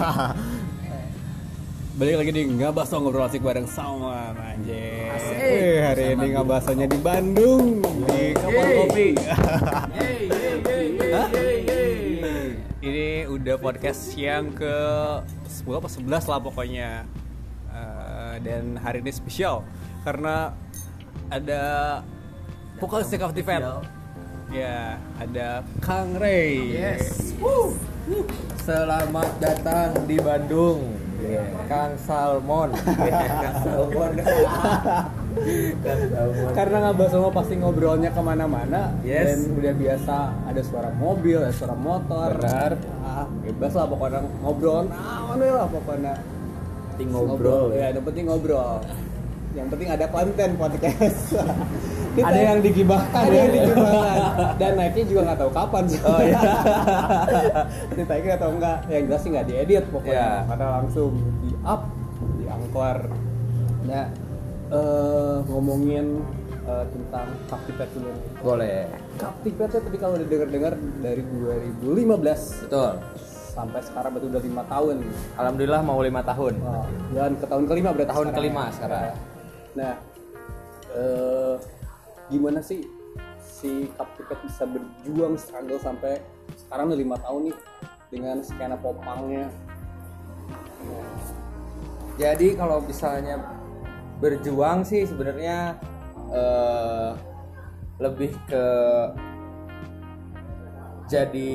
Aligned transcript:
Balik 2.00 2.16
lagi 2.24 2.32
di 2.32 2.48
Ngabaso 2.48 2.96
ngobrol 2.96 3.28
asik 3.28 3.44
bareng 3.44 3.68
sama 3.68 4.32
Anjir. 4.32 5.12
Asik. 5.12 5.76
Hari 5.84 6.16
ini 6.16 6.26
Ngabasonya 6.32 6.86
di 6.88 6.98
Bandung 7.04 7.84
di 8.08 8.32
Yeay. 8.32 8.76
Kopi. 8.80 9.08
Ini 12.80 13.28
udah 13.28 13.60
podcast 13.60 14.16
yang 14.16 14.56
ke 14.56 14.72
10 15.52 15.68
apa 15.68 15.88
11 15.92 16.32
lah 16.32 16.40
pokoknya. 16.40 17.04
Eh, 17.68 18.34
dan 18.40 18.80
hari 18.80 19.04
ini 19.04 19.12
spesial 19.12 19.68
karena 20.00 20.56
ada 21.28 21.62
vokalis 22.80 23.12
of 23.20 23.36
the 23.36 23.44
Fat. 23.44 23.84
Ya, 24.48 24.96
ada 25.20 25.60
Kang 25.84 26.16
Ray. 26.16 26.72
Yes. 26.72 27.36
Woo. 27.36 27.76
Selamat 28.60 29.38
datang 29.38 29.94
di 30.04 30.18
Bandung, 30.18 30.98
Kang 31.64 31.94
Salmon. 31.96 32.74
Salmon. 33.62 34.10
Kang 35.78 36.02
Salmon. 36.10 36.50
karena 36.50 36.90
nggak 36.90 37.06
semua 37.06 37.30
pasti 37.30 37.54
ngobrolnya 37.54 38.10
ke 38.10 38.18
mana-mana 38.18 38.90
Yes. 39.00 39.30
dan 39.30 39.54
udah 39.54 39.72
biasa 39.72 40.16
ada 40.42 40.58
suara 40.58 40.90
mobil 40.92 41.38
ada 41.38 41.54
suara 41.54 41.78
motor 41.78 42.34
Benar. 42.34 42.74
ah, 43.00 43.30
bebas 43.40 43.72
lah 43.72 43.86
pokoknya 43.86 44.20
ngobrol 44.42 44.90
nah 44.90 45.30
mana 45.30 45.44
lah 45.54 45.66
pokoknya 45.70 46.14
Penting 46.90 47.08
ngobrol. 47.14 47.70
ya 47.70 47.94
yang 47.94 48.02
penting 48.02 48.24
ngobrol 48.26 48.82
yang 49.52 49.66
penting 49.70 49.88
ada 49.88 50.06
konten 50.06 50.50
podcast 50.58 51.18
Kita- 52.10 52.26
Ada 52.26 52.40
yang 52.44 52.58
digibahkan 52.60 53.22
ada 53.22 53.30
ya? 53.30 53.38
yang 53.40 53.52
digibahkan 53.52 54.16
dan 54.56 54.70
naiknya 54.74 55.04
juga 55.06 55.20
nggak 55.24 55.38
tahu 55.38 55.50
kapan 55.52 55.82
sih 55.86 56.00
Oh 56.02 56.20
iya. 56.20 56.40
ditaiknya 57.96 58.34
atau 58.34 58.48
enggak 58.50 58.76
yang 58.86 59.02
jelas 59.06 59.20
sih 59.20 59.30
nggak 59.30 59.46
diedit 59.46 59.84
pokoknya 59.88 60.14
Ya. 60.16 60.30
karena 60.44 60.66
langsung 60.76 61.10
di 61.40 61.50
up 61.62 61.82
di 62.36 62.44
angkor 62.46 62.98
nah 63.82 64.06
eh, 64.68 65.36
ngomongin 65.46 66.06
eh, 66.62 66.84
tentang 66.88 67.26
Captivate 67.46 67.90
dulu 67.92 68.08
nih 68.08 68.24
Boleh. 68.40 68.80
Captivate 69.16 69.72
tapi 69.76 69.96
kalau 69.96 70.14
udah 70.14 70.26
denger-dengar 70.26 70.72
dari 71.00 71.22
2015 71.22 72.66
Betul. 72.66 72.92
sampai 73.50 73.80
sekarang 73.80 74.10
berarti 74.12 74.28
udah 74.28 74.42
lima 74.42 74.62
tahun 74.64 74.96
Alhamdulillah 75.34 75.80
mau 75.80 75.98
lima 76.00 76.22
tahun. 76.22 76.54
Wah, 76.60 76.86
dan 77.12 77.34
ke 77.34 77.46
tahun 77.46 77.64
kelima 77.66 77.90
berarti 77.90 78.08
Tahun 78.08 78.18
sekarang 78.24 78.36
kelima 78.36 78.62
ya. 78.62 78.72
sekarang. 78.72 79.02
nah 79.72 79.92
eh, 80.92 81.54
gimana 82.30 82.62
sih 82.62 82.86
si 83.42 83.90
Captivate 83.98 84.40
bisa 84.46 84.64
berjuang 84.64 85.34
struggle 85.34 85.82
sampai 85.82 86.22
sekarang 86.54 86.94
udah 86.94 87.00
lima 87.02 87.16
tahun 87.18 87.50
nih 87.50 87.56
dengan 88.10 88.36
skena 88.46 88.78
popangnya? 88.78 89.50
Jadi 92.16 92.54
kalau 92.54 92.84
misalnya 92.84 93.42
berjuang 94.22 94.86
sih 94.86 95.08
sebenarnya 95.08 95.74
eh, 96.30 97.12
lebih 98.00 98.32
ke 98.46 98.66
jadi 101.10 101.54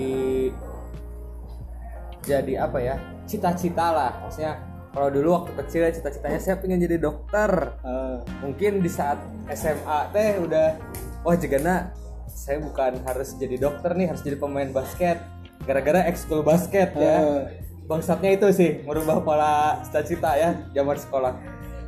jadi 2.25 2.53
apa 2.59 2.77
ya? 2.81 2.95
Cita-cita 3.25 3.93
lah. 3.93 4.11
Maksudnya 4.25 4.74
kalau 4.95 5.11
dulu 5.11 5.29
waktu 5.35 5.51
kecil 5.59 5.83
ya 5.83 5.91
cita-citanya 5.91 6.39
saya 6.39 6.55
pengen 6.55 6.79
jadi 6.79 6.95
dokter. 7.03 7.75
Eh, 7.83 8.17
mungkin 8.39 8.79
di 8.79 8.87
saat 8.87 9.19
SMA 9.51 9.99
teh 10.15 10.39
udah 10.39 10.79
wah 11.27 11.35
jegana 11.35 11.91
saya 12.31 12.63
bukan 12.63 13.03
harus 13.03 13.35
jadi 13.35 13.59
dokter 13.59 13.91
nih 13.91 14.07
harus 14.07 14.23
jadi 14.23 14.39
pemain 14.39 14.71
basket. 14.71 15.19
Gara-gara 15.67 16.07
ekskul 16.07 16.47
basket 16.47 16.95
ya. 16.95 17.19
Eh. 17.19 17.43
bangsatnya 17.85 18.33
itu 18.33 18.49
sih 18.49 18.81
merubah 18.81 19.21
pola 19.21 19.77
cita-cita 19.83 20.33
ya 20.39 20.57
zaman 20.73 20.97
sekolah. 20.97 21.37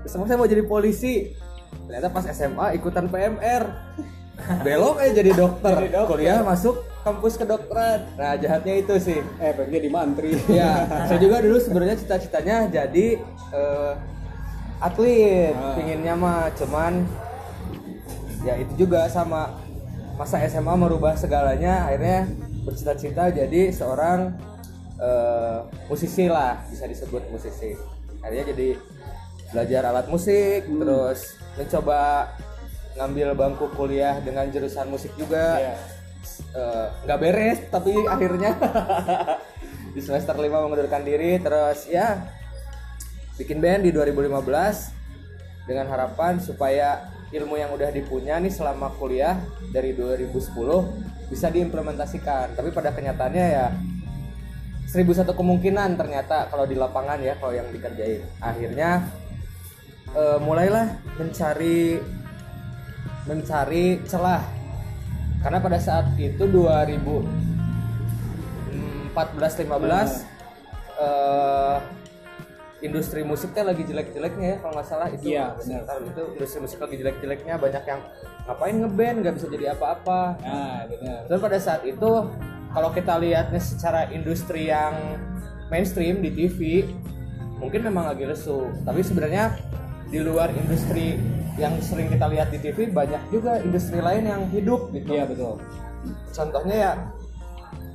Terus 0.04 0.14
saya 0.14 0.38
mau 0.38 0.46
jadi 0.46 0.68
polisi. 0.68 1.32
Ternyata 1.88 2.12
pas 2.12 2.28
SMA 2.28 2.76
ikutan 2.76 3.08
PMR 3.08 3.64
belok 4.64 4.96
aja 4.98 5.12
jadi 5.14 5.32
dokter, 5.34 5.76
Jadi 5.76 5.90
dokter. 5.92 6.10
kuliah 6.10 6.40
masuk 6.42 6.76
kampus 7.04 7.34
kedokteran. 7.36 8.00
Nah 8.16 8.36
jahatnya 8.36 8.74
itu 8.78 8.94
sih. 8.98 9.20
Eh 9.40 9.52
pengen 9.52 9.72
jadi 9.74 9.90
mantri. 9.90 10.32
Ya 10.48 10.84
saya 11.06 11.20
juga 11.20 11.40
dulu 11.40 11.58
sebenarnya 11.58 11.96
cita-citanya 11.96 12.68
jadi 12.68 13.20
eh, 13.52 13.94
atlet. 14.80 15.52
Ah. 15.52 15.76
pinginnya 15.76 16.14
mah 16.14 16.52
cuman 16.54 17.04
ya 18.44 18.56
itu 18.56 18.88
juga 18.88 19.08
sama. 19.08 19.56
Masa 20.18 20.42
SMA 20.50 20.74
merubah 20.74 21.14
segalanya 21.14 21.86
akhirnya 21.86 22.26
bercita-cita 22.66 23.30
jadi 23.30 23.70
seorang 23.70 24.34
eh, 24.98 25.58
musisi 25.86 26.26
lah 26.26 26.64
bisa 26.68 26.88
disebut 26.88 27.22
musisi. 27.30 27.78
Akhirnya 28.20 28.52
jadi 28.52 28.70
belajar 29.48 29.82
alat 29.88 30.08
musik 30.10 30.68
Hmm. 30.68 30.82
terus 30.82 31.38
mencoba 31.56 32.28
ngambil 32.98 33.38
bangku 33.38 33.70
kuliah 33.78 34.18
dengan 34.20 34.50
jurusan 34.50 34.90
musik 34.90 35.14
juga. 35.14 35.62
Iya. 35.62 35.76
Eh, 36.58 36.88
nggak 37.06 37.20
beres 37.22 37.60
tapi 37.70 37.94
akhirnya 38.10 38.58
di 39.96 40.02
semester 40.02 40.34
5 40.34 40.50
mengundurkan 40.50 41.06
diri. 41.06 41.38
Terus 41.38 41.86
ya 41.88 42.26
bikin 43.38 43.62
band 43.62 43.86
di 43.86 43.94
2015 43.94 45.70
dengan 45.70 45.86
harapan 45.94 46.42
supaya 46.42 47.14
ilmu 47.30 47.60
yang 47.60 47.76
udah 47.76 47.92
dipunya 47.94 48.40
nih 48.42 48.50
selama 48.50 48.90
kuliah 48.98 49.38
dari 49.70 49.94
2010 49.94 50.34
bisa 51.30 51.48
diimplementasikan. 51.54 52.58
Tapi 52.58 52.70
pada 52.74 52.90
kenyataannya 52.96 53.46
ya 53.46 53.68
seribu 54.88 55.12
satu 55.12 55.36
kemungkinan 55.36 56.00
ternyata 56.00 56.48
kalau 56.48 56.64
di 56.64 56.74
lapangan 56.74 57.22
ya 57.22 57.38
kalau 57.38 57.54
yang 57.54 57.70
dikerjain. 57.70 58.26
Akhirnya 58.42 59.06
eh, 60.18 60.40
mulailah 60.42 60.98
mencari 61.20 62.00
mencari 63.28 64.00
celah. 64.08 64.42
Karena 65.44 65.60
pada 65.62 65.78
saat 65.78 66.18
itu 66.18 66.48
2014 66.48 69.14
15 69.14 70.26
eh 70.98 71.78
industri 72.78 73.26
musiknya 73.26 73.74
lagi 73.74 73.82
jelek-jeleknya 73.90 74.48
ya 74.54 74.58
kalau 74.62 74.78
nggak 74.78 74.88
salah 74.88 75.10
itu. 75.10 75.34
Iya, 75.34 75.58
benar. 75.58 75.82
sekitar 75.82 75.98
itu 76.06 76.24
industri 76.38 76.62
musik 76.62 76.78
lagi 76.78 77.02
jelek-jeleknya 77.02 77.58
banyak 77.58 77.84
yang 77.90 78.06
ngapain 78.46 78.78
ngeband 78.78 79.18
nggak 79.26 79.34
bisa 79.38 79.48
jadi 79.50 79.74
apa-apa. 79.74 80.38
Nah 80.42 80.86
benar. 80.86 81.26
Dan 81.26 81.38
pada 81.42 81.58
saat 81.58 81.82
itu 81.90 82.12
kalau 82.70 82.94
kita 82.94 83.18
lihatnya 83.18 83.58
secara 83.58 84.06
industri 84.14 84.70
yang 84.70 84.94
mainstream 85.74 86.22
di 86.22 86.30
TV 86.30 86.86
mungkin 87.58 87.82
memang 87.82 88.14
lagi 88.14 88.30
lesu. 88.30 88.70
Tapi 88.86 89.02
sebenarnya 89.02 89.58
di 90.08 90.20
luar 90.24 90.52
industri 90.56 91.20
yang 91.58 91.74
sering 91.82 92.08
kita 92.08 92.30
lihat 92.30 92.54
di 92.54 92.62
TV 92.62 92.88
banyak 92.94 93.20
juga 93.34 93.60
industri 93.60 94.00
lain 94.00 94.30
yang 94.30 94.42
hidup 94.54 94.94
gitu. 94.94 95.10
Iya 95.10 95.26
betul. 95.26 95.58
Contohnya 96.32 96.76
ya 96.76 96.92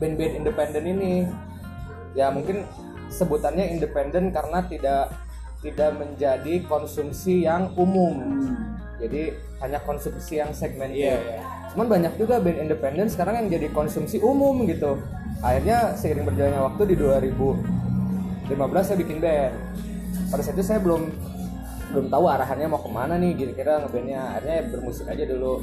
band-band 0.03 0.35
independen 0.43 0.85
ini. 0.85 1.15
Ya 2.13 2.29
mungkin 2.29 2.69
sebutannya 3.09 3.73
independen 3.73 4.35
karena 4.35 4.67
tidak 4.69 5.15
tidak 5.63 5.95
menjadi 5.95 6.67
konsumsi 6.67 7.47
yang 7.47 7.71
umum. 7.79 8.19
Jadi 8.99 9.33
hanya 9.63 9.79
konsumsi 9.87 10.43
yang 10.43 10.51
segmen 10.51 10.91
Iya, 10.91 11.19
iya. 11.19 11.39
cuman 11.75 11.87
banyak 11.87 12.19
juga 12.19 12.43
band 12.43 12.59
independen 12.67 13.07
sekarang 13.07 13.47
yang 13.47 13.49
jadi 13.59 13.71
konsumsi 13.71 14.19
umum 14.19 14.67
gitu. 14.67 14.99
Akhirnya 15.39 15.95
seiring 15.95 16.27
berjalannya 16.27 16.61
waktu 16.67 16.83
di 16.93 16.95
2015 16.99 18.83
saya 18.83 18.99
bikin 18.99 19.19
band. 19.23 19.55
Pada 20.31 20.43
saat 20.43 20.55
itu 20.59 20.67
saya 20.67 20.83
belum 20.83 21.32
belum 21.93 22.09
tahu 22.09 22.25
arahannya 22.25 22.67
mau 22.73 22.81
ke 22.81 22.91
mana 22.91 23.15
nih 23.21 23.37
kira-kira 23.37 23.85
ngebandnya. 23.85 24.21
Akhirnya 24.35 24.55
ya 24.57 24.65
bermusik 24.73 25.07
aja 25.13 25.25
dulu. 25.29 25.61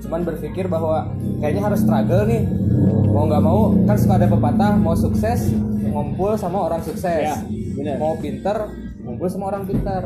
Cuman 0.00 0.20
berpikir 0.24 0.64
bahwa 0.66 1.12
kayaknya 1.44 1.62
harus 1.68 1.80
struggle 1.84 2.24
nih. 2.24 2.42
Mau 3.12 3.24
nggak 3.28 3.44
mau 3.44 3.76
kan 3.84 3.96
suka 4.00 4.14
ada 4.16 4.28
pepatah 4.30 4.72
mau 4.80 4.96
sukses 4.96 5.52
ngumpul 5.84 6.32
sama 6.40 6.72
orang 6.72 6.80
sukses. 6.80 7.28
Ya, 7.28 7.36
benar. 7.76 7.96
mau 8.00 8.16
pinter 8.16 8.56
ngumpul 9.04 9.28
sama 9.28 9.44
orang 9.52 9.68
pinter. 9.68 10.02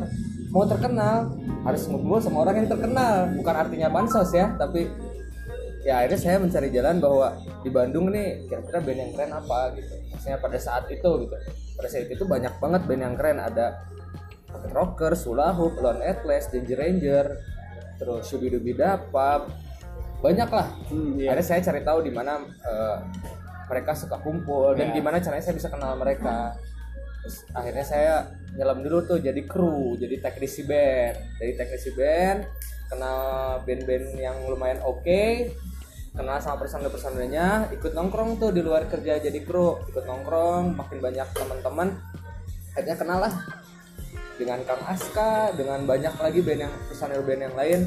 Mau 0.50 0.66
terkenal 0.68 1.32
harus 1.62 1.82
ngumpul 1.86 2.18
sama 2.18 2.42
orang 2.42 2.66
yang 2.66 2.68
terkenal. 2.68 3.30
Bukan 3.38 3.54
artinya 3.54 3.88
bansos 3.88 4.34
ya 4.34 4.50
tapi 4.58 4.90
ya 5.82 6.02
akhirnya 6.02 6.18
saya 6.18 6.36
mencari 6.38 6.68
jalan 6.70 7.02
bahwa 7.02 7.38
di 7.62 7.70
Bandung 7.70 8.10
nih 8.10 8.46
kira-kira 8.50 8.78
band 8.82 8.98
yang 8.98 9.10
keren 9.14 9.30
apa 9.30 9.58
gitu. 9.78 9.94
Maksudnya 10.10 10.38
pada 10.42 10.58
saat 10.58 10.84
itu 10.90 11.10
gitu. 11.26 11.36
Pada 11.78 11.88
saat 11.88 12.10
itu 12.10 12.24
banyak 12.26 12.54
banget 12.58 12.82
band 12.90 13.02
yang 13.02 13.14
keren. 13.14 13.38
Ada 13.38 13.91
Rocker, 14.72 15.12
Sulahuk, 15.14 15.78
Lone 15.78 16.02
Atlas, 16.02 16.48
Danger 16.48 16.78
Ranger, 16.78 17.26
terus 17.96 18.28
Shubidubi 18.28 18.72
Dapap, 18.72 19.48
banyak 20.20 20.48
lah. 20.48 20.68
Hmm, 20.88 21.18
iya. 21.18 21.32
Akhirnya 21.34 21.46
saya 21.46 21.60
cari 21.60 21.80
tahu 21.82 21.98
di 22.06 22.12
mana 22.14 22.40
eh, 22.42 22.96
mereka 23.68 23.96
suka 23.96 24.20
kumpul 24.20 24.76
dan 24.76 24.92
Iya. 24.92 25.00
gimana 25.00 25.16
caranya 25.18 25.44
saya 25.44 25.56
bisa 25.56 25.68
kenal 25.72 25.96
mereka. 25.96 26.52
Terus 27.22 27.36
akhirnya 27.54 27.84
saya 27.86 28.14
nyelam 28.58 28.82
dulu 28.82 28.98
tuh 29.06 29.18
jadi 29.22 29.42
kru, 29.46 29.94
jadi 29.96 30.18
teknisi 30.20 30.66
band. 30.66 31.16
Dari 31.40 31.52
teknisi 31.54 31.90
band 31.94 32.40
kenal 32.92 33.20
band-band 33.64 34.20
yang 34.20 34.36
lumayan 34.44 34.84
oke, 34.84 35.48
kenal 36.12 36.36
sama 36.44 36.60
personel-personelnya, 36.60 37.72
ikut 37.72 37.96
nongkrong 37.96 38.36
tuh 38.36 38.52
di 38.52 38.60
luar 38.60 38.84
kerja 38.84 39.16
jadi 39.16 39.40
kru, 39.40 39.80
ikut 39.88 40.04
nongkrong, 40.04 40.76
makin 40.76 41.00
banyak 41.00 41.24
teman-teman 41.32 41.88
akhirnya 42.72 42.96
kenal 42.96 43.18
lah 43.20 43.32
dengan 44.40 44.58
Kang 44.64 44.82
Aska 44.88 45.52
dengan 45.56 45.84
banyak 45.84 46.14
lagi 46.16 46.40
band 46.40 46.60
yang 46.68 46.74
personil 46.88 47.22
band 47.24 47.40
yang 47.50 47.54
lain. 47.56 47.80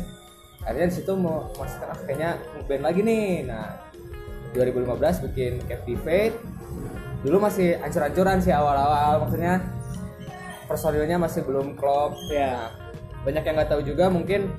Akhirnya 0.65 0.88
di 0.89 0.95
situ 0.97 1.13
mau 1.13 1.50
masuk 1.57 1.86
ah, 1.86 1.97
kayaknya 2.06 2.42
band 2.65 2.83
lagi 2.86 3.01
nih. 3.01 3.45
Nah 3.45 3.77
2015 4.56 5.25
bikin 5.31 5.53
Captivate 5.68 6.36
dulu 7.25 7.42
masih 7.42 7.81
ancur-ancuran 7.81 8.38
sih 8.38 8.53
awal-awal 8.53 9.25
maksudnya 9.25 9.65
personilnya 10.69 11.18
masih 11.18 11.42
belum 11.42 11.74
klop. 11.77 12.13
Ya. 12.30 12.69
banyak 13.25 13.42
yang 13.42 13.57
nggak 13.57 13.71
tahu 13.74 13.81
juga 13.81 14.06
mungkin 14.13 14.53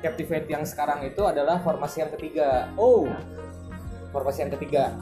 Captivate 0.00 0.48
yang 0.48 0.64
sekarang 0.64 1.04
itu 1.04 1.20
adalah 1.24 1.60
formasi 1.60 2.00
yang 2.04 2.10
ketiga. 2.16 2.72
Oh. 2.76 3.08
formasi 4.14 4.48
yang 4.48 4.52
ketiga 4.56 4.96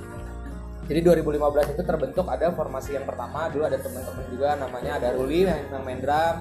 jadi 0.84 1.00
2015 1.00 1.74
itu 1.74 1.82
terbentuk 1.82 2.26
ada 2.28 2.52
formasi 2.52 2.96
yang 2.96 3.08
pertama 3.08 3.48
dulu 3.48 3.64
ada 3.64 3.80
teman-teman 3.80 4.24
juga 4.28 4.48
namanya 4.60 5.00
ada 5.00 5.08
Ruli 5.16 5.48
yang, 5.48 5.60
yang 5.72 5.82
main 5.84 6.00
drum 6.00 6.36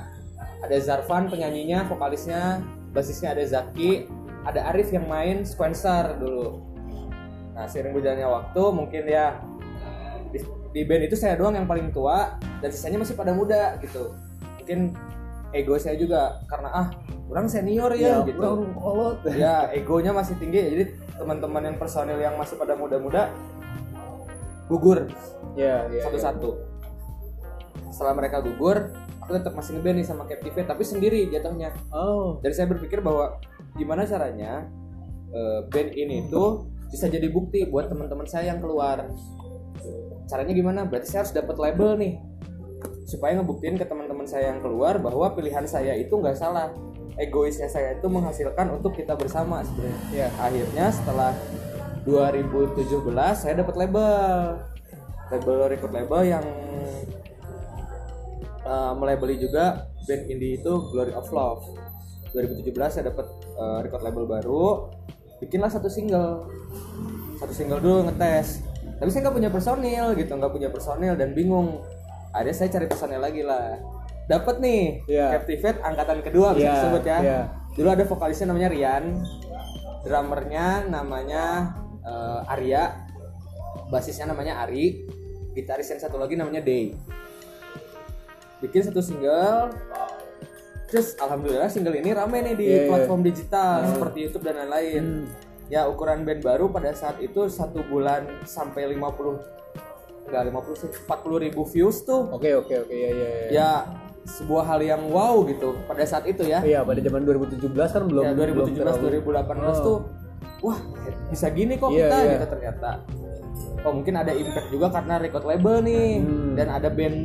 ada 0.64 0.78
Zarvan 0.80 1.32
penyanyinya 1.32 1.88
vokalisnya 1.88 2.60
basisnya 2.92 3.36
ada 3.36 3.44
Zaki 3.44 4.08
ada 4.44 4.72
Arif 4.72 4.92
yang 4.92 5.08
main 5.08 5.48
sequencer 5.48 6.20
dulu. 6.20 6.60
Nah 7.56 7.66
seiring 7.68 7.96
berjalannya 7.96 8.28
waktu 8.28 8.64
mungkin 8.76 9.04
ya 9.08 9.40
di, 10.36 10.40
di 10.76 10.82
band 10.84 11.08
itu 11.08 11.16
saya 11.16 11.40
doang 11.40 11.56
yang 11.56 11.68
paling 11.68 11.96
tua 11.96 12.36
dan 12.60 12.70
sisanya 12.70 13.00
masih 13.00 13.16
pada 13.16 13.32
muda 13.32 13.80
gitu. 13.80 14.12
Mungkin 14.60 14.96
ego 15.56 15.80
saya 15.80 15.96
juga 15.96 16.44
karena 16.50 16.70
ah 16.74 16.88
orang 17.30 17.48
senior 17.48 17.94
ya, 17.96 18.26
gitu. 18.26 18.68
kolot. 18.78 19.22
ya 19.38 19.70
egonya 19.74 20.12
masih 20.12 20.38
tinggi 20.38 20.60
jadi 20.60 20.84
teman-teman 21.18 21.62
yang 21.72 21.78
personil 21.78 22.18
yang 22.18 22.36
masih 22.36 22.58
pada 22.58 22.74
muda-muda 22.74 23.30
gugur. 24.74 25.06
Ya, 25.54 25.86
ya. 25.94 26.10
satu-satu. 26.10 26.58
Setelah 27.94 28.18
mereka 28.18 28.42
gugur 28.42 28.90
aku 29.24 29.40
tetap 29.40 29.56
masih 29.56 29.80
ngeband 29.80 30.04
nih 30.04 30.08
sama 30.08 30.24
Captivate 30.28 30.68
tapi 30.68 30.84
sendiri 30.84 31.32
jatuhnya. 31.32 31.72
Oh. 31.96 32.44
jadi 32.44 32.54
saya 32.54 32.68
berpikir 32.68 33.00
bahwa 33.00 33.40
gimana 33.80 34.04
caranya 34.04 34.68
eh, 35.32 35.60
band 35.72 35.92
ini 35.96 36.28
tuh 36.28 36.68
bisa 36.92 37.08
jadi 37.10 37.26
bukti 37.32 37.66
buat 37.66 37.90
teman-teman 37.90 38.28
saya 38.28 38.54
yang 38.54 38.60
keluar. 38.62 39.10
Caranya 40.30 40.54
gimana? 40.54 40.86
Berarti 40.86 41.10
saya 41.10 41.26
harus 41.26 41.34
dapat 41.34 41.58
label 41.58 41.98
nih. 41.98 42.14
Supaya 43.10 43.40
ngebuktiin 43.42 43.80
ke 43.80 43.86
teman-teman 43.88 44.30
saya 44.30 44.54
yang 44.54 44.62
keluar 44.62 45.02
bahwa 45.02 45.34
pilihan 45.34 45.66
saya 45.66 45.98
itu 45.98 46.14
nggak 46.14 46.38
salah. 46.38 46.70
Egoisnya 47.18 47.66
saya 47.70 47.98
itu 47.98 48.06
menghasilkan 48.10 48.78
untuk 48.78 48.94
kita 48.94 49.18
bersama 49.18 49.66
sebenarnya. 49.66 50.02
Ya. 50.14 50.28
akhirnya 50.38 50.86
setelah 50.94 51.34
2017 52.04 52.84
saya 53.34 53.54
dapat 53.56 53.76
label. 53.80 54.60
Label 55.32 55.58
record 55.72 55.94
label 55.96 56.22
yang 56.28 56.46
uh, 58.64 58.94
melabeli 58.94 59.40
juga 59.40 59.88
band 60.04 60.24
indie 60.28 60.60
itu 60.60 60.74
Glory 60.92 61.16
of 61.16 61.32
Love. 61.32 61.64
2017 62.36 62.70
saya 62.90 63.04
dapat 63.08 63.28
uh, 63.56 63.80
record 63.82 64.04
label 64.04 64.26
baru. 64.28 64.92
Bikinlah 65.40 65.72
satu 65.72 65.88
single. 65.88 66.48
Satu 67.40 67.54
single 67.56 67.80
dulu 67.80 68.12
ngetes. 68.12 68.62
Tapi 69.00 69.10
saya 69.10 69.28
nggak 69.28 69.36
punya 69.36 69.52
personil 69.52 70.06
gitu 70.16 70.32
nggak 70.32 70.54
punya 70.54 70.70
personil 70.70 71.14
dan 71.16 71.32
bingung. 71.32 71.82
Akhirnya 72.34 72.56
saya 72.56 72.70
cari 72.72 72.86
personil 72.88 73.20
lagi 73.20 73.42
lah. 73.44 73.80
Dapat 74.24 74.60
nih 74.64 75.04
Iya. 75.08 75.40
Captivate 75.40 75.80
angkatan 75.84 76.20
kedua 76.24 76.56
bisa 76.56 76.64
Iya, 76.64 76.74
disebut 76.80 77.04
ya. 77.04 77.20
iya. 77.20 77.42
dulu 77.74 77.88
ada 77.90 78.04
vokalisnya 78.08 78.48
namanya 78.54 78.70
Rian. 78.72 79.04
Drummernya 80.04 80.68
namanya 80.88 81.44
eh, 82.04 82.40
Arya 82.48 82.84
basisnya 83.88 84.28
namanya 84.28 84.60
Ari 84.60 85.06
gitaris 85.52 85.88
yang 85.88 86.00
satu 86.00 86.18
lagi 86.18 86.34
namanya 86.34 86.60
Day 86.60 86.94
bikin 88.60 88.82
satu 88.82 89.00
single 89.00 89.76
terus 90.88 91.18
alhamdulillah 91.18 91.68
single 91.68 91.94
ini 91.94 92.12
rame 92.12 92.38
nih 92.42 92.56
di 92.56 92.66
Iya, 92.66 92.78
iya. 92.78 92.88
platform 92.88 93.22
digital 93.22 93.78
seperti 93.88 94.18
YouTube 94.24 94.44
dan 94.44 94.56
lain-lain 94.58 95.26
ya 95.68 95.86
ukuran 95.86 96.22
band 96.22 96.42
baru 96.42 96.70
pada 96.70 96.94
saat 96.94 97.18
itu 97.20 97.50
satu 97.50 97.82
bulan 97.84 98.24
sampai 98.44 98.88
50 98.90 99.52
enggak 100.24 100.44
50 100.48 100.80
sih 100.80 100.90
40 101.04 101.44
ribu 101.44 101.62
views 101.66 102.02
tuh 102.02 102.30
Oke, 102.30 102.54
oke, 102.54 102.72
oke. 102.80 102.94
Ya, 102.94 103.10
ya, 103.10 103.30
ya. 103.30 103.48
ya 103.52 103.70
sebuah 104.24 104.64
hal 104.66 104.80
yang 104.82 105.04
wow 105.06 105.44
gitu 105.44 105.76
pada 105.84 106.04
saat 106.04 106.24
itu 106.24 106.46
ya 106.46 106.64
Iya, 106.64 106.80
pada 106.82 106.98
zaman 106.98 107.22
2017 107.22 107.60
kan 107.68 108.04
belum 108.08 108.24
ya 108.24 108.32
belum 108.32 108.72
2017 108.72 108.80
terlalu- 108.80 109.04
2018 109.20 109.44
Oh. 109.60 109.84
tuh 109.84 109.98
wah 110.64 110.80
bisa 111.28 111.48
gini 111.50 111.76
kok 111.76 111.92
Iya, 111.92 112.08
kita 112.08 112.18
iya. 112.18 112.32
gitu 112.34 112.46
ternyata 112.50 112.90
oh 113.84 113.92
mungkin 113.92 114.16
ada 114.16 114.32
impact 114.32 114.68
juga 114.70 114.88
karena 114.90 115.20
record 115.20 115.44
label 115.44 115.76
nih 115.82 116.10
Hmm. 116.18 116.56
dan 116.56 116.68
ada 116.72 116.88
band 116.88 117.18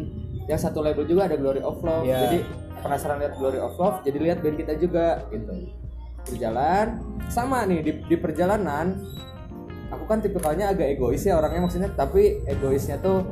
yang 0.45 0.59
satu 0.59 0.81
label 0.81 1.05
juga 1.05 1.25
ada 1.25 1.37
Glory 1.37 1.61
of 1.61 1.79
Love 1.79 2.03
Iya. 2.03 2.19
jadi 2.21 2.39
penasaran 2.79 3.19
lihat 3.19 3.35
Glory 3.37 3.59
of 3.59 3.75
Love 3.75 4.03
jadi 4.03 4.19
lihat 4.19 4.39
band 4.41 4.57
kita 4.57 4.75
juga 4.75 5.23
gitu 5.29 5.53
berjalan 6.25 6.87
sama 7.27 7.65
nih 7.65 7.81
di, 7.81 7.93
di 8.05 8.17
perjalanan 8.17 9.01
aku 9.89 10.05
kan 10.05 10.19
tipikalnya 10.19 10.69
agak 10.69 10.93
egois 10.93 11.23
ya 11.23 11.39
orangnya 11.39 11.63
maksudnya 11.63 11.89
tapi 11.91 12.45
egoisnya 12.45 12.99
tuh 12.99 13.25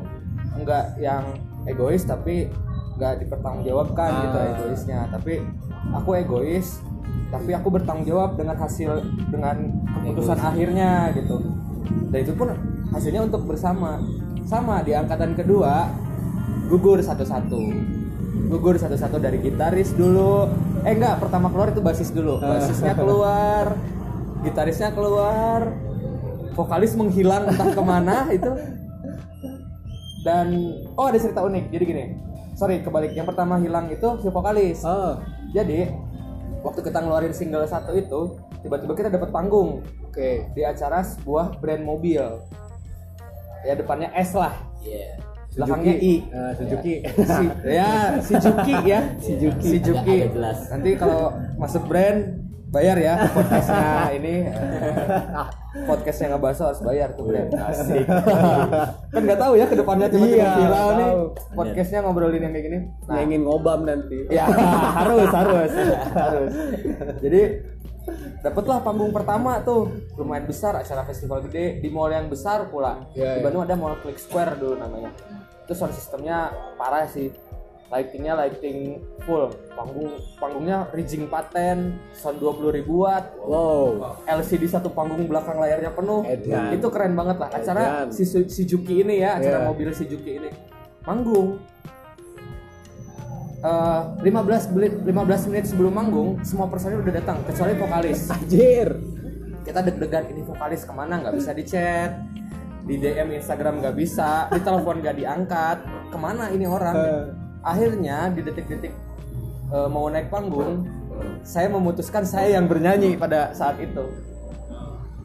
enggak 0.55 0.97
yang 0.97 1.25
egois 1.67 2.01
tapi 2.03 2.49
enggak 2.97 3.21
dipertanggungjawabkan 3.21 4.09
Ah. 4.09 4.21
gitu 4.23 4.39
egoisnya 4.55 4.99
tapi 5.11 5.45
aku 5.93 6.11
egois 6.17 6.81
tapi 7.27 7.51
aku 7.53 7.69
bertanggung 7.75 8.07
jawab 8.07 8.39
dengan 8.39 8.55
hasil 8.55 9.03
dengan 9.31 9.57
keputusan 9.99 10.39
akhirnya 10.39 11.11
gitu. 11.15 11.43
Dan 12.11 12.19
itu 12.23 12.33
pun 12.39 12.55
hasilnya 12.95 13.27
untuk 13.27 13.43
bersama. 13.47 13.99
Sama 14.47 14.79
di 14.87 14.95
angkatan 14.95 15.35
kedua 15.35 15.91
gugur 16.71 17.03
satu-satu. 17.03 17.61
Gugur 18.47 18.79
satu-satu 18.79 19.19
dari 19.19 19.43
gitaris 19.43 19.91
dulu. 19.99 20.47
Eh 20.87 20.95
enggak 20.95 21.19
pertama 21.19 21.51
keluar 21.51 21.75
itu 21.75 21.83
basis 21.83 22.15
dulu. 22.15 22.39
Basisnya 22.39 22.95
keluar 22.95 23.75
gitarisnya 24.47 24.95
keluar 24.95 25.75
vokalis 26.55 26.95
menghilang 26.95 27.51
entah 27.51 27.75
ke 27.75 27.83
mana 27.83 28.17
itu. 28.39 28.55
Dan 30.23 30.47
oh 30.95 31.11
ada 31.11 31.19
cerita 31.19 31.43
unik. 31.43 31.75
Jadi 31.75 31.85
gini 31.85 32.05
sorry 32.55 32.87
kebalik. 32.87 33.19
Yang 33.19 33.35
pertama 33.35 33.59
hilang 33.59 33.91
itu 33.91 34.09
si 34.23 34.31
vokalis. 34.31 34.87
Oh, 34.87 35.19
jadi 35.51 35.91
waktu 36.67 36.83
kita 36.83 36.99
ngeluarin 36.99 37.31
single 37.31 37.63
satu 37.63 37.95
itu 37.95 38.35
tiba-tiba 38.67 38.93
kita 38.99 39.09
dapat 39.15 39.31
panggung. 39.31 39.87
Oke. 40.03 40.49
di 40.57 40.65
acara 40.65 41.05
sebuah 41.05 41.61
brand 41.61 41.85
mobil. 41.85 42.25
Ya 43.63 43.77
depannya 43.77 44.11
S 44.17 44.35
lah. 44.35 44.57
Iya. 44.83 45.23
belakangnya 45.57 45.95
I. 45.97 46.15
Eh, 46.21 46.53
Suzuki. 46.57 46.95
si, 47.37 47.45
ya 47.65 47.91
si 48.21 48.33
ya. 48.85 49.01
Juki. 49.41 49.81
Agak- 49.81 50.05
agak 50.05 50.33
jelas. 50.37 50.59
nanti 50.69 50.91
kalau 51.01 51.33
masuk 51.57 51.85
brand 51.89 52.46
bayar 52.77 52.97
ya 53.01 53.15
podcastnya 53.37 53.89
ini 54.21 54.35
eh, 54.45 55.47
podcastnya 55.89 56.27
nggak 56.37 56.43
bahas 56.45 56.59
harus 56.61 56.81
bayar 56.85 57.09
tuh 57.17 57.25
brand 57.25 57.49
asik. 57.53 58.05
Kan 59.13 59.23
nggak 59.25 59.41
tahu 59.41 59.53
ya 59.57 59.65
ke 59.69 59.77
depannya 59.77 60.07
tiba-tiba 60.13 60.41
Iya, 60.41 60.51
viral 60.61 60.89
nih 60.97 61.11
podcastnya 61.57 61.99
ngobrolin 62.05 62.43
yang 62.45 62.53
kayak 62.53 62.65
gini. 62.69 62.79
Nah. 63.09 63.15
Yang 63.17 63.25
ingin 63.29 63.43
ngobam 63.45 63.81
nanti. 63.85 64.19
ya 64.29 64.45
harus 65.01 65.29
harus 65.33 65.73
harus. 66.25 66.53
Jadi 67.21 67.41
dapatlah 68.45 68.79
panggung 68.85 69.13
pertama 69.13 69.61
tuh. 69.65 69.93
Lumayan 70.17 70.45
besar 70.49 70.77
acara 70.77 71.05
festival 71.05 71.45
gede. 71.49 71.81
Di 71.81 71.89
mall 71.93 72.13
yang 72.13 72.29
besar 72.29 72.69
pula. 72.73 73.05
Iya, 73.13 73.37
di 73.37 73.41
iya. 73.41 73.45
Bandung 73.45 73.63
ada 73.65 73.77
mall 73.77 73.97
Click 74.01 74.21
Square 74.21 74.57
dulu 74.61 74.81
namanya. 74.81 75.13
Itu 75.65 75.77
sound 75.77 75.93
sistemnya 75.93 76.53
parah 76.81 77.05
sih 77.09 77.33
lightingnya 77.87 78.35
lighting 78.35 78.99
full 79.23 79.47
panggung 79.71 80.11
panggungnya 80.37 80.91
rigging 80.91 81.27
paten 81.27 81.95
sound 82.11 82.37
20 82.37 82.75
ribu 82.75 83.03
watt 83.03 83.31
Wow. 83.39 84.19
LCD 84.27 84.67
satu 84.67 84.91
panggung 84.91 85.25
belakang 85.25 85.55
layarnya 85.55 85.91
penuh 85.91 86.23
Edan. 86.23 86.73
itu 86.73 86.87
keren 86.87 87.13
banget 87.13 87.37
lah 87.39 87.49
acara 87.49 87.83
Edan. 88.03 88.09
si 88.11 88.23
si 88.27 88.63
Juki 88.63 89.01
ini 89.01 89.19
ya 89.19 89.37
acara 89.37 89.59
Iya. 89.61 89.67
mobil 89.67 89.89
si 89.91 90.05
Juki 90.05 90.37
ini 90.37 90.51
manggung 91.03 91.63
Eh, 93.59 94.03
15 94.23 94.71
menit 94.71 94.93
15 95.03 95.49
menit 95.49 95.65
sebelum 95.65 95.91
manggung 95.91 96.39
semua 96.41 96.69
personil 96.69 97.01
udah 97.01 97.15
datang 97.15 97.41
kecuali 97.43 97.75
vokalis 97.75 98.29
Anjir. 98.29 98.95
kita 99.65 99.83
deg-degan 99.83 100.29
ini 100.29 100.45
vokalis 100.45 100.83
ke 100.83 100.93
mana 100.93 101.19
nggak 101.19 101.35
bisa 101.35 101.51
di 101.51 101.65
chat 101.65 102.15
di 102.85 102.95
DM 102.97 103.35
Instagram 103.35 103.81
nggak 103.81 103.97
bisa 103.97 104.47
di 104.49 104.61
telepon 104.61 105.01
nggak 105.01 105.17
diangkat 105.17 105.79
ke 106.07 106.17
mana 106.17 106.45
ini 106.49 106.63
orang 106.65 106.95
Eh. 106.95 107.25
Akhirnya 107.67 108.31
di 108.31 108.41
detik-detik 108.41 108.95
eh, 109.69 109.89
mau 109.89 110.07
naik 110.07 110.31
panggung 110.31 110.87
saya 111.43 111.67
memutuskan 111.67 112.23
saya 112.23 112.55
yang 112.55 112.65
bernyanyi 112.65 113.17
pada 113.17 113.51
saat 113.51 113.77
itu 113.79 114.05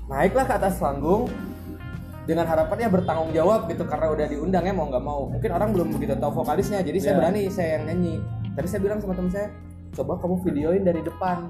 naiklah 0.08 0.44
ke 0.44 0.54
atas 0.56 0.76
panggung 0.76 1.30
dengan 2.22 2.46
harapannya 2.46 2.88
bertanggung 2.88 3.32
jawab 3.32 3.66
gitu 3.68 3.84
karena 3.84 4.08
udah 4.10 4.26
diundang 4.26 4.64
ya 4.64 4.72
mau 4.72 4.88
nggak 4.88 5.04
mau 5.04 5.28
mungkin 5.28 5.52
orang 5.52 5.70
belum 5.72 5.88
begitu 5.92 6.14
tahu 6.16 6.32
vokalisnya 6.38 6.80
jadi 6.80 6.98
saya 6.98 7.12
Iya. 7.12 7.20
berani 7.20 7.42
saya 7.48 7.70
yang 7.76 7.84
nyanyi 7.88 8.16
tapi 8.52 8.68
saya 8.68 8.82
bilang 8.82 9.00
sama 9.00 9.14
teman 9.14 9.32
saya 9.32 9.48
coba 9.92 10.14
kamu 10.18 10.36
videoin 10.42 10.84
dari 10.84 11.02
depan 11.02 11.50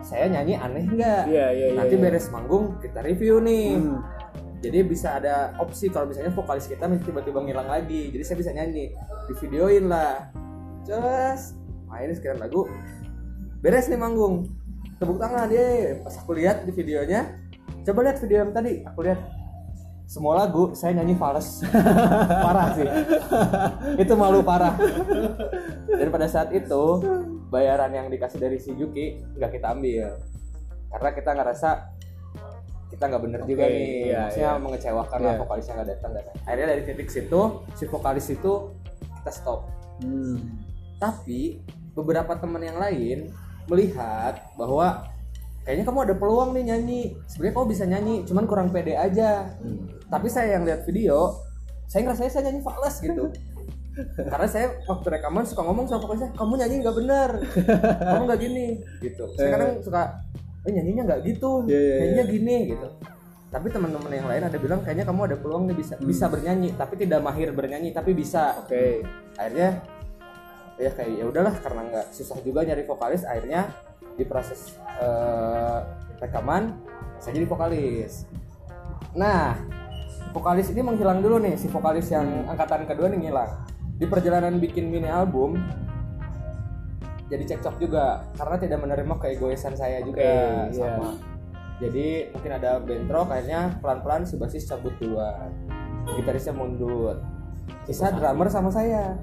saya 0.00 0.30
nyanyi 0.30 0.54
aneh 0.54 0.84
nggak 0.86 1.22
Iya, 1.26 1.46
iya, 1.50 1.66
iya, 1.72 1.76
nanti 1.76 1.94
iya. 1.96 2.02
beres 2.02 2.26
manggung 2.28 2.78
kita 2.78 3.02
review 3.02 3.40
nih 3.40 3.66
Hmm. 3.76 3.98
Jadi 4.64 4.78
bisa 4.88 5.20
ada 5.20 5.52
opsi 5.60 5.92
kalau 5.92 6.08
misalnya 6.08 6.32
vokalis 6.32 6.64
kita 6.64 6.88
nih 6.88 7.00
tiba-tiba 7.04 7.44
ngilang 7.44 7.68
lagi 7.68 8.08
jadi 8.08 8.24
saya 8.24 8.36
bisa 8.40 8.50
nyanyi 8.56 8.96
di 9.28 9.34
videoin 9.36 9.84
lah. 9.90 10.32
Terus 10.88 11.52
main 11.86 12.10
sekian 12.14 12.40
lagu 12.40 12.64
beres 13.60 13.90
nih 13.92 14.00
manggung. 14.00 14.48
Tepuk 14.96 15.20
tangan 15.20 15.52
dia 15.52 16.00
pas 16.00 16.16
aku 16.16 16.32
lihat 16.32 16.64
di 16.64 16.72
videonya 16.72 17.36
coba 17.84 18.08
lihat 18.08 18.16
video 18.18 18.48
yang 18.48 18.52
tadi 18.56 18.80
aku 18.86 19.00
lihat. 19.04 19.20
Semua 20.06 20.38
lagu 20.38 20.70
saya 20.70 20.94
nyanyi 21.02 21.18
fals 21.18 21.66
parah 22.46 22.78
sih. 22.78 22.86
Itu 23.98 24.14
malu 24.14 24.40
parah. 24.40 24.78
Dan 25.90 26.08
pada 26.14 26.30
saat 26.30 26.54
itu 26.54 27.02
bayaran 27.50 27.90
yang 27.90 28.06
dikasih 28.06 28.38
dari 28.38 28.62
si 28.62 28.70
Juki 28.78 29.18
nggak 29.34 29.58
kita 29.58 29.74
ambil. 29.74 30.14
Karena 30.94 31.10
kita 31.10 31.30
ngerasa 31.34 31.70
kita 32.86 33.04
nggak 33.10 33.22
bener 33.22 33.40
juga 33.42 33.64
Oke, 33.66 33.74
nih. 33.74 33.86
iya, 34.06 34.20
maksudnya 34.30 34.50
iya. 34.50 34.62
mengecewakan 34.62 35.18
lah 35.18 35.32
Iya. 35.34 35.40
vokalisnya 35.42 35.72
nggak 35.74 35.88
datang 35.90 36.10
dan 36.14 36.24
akhirnya 36.46 36.66
dari 36.70 36.82
titik 36.86 37.08
situ 37.10 37.40
si 37.74 37.84
vokalis 37.86 38.26
itu 38.30 38.52
kita 39.22 39.32
stop. 39.32 39.60
Hmm. 39.96 40.36
tapi 40.96 41.60
beberapa 41.96 42.36
teman 42.36 42.60
yang 42.60 42.76
lain 42.76 43.32
melihat 43.68 44.44
bahwa 44.56 45.08
kayaknya 45.64 45.84
kamu 45.88 45.98
ada 46.04 46.14
peluang 46.16 46.52
nih 46.52 46.64
nyanyi. 46.72 47.02
Sebenarnya 47.24 47.54
kamu 47.56 47.66
bisa 47.68 47.84
nyanyi 47.84 48.14
cuman 48.24 48.44
kurang 48.44 48.68
pede 48.70 48.92
aja. 48.96 49.56
Hmm. 49.60 49.88
tapi 50.06 50.30
saya 50.30 50.54
yang 50.54 50.62
lihat 50.62 50.86
video 50.86 51.34
saya 51.90 52.06
ngerasa 52.06 52.28
saya 52.28 52.44
nyanyi 52.50 52.60
fals 52.62 52.96
gitu. 53.00 53.24
Karena 54.30 54.44
saya 54.44 54.66
waktu 54.84 55.06
rekaman 55.08 55.48
suka 55.48 55.64
ngomong 55.64 55.88
sama 55.88 56.04
vokalisnya 56.04 56.30
kamu 56.36 56.52
nyanyi 56.60 56.76
nggak 56.84 56.96
bener. 57.00 57.30
Kamu 58.04 58.22
nggak 58.28 58.40
gini. 58.40 58.66
Gitu. 59.00 59.24
Saya 59.34 59.48
kadang 59.56 59.70
suka 59.80 60.02
eh 60.66 60.72
nyanyinya 60.74 61.02
nggak 61.06 61.20
gitu. 61.22 61.50
Iya, 61.70 61.78
iya. 61.78 61.94
nyanyinya 62.02 62.24
gini 62.26 62.56
gitu. 62.74 62.88
Tapi 63.46 63.66
teman-teman 63.70 64.10
yang 64.10 64.26
lain 64.26 64.42
ada 64.50 64.58
bilang 64.58 64.80
kayaknya 64.82 65.06
kamu 65.06 65.20
ada 65.30 65.36
peluang 65.38 65.64
nih 65.70 65.76
bisa 65.78 65.94
bisa 66.02 66.26
bernyanyi 66.26 66.74
tapi 66.74 66.98
tidak 66.98 67.22
mahir 67.22 67.54
bernyanyi 67.54 67.94
tapi 67.94 68.12
bisa. 68.12 68.58
Oke. 68.66 69.06
akhirnya 69.36 69.84
ya 70.76 70.90
kayak 70.92 71.12
ya 71.16 71.24
udahlah 71.24 71.54
karena 71.60 71.80
nggak 71.88 72.06
susah 72.12 72.36
juga 72.44 72.64
nyari 72.64 72.84
vokalis 72.84 73.24
akhirnya 73.24 73.72
di 74.16 74.24
proses 74.24 74.76
eh, 75.00 75.78
rekaman 76.20 76.74
saya 77.20 77.32
jadi 77.38 77.46
vokalis. 77.48 78.26
Nah 79.16 79.56
vokalis 80.36 80.68
ini 80.72 80.84
menghilang 80.84 81.24
dulu 81.24 81.40
nih 81.40 81.56
si 81.56 81.70
vokalis 81.70 82.12
yang 82.12 82.44
angkatan 82.50 82.84
kedua 82.84 83.08
nih 83.08 83.28
ngilang. 83.28 83.52
Di 83.96 84.04
perjalanan 84.04 84.60
bikin 84.60 84.92
mini 84.92 85.08
album 85.08 85.56
jadi 87.26 87.44
cekcok 87.56 87.76
juga 87.82 88.22
karena 88.38 88.56
tidak 88.58 88.78
menerima 88.86 89.14
keegoisan 89.18 89.74
saya 89.74 89.98
juga 90.02 90.22
Oke, 90.22 90.30
iya. 90.30 90.70
sama 90.74 91.36
jadi 91.76 92.32
mungkin 92.32 92.52
ada 92.56 92.80
bentrok 92.80 93.28
akhirnya 93.28 93.76
pelan-pelan 93.84 94.24
si 94.24 94.40
basis 94.40 94.64
cabut 94.64 94.96
duluan. 94.96 95.52
Gitarisnya 96.16 96.56
mundur. 96.56 97.20
Sisa 97.84 98.16
drummer 98.16 98.48
sama 98.48 98.72
saya. 98.72 99.20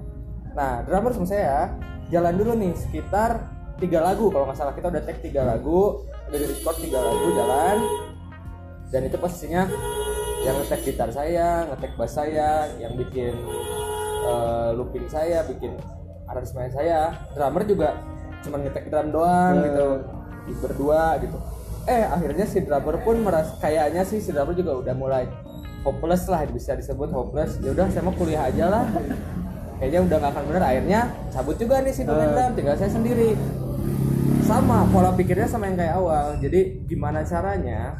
Nah 0.53 0.86
drummer 0.86 1.10
sama 1.17 1.25
saya 1.25 1.74
jalan 2.13 2.38
dulu 2.38 2.53
nih 2.53 2.77
sekitar 2.77 3.50
tiga 3.81 4.05
lagu. 4.05 4.29
Kalau 4.29 4.45
nggak 4.45 4.57
salah 4.57 4.74
kita 4.77 4.93
udah 4.93 5.01
take 5.01 5.25
tiga 5.25 5.41
lagu 5.41 6.05
udah 6.29 6.38
di 6.38 6.45
record 6.45 6.77
tiga 6.77 7.00
lagu 7.01 7.27
jalan. 7.33 7.77
Dan 8.93 9.10
itu 9.10 9.17
posisinya 9.17 9.65
yang 10.45 10.60
ngetek 10.62 10.81
gitar 10.86 11.10
saya 11.10 11.65
ngetek 11.72 11.98
bass 11.98 12.19
saya 12.19 12.67
yang 12.77 12.93
bikin 12.93 13.33
eh, 14.27 14.69
looping 14.77 15.10
saya 15.10 15.41
bikin 15.50 15.74
aransemen 16.34 16.70
saya. 16.70 17.13
Drummer 17.32 17.63
juga 17.63 17.90
cuman 18.44 18.60
ngetek 18.60 18.90
drum 18.90 19.08
doang 19.10 19.54
Hmm. 19.56 19.63
gitu 19.63 19.88
berdua 20.60 21.16
gitu. 21.18 21.38
Eh 21.84 22.04
akhirnya 22.04 22.44
si 22.44 22.60
drummer 22.60 23.00
pun 23.00 23.16
merasa 23.20 23.56
kayaknya 23.58 24.04
sih 24.04 24.20
si 24.20 24.32
drummer 24.32 24.52
juga 24.52 24.75
udah 24.75 24.94
mulai 24.94 25.24
hopeless 25.84 26.28
lah 26.28 26.44
bisa 26.46 26.74
disebut 26.74 27.08
hopeless. 27.10 27.60
Ya 27.60 27.72
udah 27.72 27.88
saya 27.88 28.04
mau 28.04 28.12
kuliah 28.12 28.48
aja 28.48 28.68
lah. 28.68 28.84
Kayaknya 29.78 30.00
udah 30.02 30.18
nggak 30.18 30.32
akan 30.32 30.44
bener. 30.48 30.63
Akhirnya 30.63 31.00
cabut 31.30 31.56
juga 31.56 31.80
nih 31.80 31.92
si 31.92 32.02
pemain 32.04 32.25
Hmm. 32.25 32.36
drum 32.36 32.52
tinggal 32.54 32.75
saya 32.75 32.92
sendiri. 32.92 33.36
Sama 34.44 34.84
pola 34.90 35.12
pikirnya 35.12 35.48
sama 35.48 35.72
yang 35.72 35.80
kayak 35.80 35.96
awal. 35.96 36.36
Jadi 36.38 36.84
gimana 36.84 37.24
caranya? 37.24 37.96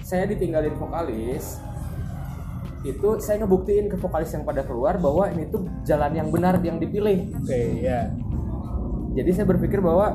Saya 0.00 0.28
ditinggalin 0.28 0.76
vokalis 0.76 1.56
itu 2.84 3.08
saya 3.22 3.42
ngebuktiin 3.42 3.88
ke 3.88 3.96
vokalis 3.96 4.30
yang 4.34 4.44
pada 4.44 4.62
keluar 4.66 5.00
bahwa 5.00 5.30
ini 5.32 5.48
tuh 5.48 5.64
jalan 5.86 6.12
yang 6.12 6.28
benar 6.28 6.60
yang 6.60 6.76
dipilih. 6.76 7.32
Oke, 7.40 7.80
ya. 7.80 8.12
jadi 9.16 9.30
saya 9.32 9.46
berpikir 9.48 9.80
bahwa 9.80 10.12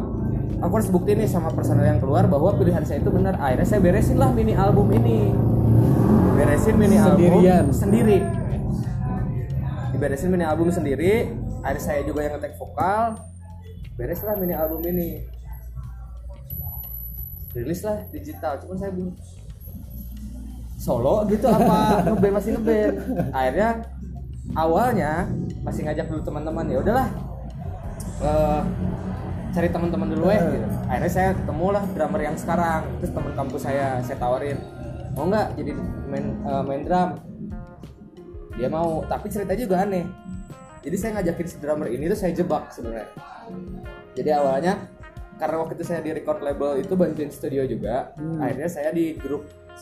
aku 0.62 0.74
harus 0.78 0.90
buktiin 0.94 1.26
nih 1.26 1.30
sama 1.30 1.50
personel 1.52 1.84
yang 1.84 1.98
keluar 1.98 2.30
bahwa 2.30 2.54
pilihan 2.56 2.86
saya 2.86 3.02
itu 3.02 3.10
benar. 3.10 3.36
Akhirnya 3.42 3.68
saya 3.68 3.82
beresin 3.82 4.18
lah 4.22 4.30
mini 4.30 4.54
album 4.54 4.88
ini. 4.94 5.34
Beresin 6.38 6.76
mini 6.78 6.98
Sendirian. 7.02 7.66
album 7.66 7.74
sendiri. 7.74 8.18
Diberesin 9.92 10.30
mini 10.30 10.46
album 10.46 10.68
sendiri. 10.70 11.14
Akhirnya 11.62 11.84
saya 11.84 12.02
juga 12.06 12.20
yang 12.26 12.34
ngetek 12.38 12.56
vokal. 12.58 13.20
Beres 13.98 14.22
lah 14.24 14.36
mini 14.40 14.54
album 14.56 14.82
ini. 14.86 15.22
Rilis 17.52 17.84
lah 17.84 18.08
digital 18.16 18.64
cuman 18.64 18.78
saya 18.80 18.92
belum 18.96 19.12
solo 20.82 21.22
gitu. 21.30 21.46
Apa? 21.46 22.10
Ngeband 22.10 22.34
masih 22.34 22.52
ngeband. 22.58 22.94
Akhirnya 23.30 23.70
awalnya 24.58 25.30
masih 25.62 25.86
ngajak 25.86 26.10
dulu 26.10 26.22
teman-teman 26.26 26.66
ya 26.66 26.78
udahlah 26.82 27.08
eh, 28.26 28.62
cari 29.54 29.70
teman-teman 29.70 30.10
dulu 30.10 30.26
ya 30.34 30.42
gitu. 30.48 30.68
akhirnya 30.90 31.12
saya 31.12 31.30
ketemu 31.38 31.66
lah 31.70 31.84
drummer 31.94 32.22
yang 32.26 32.36
sekarang. 32.36 32.82
Terus 32.98 33.12
teman 33.14 33.34
kampus 33.38 33.62
saya 33.62 34.02
saya 34.02 34.18
tawarin 34.18 34.58
mau 35.14 35.30
nggak 35.30 35.48
jadi 35.62 35.72
main 36.10 36.26
eh, 36.42 36.64
main 36.66 36.82
drum? 36.82 37.10
Dia 38.58 38.68
mau. 38.74 39.06
Tapi 39.06 39.30
cerita 39.30 39.54
juga 39.54 39.86
aneh. 39.86 40.10
Jadi 40.82 40.96
saya 40.98 41.22
ngajakin 41.22 41.46
si 41.46 41.56
drummer 41.62 41.94
ini 41.94 42.10
tuh 42.10 42.18
saya 42.18 42.34
jebak 42.34 42.74
sebenarnya. 42.74 43.06
Jadi 44.18 44.30
awalnya 44.34 44.82
karena 45.38 45.58
waktu 45.58 45.74
itu 45.74 45.86
saya 45.90 46.06
di 46.06 46.14
record 46.14 46.42
label 46.46 46.78
itu 46.78 46.94
bantuin 46.94 47.34
studio 47.34 47.66
juga 47.66 48.14
akhirnya 48.38 48.70
saya 48.70 48.94
di 48.94 49.18
grup 49.18 49.42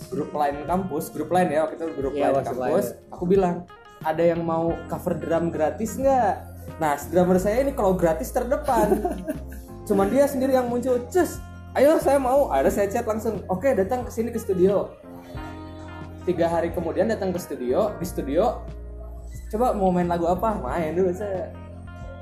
grup 0.10 0.31
lain 0.31 0.63
kampus 0.63 1.12
grup 1.12 1.29
lain 1.29 1.51
ya 1.51 1.67
waktu 1.67 1.75
itu 1.77 1.86
grup 1.98 2.13
Iya, 2.15 2.31
lain 2.31 2.46
kampus. 2.46 2.86
aku 3.12 3.24
bilang 3.27 3.67
ada 4.00 4.24
yang 4.24 4.41
mau 4.41 4.72
cover 4.88 5.19
drum 5.19 5.51
gratis 5.51 6.00
nggak? 6.00 6.34
Nah 6.79 6.96
drummer 7.12 7.36
saya 7.36 7.65
ini 7.67 7.75
kalau 7.75 7.98
gratis 7.98 8.31
terdepan. 8.31 8.96
Cuman 9.89 10.08
dia 10.08 10.29
sendiri 10.29 10.55
yang 10.55 10.69
muncul 10.72 11.01
cus 11.10 11.41
ayo 11.75 12.00
saya 12.00 12.15
mau. 12.22 12.48
Akhirnya 12.48 12.72
saya 12.72 12.88
chat 12.88 13.05
langsung 13.05 13.43
oke 13.51 13.67
datang 13.75 14.08
ke 14.08 14.12
sini 14.13 14.29
ke 14.31 14.39
studio. 14.39 14.93
Tiga 16.24 16.46
hari 16.48 16.69
kemudian 16.72 17.10
datang 17.10 17.34
ke 17.34 17.39
studio 17.41 17.91
di 17.98 18.05
studio 18.05 18.62
coba 19.50 19.74
mau 19.74 19.89
main 19.89 20.05
lagu 20.05 20.29
apa? 20.29 20.53
Main 20.62 20.93
dulu 20.93 21.10
saya 21.10 21.50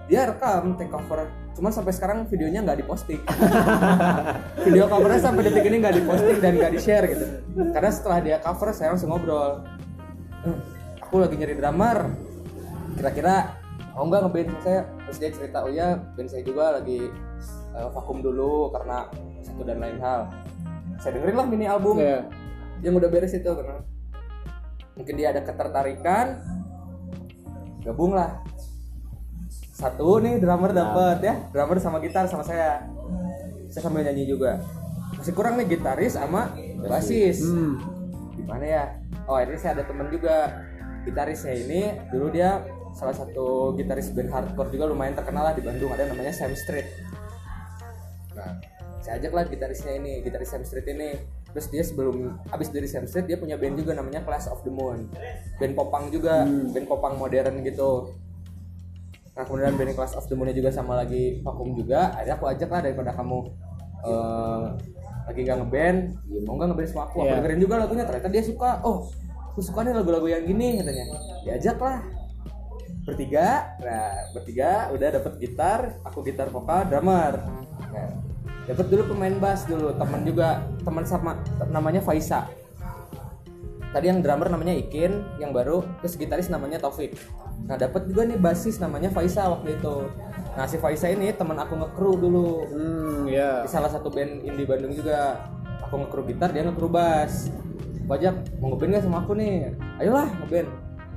dia 0.07 0.31
rekam 0.31 0.79
take 0.79 0.87
cover 0.87 1.27
cuman 1.57 1.73
sampai 1.73 1.89
sekarang 1.89 2.29
videonya 2.29 2.61
nggak 2.61 2.85
diposting. 2.85 3.17
Video 4.65 4.85
covernya 4.85 5.21
sampai 5.25 5.41
detik 5.49 5.65
ini 5.65 5.81
nggak 5.81 5.95
diposting 5.97 6.37
dan 6.37 6.53
nggak 6.53 6.71
di 6.77 6.79
share 6.79 7.05
gitu. 7.09 7.25
Karena 7.73 7.89
setelah 7.89 8.19
dia 8.21 8.37
cover 8.37 8.69
saya 8.77 8.93
langsung 8.93 9.09
ngobrol. 9.09 9.65
"Eh, 10.45 10.57
aku 11.01 11.17
lagi 11.17 11.33
nyari 11.33 11.57
drummer. 11.57 12.13
Kira-kira 12.93 13.57
mau 13.97 14.05
nggak 14.05 14.21
ngeband 14.29 14.47
sama 14.53 14.61
saya. 14.61 14.81
Terus 15.09 15.17
dia 15.17 15.29
cerita 15.33 15.57
oh 15.65 15.71
ya 15.73 15.97
band 16.13 16.29
saya 16.29 16.45
juga 16.45 16.77
lagi 16.77 17.09
eh, 17.73 17.87
vakum 17.89 18.21
dulu 18.21 18.69
karena 18.69 19.09
satu 19.41 19.65
dan 19.65 19.81
lain 19.81 19.97
hal. 19.97 20.29
Saya 21.01 21.17
dengerin 21.17 21.37
lah 21.41 21.47
mini 21.49 21.65
album. 21.65 21.97
Iya. 21.97 22.29
yang 22.85 22.93
udah 22.93 23.09
beres 23.09 23.33
itu 23.33 23.49
karena 23.49 23.81
mungkin 24.93 25.17
dia 25.17 25.33
ada 25.33 25.41
ketertarikan 25.41 26.37
gabung 27.81 28.13
lah 28.13 28.37
satu 29.77 30.17
nih 30.17 30.41
drummer 30.41 30.73
dapat 30.73 31.21
ya. 31.21 31.37
Drummer 31.53 31.77
sama 31.77 32.01
gitar 32.01 32.25
sama 32.25 32.41
saya. 32.41 32.81
Saya 33.69 33.85
sambil 33.85 34.01
nyanyi 34.09 34.25
juga. 34.25 34.57
Masih 35.13 35.37
kurang 35.37 35.61
nih 35.61 35.77
gitaris 35.77 36.17
sama 36.17 36.49
basis. 36.81 37.45
Hmm. 37.45 37.77
gimana 38.33 38.65
ya? 38.65 38.83
Oh 39.29 39.37
akhirnya 39.37 39.59
saya 39.61 39.71
ada 39.77 39.83
temen 39.85 40.09
juga. 40.09 40.65
Gitarisnya 41.05 41.53
ini 41.55 41.81
dulu 42.09 42.33
dia 42.33 42.65
salah 42.97 43.13
satu 43.13 43.77
gitaris 43.77 44.09
band 44.11 44.33
hardcore 44.33 44.73
juga 44.73 44.89
lumayan 44.89 45.13
terkenal 45.13 45.45
lah 45.45 45.53
di 45.53 45.61
Bandung. 45.61 45.93
Ada 45.93 46.09
namanya 46.09 46.33
Sam 46.33 46.57
Street. 46.57 46.89
Nah 48.33 48.57
saya 49.05 49.21
ajak 49.21 49.31
lah 49.31 49.45
gitarisnya 49.45 49.93
ini 49.93 50.25
gitaris 50.25 50.49
Sam 50.49 50.65
Street 50.65 50.89
ini. 50.89 51.21
Terus 51.53 51.69
dia 51.69 51.83
sebelum 51.85 52.33
abis 52.49 52.73
dari 52.73 52.89
Sam 52.89 53.05
Street 53.05 53.29
dia 53.29 53.37
punya 53.37 53.61
band 53.61 53.77
juga 53.77 53.93
namanya 53.93 54.25
Class 54.25 54.49
of 54.49 54.65
the 54.65 54.73
Moon. 54.73 55.05
Band 55.61 55.73
popang 55.77 56.09
juga 56.09 56.49
band 56.49 56.87
popang 56.89 57.13
modern 57.21 57.61
gitu 57.61 58.09
nah 59.37 59.45
kemudian 59.45 59.77
band 59.77 59.93
Class 59.93 60.17
of 60.17 60.25
the 60.25 60.33
Moon 60.33 60.49
juga 60.49 60.73
sama 60.73 60.97
lagi 60.97 61.45
vakum 61.45 61.77
juga. 61.77 62.09
Akhirnya 62.17 62.35
aku 62.41 62.49
ajak 62.49 62.69
lah 62.73 62.81
daripada 62.81 63.13
kamu 63.13 63.37
eh, 64.01 64.65
lagi 65.29 65.39
nggak 65.45 65.57
ngeband 65.61 65.99
ya 66.25 66.39
mau 66.49 66.53
nggak 66.57 66.67
ngeband 66.73 66.87
sama 66.89 67.01
aku? 67.05 67.17
Aku 67.21 67.27
Iya. 67.29 67.37
dengerin 67.37 67.59
juga 67.61 67.75
lagunya 67.77 68.03
ternyata 68.09 68.29
dia 68.33 68.41
suka. 68.41 68.81
Oh 68.81 69.05
aku 69.53 69.61
suka 69.61 69.85
nih 69.85 69.93
lagu-lagu 69.93 70.25
yang 70.25 70.41
gini 70.41 70.81
katanya. 70.81 71.05
Diajak 71.45 71.77
lah. 71.77 72.01
Bertiga 73.05 73.77
nah 73.77 74.09
bertiga 74.33 74.89
udah 74.91 75.09
dapet 75.21 75.33
gitar 75.37 75.79
aku 76.01 76.25
gitar 76.25 76.49
vokal 76.49 76.89
drummer. 76.89 77.37
Nah, 77.93 78.09
dapet 78.65 78.85
dulu 78.89 79.13
pemain 79.13 79.37
bass 79.37 79.69
dulu 79.69 79.93
teman 79.95 80.25
juga 80.25 80.65
teman 80.81 81.05
sama 81.05 81.37
namanya 81.69 82.01
Faisa. 82.01 82.49
Tadi 83.93 84.11
yang 84.11 84.19
drummer 84.19 84.51
namanya 84.51 84.75
Ikin 84.75 85.39
yang 85.39 85.55
baru 85.55 85.85
terus 86.03 86.19
gitaris 86.19 86.51
namanya 86.51 86.81
Taufik 86.81 87.15
nah 87.67 87.75
dapat 87.75 88.07
juga 88.07 88.23
nih 88.23 88.39
basis 88.39 88.79
namanya 88.79 89.11
Faisa 89.11 89.51
waktu 89.51 89.75
itu. 89.75 90.07
Nah 90.55 90.65
si 90.65 90.79
Faisa 90.79 91.11
ini 91.11 91.29
teman 91.35 91.59
aku 91.59 91.75
nge-crew 91.77 92.15
dulu. 92.17 92.49
Hmm, 92.71 93.29
ya. 93.29 93.61
di 93.61 93.69
salah 93.69 93.91
satu 93.91 94.09
band 94.09 94.41
indie 94.47 94.65
Bandung 94.65 94.95
juga. 94.95 95.45
Aku 95.85 95.99
nge-crew 95.99 96.25
gitar 96.31 96.49
dia 96.55 96.63
nge-crew 96.65 96.89
bass. 96.89 97.51
Bajak 98.07 98.57
mau 98.63 98.71
ngeband 98.71 98.95
gak 98.95 99.03
sama 99.03 99.19
aku 99.21 99.35
nih? 99.35 99.75
Ayolah 99.99 100.31
ngeband. 100.41 100.67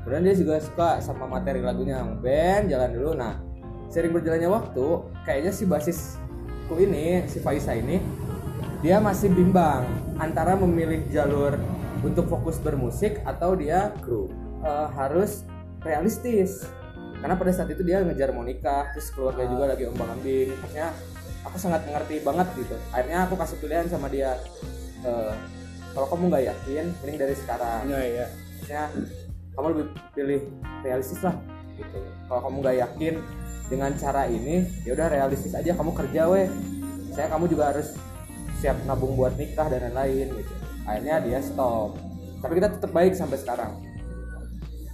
Kemudian 0.02 0.23
dia 0.26 0.35
juga 0.35 0.54
suka 0.59 0.99
sama 0.99 1.30
materi 1.30 1.62
lagunya 1.62 2.02
ngeband 2.02 2.66
jalan 2.66 2.90
dulu. 2.92 3.11
Nah 3.14 3.38
sering 3.90 4.11
berjalannya 4.14 4.50
waktu 4.50 4.87
kayaknya 5.26 5.52
si 5.54 5.64
basisku 5.66 6.75
ini 6.78 7.26
si 7.26 7.42
Faisa 7.42 7.75
ini 7.75 7.99
dia 8.80 9.02
masih 9.02 9.28
bimbang 9.35 9.85
antara 10.16 10.57
memilih 10.57 11.04
jalur 11.12 11.59
untuk 12.00 12.30
fokus 12.30 12.57
bermusik 12.62 13.21
atau 13.28 13.52
dia 13.59 13.92
Kru. 14.00 14.30
eh, 14.61 14.88
harus 14.92 15.49
realistis. 15.84 16.68
Karena 17.20 17.37
pada 17.37 17.52
saat 17.52 17.68
itu 17.68 17.84
dia 17.84 18.00
ngejar 18.00 18.32
mau 18.32 18.40
nikah 18.40 18.96
terus 18.96 19.12
keluarga 19.12 19.44
juga 19.44 19.76
lagi 19.76 19.84
ombang 19.84 20.08
ambing. 20.16 20.56
Maksudnya 20.56 20.88
aku 21.44 21.56
sangat 21.60 21.84
mengerti 21.84 22.25
banget 22.25 22.49
gitu. 22.56 22.76
Akhirnya 22.92 23.28
aku 23.28 23.34
kasih 23.37 23.56
pilihan 23.60 23.87
sama 23.92 24.08
dia 24.08 24.40
eh, 25.04 25.34
kalau 25.92 26.06
kamu 26.16 26.32
nggak 26.32 26.44
yakin 26.49 26.84
mending 27.04 27.18
dari 27.20 27.34
sekarang. 27.37 27.82
Ya, 27.92 28.00
ya. 28.00 28.26
maksudnya 28.56 28.84
kamu 29.56 29.66
lebih 29.76 29.87
pilih 30.16 30.40
realistis 30.80 31.20
lah 31.20 31.37
gitu. 31.76 31.99
Kalau 32.28 32.40
kamu 32.49 32.56
nggak 32.64 32.76
yakin 32.88 33.14
dengan 33.70 33.90
cara 33.94 34.22
ini 34.26 34.66
ya 34.82 34.96
udah 34.96 35.06
realistis 35.12 35.52
aja 35.52 35.76
kamu 35.76 35.92
kerja 35.92 36.22
weh. 36.25 36.49
Saya 37.12 37.28
kamu 37.28 37.52
juga 37.52 37.76
harus 37.76 37.92
siap 38.64 38.80
nabung 38.88 39.12
buat 39.12 39.37
nikah 39.37 39.68
dan 39.68 39.92
lain-lain 39.92 40.40
gitu. 40.40 40.52
Akhirnya 40.88 41.20
dia 41.20 41.38
stop. 41.44 42.00
Tapi 42.40 42.52
kita 42.56 42.72
tetap 42.72 42.88
baik 42.96 43.12
sampai 43.12 43.37
sekarang 43.37 43.89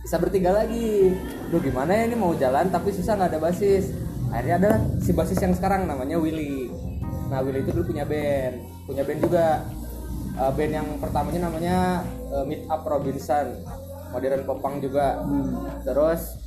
bisa 0.07 0.23
bertiga 0.23 0.55
lagi. 0.55 1.19
Duh 1.51 1.59
gimana 1.59 1.91
ya 1.91 2.07
ini 2.07 2.15
mau 2.15 2.31
jalan 2.39 2.71
tapi 2.71 2.95
susah 2.95 3.19
nggak 3.19 3.35
ada 3.35 3.41
basis. 3.43 3.91
Akhirnya 4.31 4.55
ada 4.63 4.73
si 5.03 5.11
basis 5.11 5.43
yang 5.43 5.51
sekarang 5.51 5.91
namanya 5.91 6.15
Willy. 6.15 6.71
Nah 7.27 7.43
Willy 7.43 7.67
itu 7.67 7.75
dulu 7.75 7.91
punya 7.91 8.07
band. 8.07 8.63
Punya 8.87 9.03
band 9.03 9.21
juga. 9.27 9.67
Uh, 10.37 10.53
band 10.55 10.73
yang 10.79 10.89
pertamanya 11.03 11.51
namanya 11.51 12.07
uh, 12.31 12.47
Meet 12.47 12.71
Up 12.71 12.87
Robinson. 12.87 13.67
Modern 14.15 14.47
popang 14.47 14.79
juga. 14.79 15.27
Terus 15.83 16.39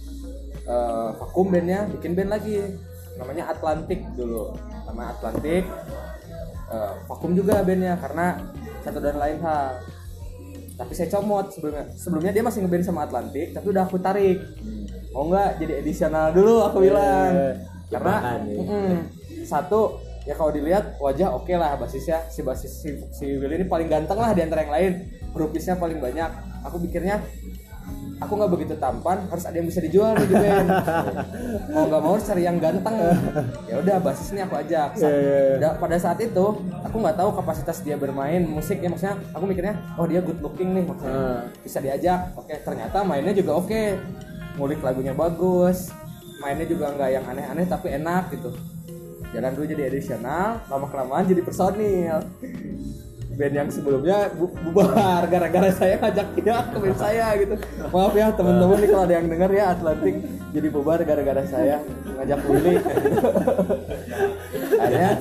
uh, 0.63 1.11
vakum 1.19 1.51
bandnya 1.51 1.83
bikin 1.91 2.15
band 2.15 2.31
lagi. 2.31 2.63
Namanya 3.19 3.51
Atlantic 3.51 4.07
dulu. 4.15 4.55
Nama 4.87 5.19
Atlantic 5.19 5.67
uh, 6.71 6.95
vakum 7.11 7.35
juga 7.35 7.59
bandnya 7.59 7.99
karena 7.99 8.39
satu 8.87 9.03
dan 9.03 9.19
lain 9.19 9.43
hal 9.43 9.83
tapi 10.79 10.95
saya 10.95 11.11
comot 11.11 11.51
sebelumnya. 11.51 11.91
Sebelumnya 11.99 12.31
dia 12.31 12.39
masih 12.39 12.63
ngeband 12.63 12.87
sama 12.87 13.03
Atlantic 13.03 13.51
tapi 13.51 13.67
udah 13.75 13.83
aku 13.83 13.99
tarik. 13.99 14.39
Mau 15.11 15.27
nggak 15.27 15.59
jadi 15.59 15.73
edisional 15.83 16.31
dulu 16.31 16.63
aku 16.63 16.87
bilang. 16.87 17.59
karena 17.89 18.15
Jebakan 18.21 18.39
ya. 18.45 18.61
mm, 18.61 18.97
satu 19.49 19.97
ya 20.21 20.37
kalau 20.37 20.53
dilihat 20.53 21.01
wajah 21.03 21.35
oke 21.35 21.51
lah 21.51 21.75
basisnya. 21.75 22.23
Si 22.31 22.39
basis 22.39 22.71
si, 22.79 22.95
si 23.11 23.25
Willy 23.35 23.59
ini 23.59 23.65
paling 23.67 23.91
ganteng 23.91 24.15
lah 24.15 24.31
di 24.31 24.39
antara 24.39 24.63
yang 24.63 24.71
lain. 24.71 24.91
Grupisnya 25.35 25.75
paling 25.75 25.99
banyak. 25.99 26.31
Aku 26.63 26.79
pikirnya 26.79 27.19
aku 28.19 28.31
nggak 28.35 28.51
begitu 28.51 28.73
tampan 28.75 29.23
harus 29.25 29.43
ada 29.43 29.55
yang 29.55 29.65
bisa 29.65 29.79
dijual 29.79 30.11
nih 30.13 30.27
di 30.27 30.35
band 30.35 30.67
mau 31.69 31.83
nggak 31.85 32.01
mau 32.01 32.11
harus 32.13 32.25
cari 32.25 32.43
yang 32.43 32.57
ganteng. 32.57 32.95
Ya 33.65 33.79
udah 33.79 33.95
basis 33.99 34.31
ini 34.31 34.43
aku 34.43 34.55
ajak. 34.57 34.89
Sa- 34.93 35.07
Iya, 35.07 35.17
iya. 35.17 35.39
Da- 35.57 35.75
pada 35.75 35.95
saat 35.95 36.19
itu 36.19 36.45
aku 36.81 36.95
nggak 36.95 37.15
tahu 37.15 37.29
kapasitas 37.33 37.79
dia 37.79 37.95
bermain 37.95 38.43
musik 38.43 38.77
ya 38.77 38.87
maksudnya 38.87 39.15
aku 39.31 39.43
mikirnya 39.43 39.79
oh 39.95 40.03
dia 40.03 40.19
good 40.19 40.39
looking 40.39 40.71
nih 40.73 40.83
maksudnya. 40.83 41.15
Hmm. 41.15 41.39
bisa 41.59 41.79
diajak. 41.79 42.35
Oke 42.35 42.59
ternyata 42.59 43.01
mainnya 43.01 43.31
juga 43.31 43.55
oke. 43.55 43.83
Ngulik 44.55 44.79
lagunya 44.79 45.13
bagus. 45.13 45.89
Mainnya 46.39 46.63
juga 46.63 46.91
nggak 46.91 47.09
yang 47.09 47.25
aneh-aneh 47.25 47.65
tapi 47.65 47.91
enak 47.93 48.31
gitu. 48.31 48.51
Jalan 49.29 49.53
dulu 49.53 49.65
jadi 49.65 49.87
edisional 49.87 50.59
lama 50.65 50.87
kelamaan 50.87 51.23
jadi 51.23 51.39
personil 51.39 52.19
band 53.39 53.55
yang 53.55 53.69
sebelumnya 53.71 54.27
bu- 54.35 54.51
bubar 54.67 55.23
gara-gara 55.31 55.71
saya 55.71 55.95
ngajak 55.95 56.27
dia 56.35 56.59
ke 56.59 56.75
band 56.75 56.97
saya 56.99 57.25
gitu. 57.39 57.55
Maaf 57.87 58.11
ya 58.11 58.27
teman-teman 58.35 58.77
nih 58.83 58.89
kalau 58.91 59.03
ada 59.07 59.15
yang 59.15 59.27
denger 59.31 59.51
ya 59.55 59.65
Atlantik 59.71 60.15
jadi 60.51 60.67
bubar 60.67 60.99
gara-gara 61.07 61.43
saya 61.47 61.79
ngajak 62.19 62.39
Willy. 62.43 62.75
Akhirnya 64.83 65.11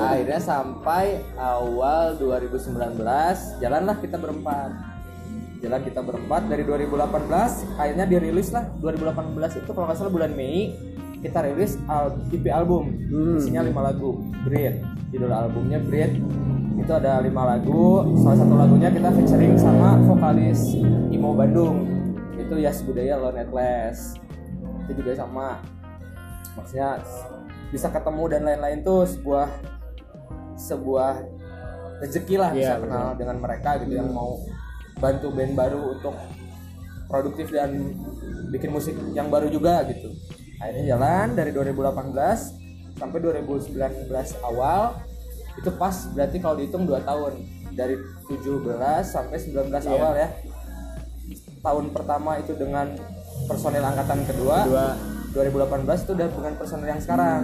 akhirnya 0.00 0.40
sampai 0.40 1.20
awal 1.36 2.16
2019 2.16 2.96
jalanlah 3.60 3.96
kita 4.00 4.16
berempat. 4.16 4.72
Jalan 5.58 5.82
kita 5.82 6.00
berempat 6.06 6.46
dari 6.46 6.62
2018 6.62 7.76
akhirnya 7.82 8.06
dirilis 8.06 8.54
lah 8.54 8.62
2018 8.78 9.58
itu 9.58 9.70
kalau 9.74 9.90
nggak 9.90 9.98
salah 9.98 10.12
bulan 10.14 10.30
Mei 10.30 10.70
kita 11.18 11.38
rilis 11.44 11.78
al 11.90 12.14
EP 12.30 12.46
album. 12.50 12.94
Isinya 13.38 13.66
lima 13.66 13.90
lagu. 13.90 14.22
Breed 14.46 14.80
judul 15.08 15.32
albumnya 15.32 15.80
Breed 15.80 16.20
itu 16.78 16.92
ada 16.94 17.18
lima 17.20 17.56
lagu. 17.56 18.06
Salah 18.22 18.38
satu 18.38 18.54
lagunya 18.54 18.88
kita 18.92 19.10
featuring 19.10 19.58
sama 19.58 19.98
vokalis 20.06 20.78
Imo 21.10 21.34
Bandung. 21.34 21.84
Itu 22.38 22.54
Yas 22.56 22.80
Budaya 22.86 23.18
Lone 23.18 23.42
Atlas 23.42 24.14
itu 24.88 25.04
juga 25.04 25.12
sama. 25.18 25.60
Maksudnya 26.56 27.02
bisa 27.68 27.92
ketemu 27.92 28.24
dan 28.32 28.42
lain-lain 28.48 28.80
tuh 28.80 29.04
sebuah 29.04 29.46
sebuah 30.56 31.12
rezeki 32.00 32.34
lah 32.40 32.50
bisa 32.56 32.74
Iya, 32.78 32.82
kenal 32.82 33.06
dengan 33.20 33.36
mereka 33.38 33.76
gitu 33.84 33.92
yang 33.94 34.10
mau 34.10 34.40
bantu 34.98 35.30
band 35.30 35.54
baru 35.54 35.98
untuk 35.98 36.14
produktif 37.06 37.52
dan 37.52 37.94
bikin 38.50 38.72
musik 38.72 38.96
yang 39.14 39.28
baru 39.30 39.46
juga 39.52 39.84
gitu 39.86 40.10
akhirnya 40.58 40.84
jalan 40.94 41.26
dari 41.38 41.50
2018 41.54 42.98
sampai 42.98 43.18
2019 43.22 43.78
awal 44.42 44.98
itu 45.54 45.70
pas 45.74 45.94
berarti 46.14 46.36
kalau 46.38 46.54
dihitung 46.58 46.84
2 46.86 47.02
tahun 47.02 47.32
dari 47.74 47.94
17 48.26 48.66
sampai 49.06 49.36
19 49.38 49.70
Iya. 49.70 49.90
awal 49.94 50.12
ya 50.18 50.28
tahun 51.58 51.84
pertama 51.90 52.38
itu 52.38 52.54
dengan 52.54 52.94
personil 53.46 53.82
angkatan 53.82 54.24
kedua, 54.26 54.66
Kedua. 54.66 54.86
2018 55.34 56.04
itu 56.06 56.10
udah 56.16 56.28
dengan 56.30 56.54
personil 56.56 56.88
yang 56.88 57.02
sekarang 57.02 57.40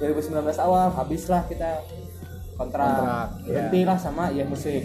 2019 0.00 0.40
awal 0.58 0.88
habislah 0.94 1.44
kita 1.46 1.82
kontrak, 2.56 2.88
Kontrak, 2.88 3.28
iya. 3.44 3.46
berhenti 3.46 3.80
lah 3.84 3.98
sama 4.00 4.32
ya 4.32 4.44
musik 4.48 4.82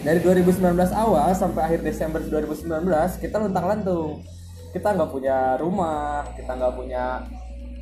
dari 0.00 0.18
2019 0.24 0.64
awal 0.96 1.28
sampai 1.36 1.60
akhir 1.70 1.80
Desember 1.84 2.18
2019 2.24 2.88
kita 3.20 3.36
luntang 3.36 3.66
lantung 3.68 4.24
kita 4.70 4.94
nggak 4.94 5.10
punya 5.10 5.58
rumah 5.58 6.22
kita 6.38 6.52
nggak 6.54 6.74
punya 6.78 7.04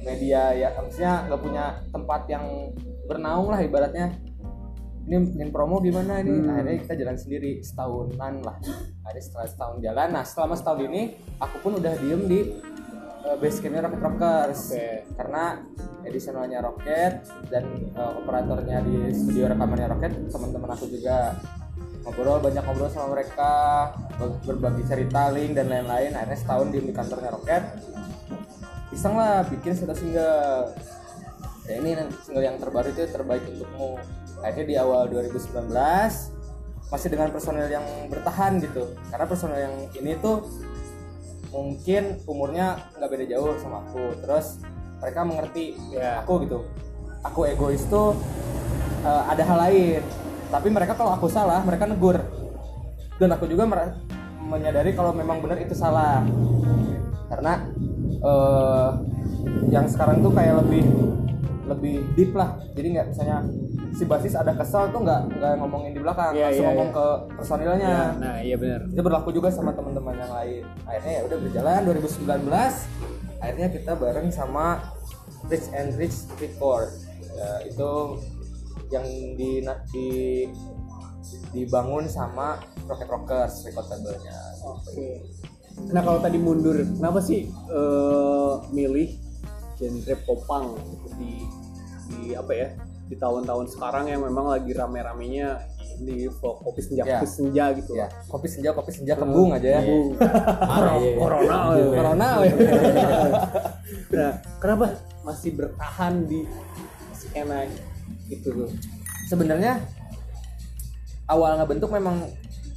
media 0.02 0.54
ya 0.56 0.68
maksudnya 0.78 1.28
nggak 1.28 1.40
punya 1.42 1.64
tempat 1.92 2.22
yang 2.30 2.44
bernaung 3.08 3.48
lah 3.48 3.60
ibaratnya. 3.64 4.12
Ini 5.08 5.24
bikin 5.24 5.48
promo 5.48 5.80
gimana 5.80 6.20
ini? 6.20 6.36
Hmm. 6.36 6.52
akhirnya 6.52 6.84
kita 6.84 6.94
jalan 7.00 7.16
sendiri 7.16 7.64
setahunan 7.64 8.44
lah. 8.44 8.60
Akhirnya 9.08 9.24
setelah 9.24 9.46
setahun 9.48 9.76
jalan 9.80 10.08
nah 10.12 10.24
selama 10.24 10.54
setahun 10.56 10.80
ini 10.84 11.02
aku 11.40 11.56
pun 11.64 11.72
udah 11.80 11.92
diem 11.96 12.22
di 12.28 12.40
uh, 13.24 13.36
base 13.40 13.58
campnya 13.64 13.88
Rocket 13.88 14.02
Rockers. 14.04 14.62
Oke. 14.76 15.08
karena 15.16 15.44
edisionalnya 16.04 16.58
Rocket 16.60 17.24
dan 17.48 17.64
uh, 17.96 18.20
operatornya 18.20 18.84
di 18.84 19.16
studio 19.16 19.48
rekamannya 19.48 19.88
Rocket 19.96 20.12
teman-teman 20.28 20.70
aku 20.76 20.84
juga 20.92 21.40
ngobrol 22.04 22.38
banyak 22.40 22.62
ngobrol 22.64 22.90
sama 22.90 23.14
mereka 23.16 23.50
ber- 24.16 24.38
berbagi 24.46 24.82
cerita 24.86 25.28
link 25.34 25.54
dan 25.58 25.68
lain-lain. 25.68 26.14
Akhirnya 26.14 26.38
setahun 26.38 26.66
di 26.70 26.78
kantornya 26.94 27.30
Rocket 27.34 27.64
iseng 28.88 29.14
lah 29.14 29.44
bikin 29.46 29.76
satu 29.76 29.92
single. 29.92 30.72
Ya 31.68 31.76
ini 31.76 31.92
single 32.24 32.44
yang 32.44 32.56
terbaru 32.56 32.88
itu 32.90 33.04
terbaik 33.12 33.44
untukmu. 33.44 34.00
Akhirnya 34.40 34.64
di 34.64 34.76
awal 34.80 35.12
2019 35.12 35.68
masih 36.88 37.08
dengan 37.12 37.28
personel 37.28 37.68
yang 37.68 37.84
bertahan 38.08 38.56
gitu. 38.64 38.96
Karena 39.12 39.26
personel 39.28 39.58
yang 39.60 39.74
ini 39.92 40.16
tuh 40.18 40.48
mungkin 41.52 42.16
umurnya 42.24 42.80
nggak 42.96 43.10
beda 43.12 43.24
jauh 43.28 43.52
sama 43.60 43.84
aku. 43.84 44.16
Terus 44.24 44.56
mereka 44.98 45.20
mengerti 45.22 45.76
Ya. 45.92 46.24
aku 46.24 46.48
gitu. 46.48 46.64
Aku 47.22 47.44
egois 47.44 47.84
tuh 47.92 48.16
eh, 49.04 49.22
ada 49.28 49.42
hal 49.44 49.58
lain 49.68 50.02
tapi 50.48 50.68
mereka 50.72 50.96
kalau 50.96 51.14
aku 51.14 51.28
salah 51.28 51.60
mereka 51.62 51.84
negur. 51.84 52.18
Dan 53.18 53.34
aku 53.34 53.50
juga 53.50 53.66
menyadari 54.38 54.94
kalau 54.94 55.10
memang 55.10 55.42
benar 55.42 55.58
itu 55.58 55.74
salah. 55.74 56.22
Karena 57.28 57.66
eh, 58.22 58.88
yang 59.68 59.84
sekarang 59.90 60.22
tuh 60.24 60.32
kayak 60.32 60.64
lebih 60.64 60.84
lebih 61.68 61.94
deep 62.16 62.32
lah. 62.32 62.56
Jadi 62.72 62.86
nggak 62.96 63.06
misalnya 63.12 63.38
si 63.92 64.04
basis 64.06 64.38
ada 64.38 64.54
kesal 64.54 64.88
tuh 64.94 65.02
nggak 65.02 65.36
nggak 65.36 65.52
ngomongin 65.58 65.90
di 65.96 66.00
belakang 66.00 66.30
Iya, 66.32 66.48
langsung 66.48 66.64
iya, 66.64 66.70
ngomong 66.72 66.88
iya. 66.88 66.96
ke 66.96 67.06
personilnya. 67.34 67.88
Ya, 67.90 68.04
nah 68.16 68.36
iya 68.38 68.56
benar. 68.56 68.80
itu 68.88 69.00
berlaku 69.02 69.28
juga 69.34 69.48
sama 69.50 69.74
teman-teman 69.74 70.14
yang 70.16 70.32
lain. 70.32 70.62
Akhirnya 70.86 71.12
ya 71.12 71.22
udah 71.26 71.38
berjalan 71.42 71.80
2019 71.84 73.08
akhirnya 73.38 73.68
kita 73.70 73.92
bareng 73.94 74.28
sama 74.34 74.82
Rich 75.46 75.70
and 75.74 75.94
Rich 75.94 76.26
Record 76.42 76.90
Ya, 77.38 77.70
itu 77.70 77.90
yang 78.90 79.06
di 79.36 79.60
di 79.92 80.08
dibangun 81.52 82.08
sama 82.08 82.56
Rocket 82.88 83.08
Rockers 83.08 83.64
record 83.64 83.86
labelnya 83.90 84.36
Oke. 84.64 85.24
Nah 85.92 86.02
kalau 86.02 86.18
tadi 86.18 86.36
mundur, 86.36 86.74
kenapa 86.74 87.22
sih 87.22 87.46
eh, 87.48 88.52
milih 88.72 89.08
genre 89.78 90.14
popang 90.26 90.74
di 91.16 91.44
di 92.08 92.34
apa 92.34 92.50
ya 92.50 92.68
di 93.06 93.14
tahun-tahun 93.14 93.70
sekarang 93.70 94.10
yang 94.10 94.20
memang 94.20 94.50
lagi 94.50 94.74
rame-ramenya 94.74 95.62
di 95.98 96.26
kopi 96.38 96.78
senja 96.78 97.02
Ya. 97.02 97.18
kopi 97.18 97.26
senja 97.26 97.64
gitu 97.74 97.90
ya 97.94 98.06
lah. 98.06 98.10
kopi 98.30 98.46
senja 98.46 98.70
kopi 98.70 98.90
senja 98.94 99.14
kembung 99.14 99.50
aja 99.50 99.68
ya 99.78 99.80
Kembung. 99.82 100.08
Iya, 100.18 100.92
iya. 100.98 101.12
Corona. 101.18 101.56
ya. 101.74 101.86
corona. 101.90 102.28
Nah, 104.08 104.32
kenapa 104.58 104.86
masih 105.22 105.52
bertahan 105.54 106.24
di 106.24 106.44
skena 107.12 107.64
itu 108.28 108.48
tuh? 108.48 108.68
sebenarnya 109.26 109.80
awal 111.28 111.60
ngebentuk 111.60 111.92
memang 111.92 112.24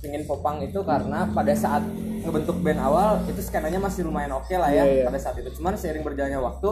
ingin 0.02 0.26
popang 0.26 0.60
itu 0.60 0.82
karena 0.82 1.30
pada 1.30 1.54
saat 1.54 1.86
ngebentuk 2.26 2.58
band 2.60 2.82
awal 2.82 3.22
itu 3.30 3.40
skenanya 3.40 3.78
masih 3.78 4.04
lumayan 4.04 4.34
oke 4.34 4.52
lah 4.58 4.74
ya 4.74 4.84
Iya, 4.84 4.94
iya. 5.02 5.04
pada 5.06 5.20
saat 5.22 5.38
itu 5.40 5.50
cuman 5.62 5.78
seiring 5.78 6.02
berjalannya 6.02 6.42
waktu 6.42 6.70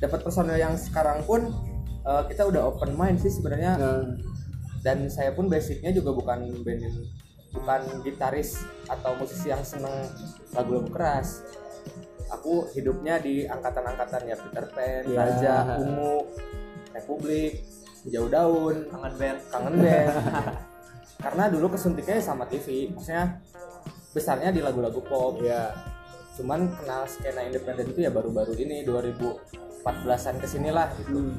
dapat 0.00 0.22
personel 0.22 0.56
yang 0.56 0.78
sekarang 0.78 1.26
pun 1.26 1.50
eh, 2.06 2.22
kita 2.30 2.46
udah 2.46 2.70
open 2.70 2.94
mind 2.94 3.18
sih 3.20 3.30
sebenarnya 3.30 3.72
Nah, 3.76 4.02
dan 4.84 5.08
saya 5.08 5.32
pun 5.32 5.48
basicnya 5.48 5.90
juga 5.90 6.12
bukan 6.12 6.44
band 6.62 6.82
bukan 7.54 7.80
gitaris 8.02 8.62
atau 8.86 9.16
musisi 9.16 9.48
yang 9.48 9.62
seneng 9.62 9.92
lagu-lagu 10.52 10.90
keras 10.90 11.40
aku 12.28 12.68
hidupnya 12.72 13.20
di 13.20 13.44
angkatan-angkatan 13.46 14.26
ya 14.26 14.36
Peter 14.36 14.64
Pan, 14.72 15.02
Ya. 15.06 15.16
Raja, 15.22 15.54
Ungu, 15.78 16.26
Republik, 16.90 17.62
Jauh 18.04 18.28
Daun, 18.28 18.76
kangen 18.92 19.14
band, 19.16 19.38
kangen 19.48 19.74
band. 19.80 20.12
Karena 21.24 21.44
dulu 21.48 21.72
kesuntiknya 21.72 22.20
sama 22.20 22.44
TV, 22.44 22.92
maksudnya 22.92 23.40
besarnya 24.12 24.52
di 24.52 24.60
lagu-lagu 24.60 25.00
pop. 25.00 25.40
ya. 25.40 25.72
Cuman 26.36 26.68
kenal 26.76 27.08
skena 27.08 27.46
independen 27.46 27.88
itu 27.88 28.04
ya 28.04 28.10
baru-baru 28.12 28.52
ini 28.60 28.84
2014-an 28.84 30.36
ke 30.36 30.46
sinilah 30.50 30.92
gitu. 31.00 31.32
Hmm. 31.32 31.38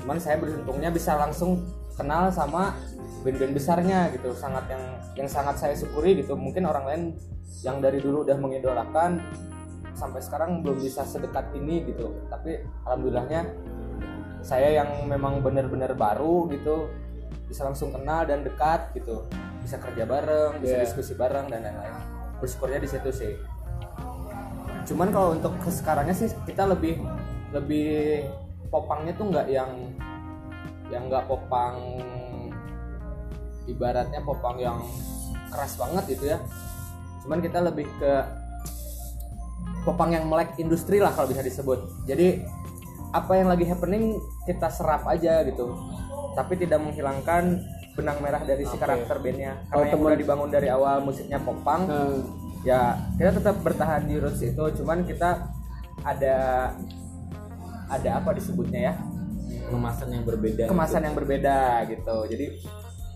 Cuman 0.00 0.16
saya 0.16 0.40
beruntungnya 0.40 0.88
bisa 0.88 1.18
langsung 1.20 1.60
kenal 1.98 2.32
sama 2.32 2.72
band-band 3.20 3.52
besarnya 3.52 4.08
gitu, 4.14 4.32
sangat 4.32 4.70
yang 4.72 4.84
yang 5.18 5.28
sangat 5.28 5.60
saya 5.60 5.74
syukuri 5.76 6.16
gitu. 6.16 6.32
Mungkin 6.32 6.64
orang 6.64 6.84
lain 6.88 7.02
yang 7.60 7.82
dari 7.84 8.00
dulu 8.00 8.24
udah 8.24 8.38
mengidolakan 8.40 9.20
sampai 9.96 10.20
sekarang 10.20 10.64
belum 10.64 10.80
bisa 10.80 11.04
sedekat 11.04 11.52
ini 11.52 11.84
gitu. 11.92 12.14
Tapi 12.32 12.62
alhamdulillahnya 12.88 13.42
saya 14.46 14.78
yang 14.78 15.10
memang 15.10 15.42
benar-benar 15.42 15.98
baru 15.98 16.46
gitu 16.54 16.86
bisa 17.50 17.66
langsung 17.66 17.90
kenal 17.90 18.22
dan 18.22 18.46
dekat 18.46 18.94
gitu. 18.94 19.26
Bisa 19.66 19.82
kerja 19.82 20.06
bareng 20.06 20.62
bisa 20.62 20.78
Yeah. 20.78 20.86
diskusi 20.86 21.18
bareng 21.18 21.50
dan 21.50 21.66
lain-lain. 21.66 21.94
Bersyukurnya 22.38 22.78
di 22.78 22.86
situ 22.86 23.10
sih. 23.10 23.34
Cuman 24.86 25.10
kalau 25.10 25.34
untuk 25.34 25.58
ke 25.58 25.70
sekarangnya 25.74 26.14
sih 26.14 26.30
kita 26.46 26.62
lebih 26.62 27.02
lebih 27.50 28.22
popangnya 28.70 29.18
tuh 29.18 29.26
nggak 29.34 29.46
yang 29.50 29.70
yang 30.94 31.10
nggak 31.10 31.26
popang 31.26 31.98
ibaratnya 33.66 34.22
popang 34.22 34.62
yang 34.62 34.78
keras 35.50 35.74
banget 35.74 36.04
gitu 36.14 36.24
ya. 36.30 36.38
Cuman 37.26 37.42
kita 37.42 37.58
lebih 37.66 37.90
ke 37.98 38.12
popang 39.82 40.14
yang 40.14 40.30
melek 40.30 40.54
industri 40.62 41.02
lah 41.02 41.10
kalau 41.10 41.26
bisa 41.26 41.42
disebut. 41.42 42.06
Jadi 42.06 42.46
apa 43.16 43.32
yang 43.40 43.48
lagi 43.48 43.64
happening 43.64 44.20
kita 44.44 44.68
serap 44.68 45.08
aja 45.08 45.40
gitu. 45.48 45.72
Tapi 46.36 46.52
tidak 46.60 46.84
menghilangkan 46.84 47.64
benang 47.96 48.20
merah 48.20 48.44
dari 48.44 48.68
si 48.68 48.76
karakter 48.76 49.16
bandnya. 49.24 49.56
Kalau 49.72 49.80
karena 49.80 49.88
yang 49.88 49.96
temen- 49.96 50.08
udah 50.12 50.20
dibangun 50.20 50.50
dari 50.52 50.68
awal 50.68 50.96
musiknya 51.00 51.40
popang 51.40 51.88
Nah, 51.88 52.12
ya 52.60 52.80
kita 53.16 53.40
tetap 53.40 53.56
bertahan 53.64 54.04
di 54.04 54.20
roots 54.20 54.44
itu. 54.44 54.64
Cuman 54.82 55.08
kita 55.08 55.48
ada 56.04 56.36
ada 57.88 58.10
apa 58.20 58.36
disebutnya 58.36 58.92
ya? 58.92 58.94
Kemasan 59.66 60.08
yang 60.12 60.22
berbeda. 60.22 60.62
kemasan 60.70 61.02
yang 61.08 61.16
berbeda 61.16 61.88
gitu. 61.90 62.16
Jadi 62.30 62.46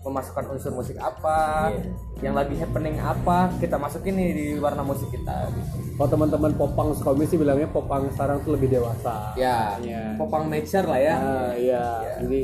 memasukkan 0.01 0.43
unsur 0.49 0.73
musik 0.73 0.97
apa 0.97 1.69
Iya. 1.69 1.93
yang 2.23 2.33
lagi 2.33 2.55
happening 2.55 2.97
apa 2.97 3.53
kita 3.57 3.75
masukin 3.75 4.13
nih 4.13 4.29
di 4.31 4.45
warna 4.57 4.81
musik 4.81 5.07
kita 5.07 5.45
gitu 5.51 5.77
kalau 5.93 6.09
teman-teman 6.09 6.51
popang 6.53 6.89
Sukabumi 6.91 7.25
sih 7.25 7.37
bilangnya 7.37 7.67
popang 7.67 8.09
sekarang 8.09 8.41
tuh 8.41 8.53
lebih 8.53 8.69
dewasa. 8.71 9.33
ya 9.35 9.77
Ya. 9.77 10.17
popang 10.17 10.45
mature 10.45 10.83
lah 10.83 10.97
ya 10.97 11.15
Nah, 11.15 11.51
iya. 11.53 11.83
Iya. 12.01 12.13
Jadi 12.19 12.39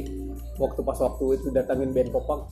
waktu 0.56 0.80
pas 0.82 0.98
waktu 1.00 1.26
itu 1.34 1.48
datangin 1.50 1.90
band 1.92 2.10
popang 2.10 2.46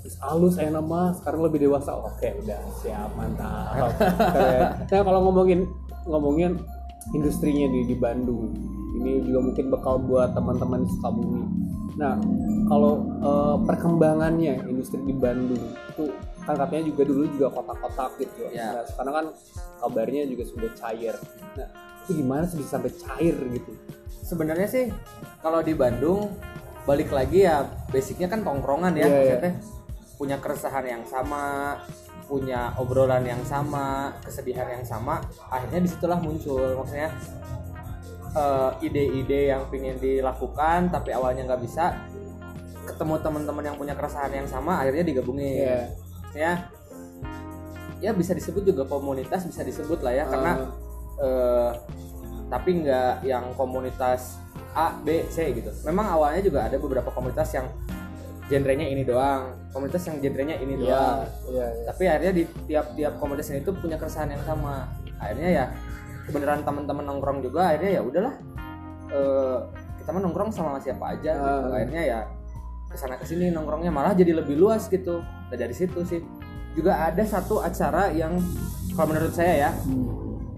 terus 0.00 0.16
halus 0.18 0.56
saya 0.56 0.68
nama 0.70 1.12
sekarang 1.12 1.40
lebih 1.42 1.60
dewasa 1.62 1.92
oke 1.92 2.24
udah 2.40 2.60
siap 2.74 3.12
mantap 3.12 3.92
nah 4.88 5.02
kalau 5.04 5.20
ngomongin 5.22 5.68
ngomongin 6.04 6.56
industrinya 7.12 7.68
di 7.68 7.84
di 7.84 7.92
Bandung 7.94 8.48
ini 8.96 9.22
juga 9.22 9.38
mungkin 9.44 9.66
bekal 9.70 9.96
buat 10.02 10.34
teman-teman 10.34 10.82
di 10.84 10.88
Sukabumi. 10.94 11.42
Nah 11.98 12.14
kalau 12.66 12.92
eh, 13.22 13.56
perkembangannya 13.66 14.66
industri 14.66 15.00
di 15.02 15.14
Bandung 15.14 15.60
itu 15.94 16.10
kan 16.42 16.56
katanya 16.56 16.84
juga 16.90 17.02
dulu 17.06 17.24
juga 17.30 17.46
kotak-kotak 17.52 18.10
gitu. 18.18 18.50
Ya. 18.50 18.80
nah 18.80 18.84
sekarang 18.88 19.14
kan 19.14 19.26
kabarnya 19.82 20.22
juga 20.26 20.44
sudah 20.48 20.70
cair. 20.74 21.14
Nah 21.54 21.68
itu 22.06 22.10
gimana 22.24 22.44
sih 22.48 22.58
bisa 22.58 22.78
sampai 22.78 22.92
cair 22.94 23.34
gitu? 23.36 23.72
Sebenarnya 24.24 24.68
sih 24.70 24.84
kalau 25.44 25.62
di 25.62 25.74
Bandung 25.74 26.30
balik 26.88 27.12
lagi 27.12 27.44
ya 27.44 27.68
basicnya 27.92 28.26
kan 28.26 28.42
tongkrongan 28.42 28.96
ya 28.98 29.06
iya. 29.06 29.14
maksudnya. 29.14 29.54
Punya 30.20 30.36
keresahan 30.36 30.84
yang 30.84 31.04
sama 31.08 31.80
punya 32.30 32.70
obrolan 32.78 33.26
yang 33.26 33.42
sama 33.42 34.14
kesedihan 34.22 34.70
yang 34.70 34.86
sama 34.86 35.18
akhirnya 35.50 35.82
di 35.82 35.90
situlah 35.90 36.22
muncul 36.22 36.78
maksudnya 36.78 37.10
eh, 38.30 38.70
ide-ide 38.84 39.50
yang 39.50 39.66
pingin 39.68 39.96
dilakukan 39.96 40.90
tapi 40.90 41.10
awalnya 41.10 41.46
nggak 41.46 41.62
bisa 41.62 41.96
ketemu 42.86 43.22
teman-teman 43.22 43.64
yang 43.64 43.76
punya 43.76 43.94
keresahan 43.94 44.32
yang 44.34 44.48
sama 44.50 44.82
akhirnya 44.82 45.06
digabungin 45.06 45.62
Iya. 45.62 45.80
ya 46.34 46.52
ya 48.00 48.10
bisa 48.16 48.32
disebut 48.32 48.64
juga 48.64 48.88
komunitas 48.88 49.44
bisa 49.44 49.60
disebut 49.60 50.00
lah 50.00 50.12
ya 50.14 50.24
karena 50.26 50.52
Ah. 50.56 51.24
eh, 51.24 51.70
tapi 52.50 52.82
nggak 52.82 53.22
yang 53.22 53.54
komunitas 53.54 54.40
A 54.74 54.94
B 54.98 55.26
C 55.28 55.50
gitu 55.54 55.70
memang 55.84 56.08
awalnya 56.08 56.42
juga 56.42 56.66
ada 56.66 56.80
beberapa 56.80 57.10
komunitas 57.12 57.50
yang 57.54 57.68
genrenya 58.50 58.90
ini 58.90 59.06
doang 59.06 59.54
komunitas 59.70 60.02
yang 60.10 60.18
genrenya 60.18 60.58
ini 60.58 60.74
doang 60.74 61.22
iya, 61.54 61.66
iya. 61.70 61.86
tapi 61.86 62.02
akhirnya 62.10 62.32
di 62.34 62.42
tiap-tiap 62.66 63.22
komunitas 63.22 63.54
ini 63.54 63.62
tuh 63.62 63.78
punya 63.78 63.94
keresahan 63.94 64.34
yang 64.34 64.42
sama 64.42 64.90
akhirnya 65.22 65.48
ya 65.50 65.64
kebenaran 66.30 66.62
teman-teman 66.62 67.04
nongkrong 67.04 67.42
juga 67.42 67.74
akhirnya 67.74 67.98
ya 67.98 68.02
udahlah 68.06 68.34
eh, 69.10 69.58
kita 70.00 70.08
mah 70.16 70.22
nongkrong 70.24 70.50
sama 70.54 70.78
siapa 70.80 71.18
aja 71.18 71.32
gitu. 71.36 71.66
Ah. 71.68 71.76
akhirnya 71.76 72.02
ya 72.06 72.20
ke 72.90 72.96
sana 72.98 73.14
ke 73.20 73.26
sini 73.28 73.54
nongkrongnya 73.54 73.94
malah 73.94 74.16
jadi 74.18 74.34
lebih 74.34 74.58
luas 74.58 74.90
gitu. 74.90 75.22
Nah, 75.22 75.56
dari 75.56 75.70
situ 75.70 76.02
sih. 76.02 76.18
Juga 76.74 77.02
ada 77.06 77.22
satu 77.22 77.62
acara 77.62 78.10
yang 78.10 78.38
kalau 78.94 79.14
menurut 79.14 79.34
saya 79.34 79.68
ya 79.68 79.70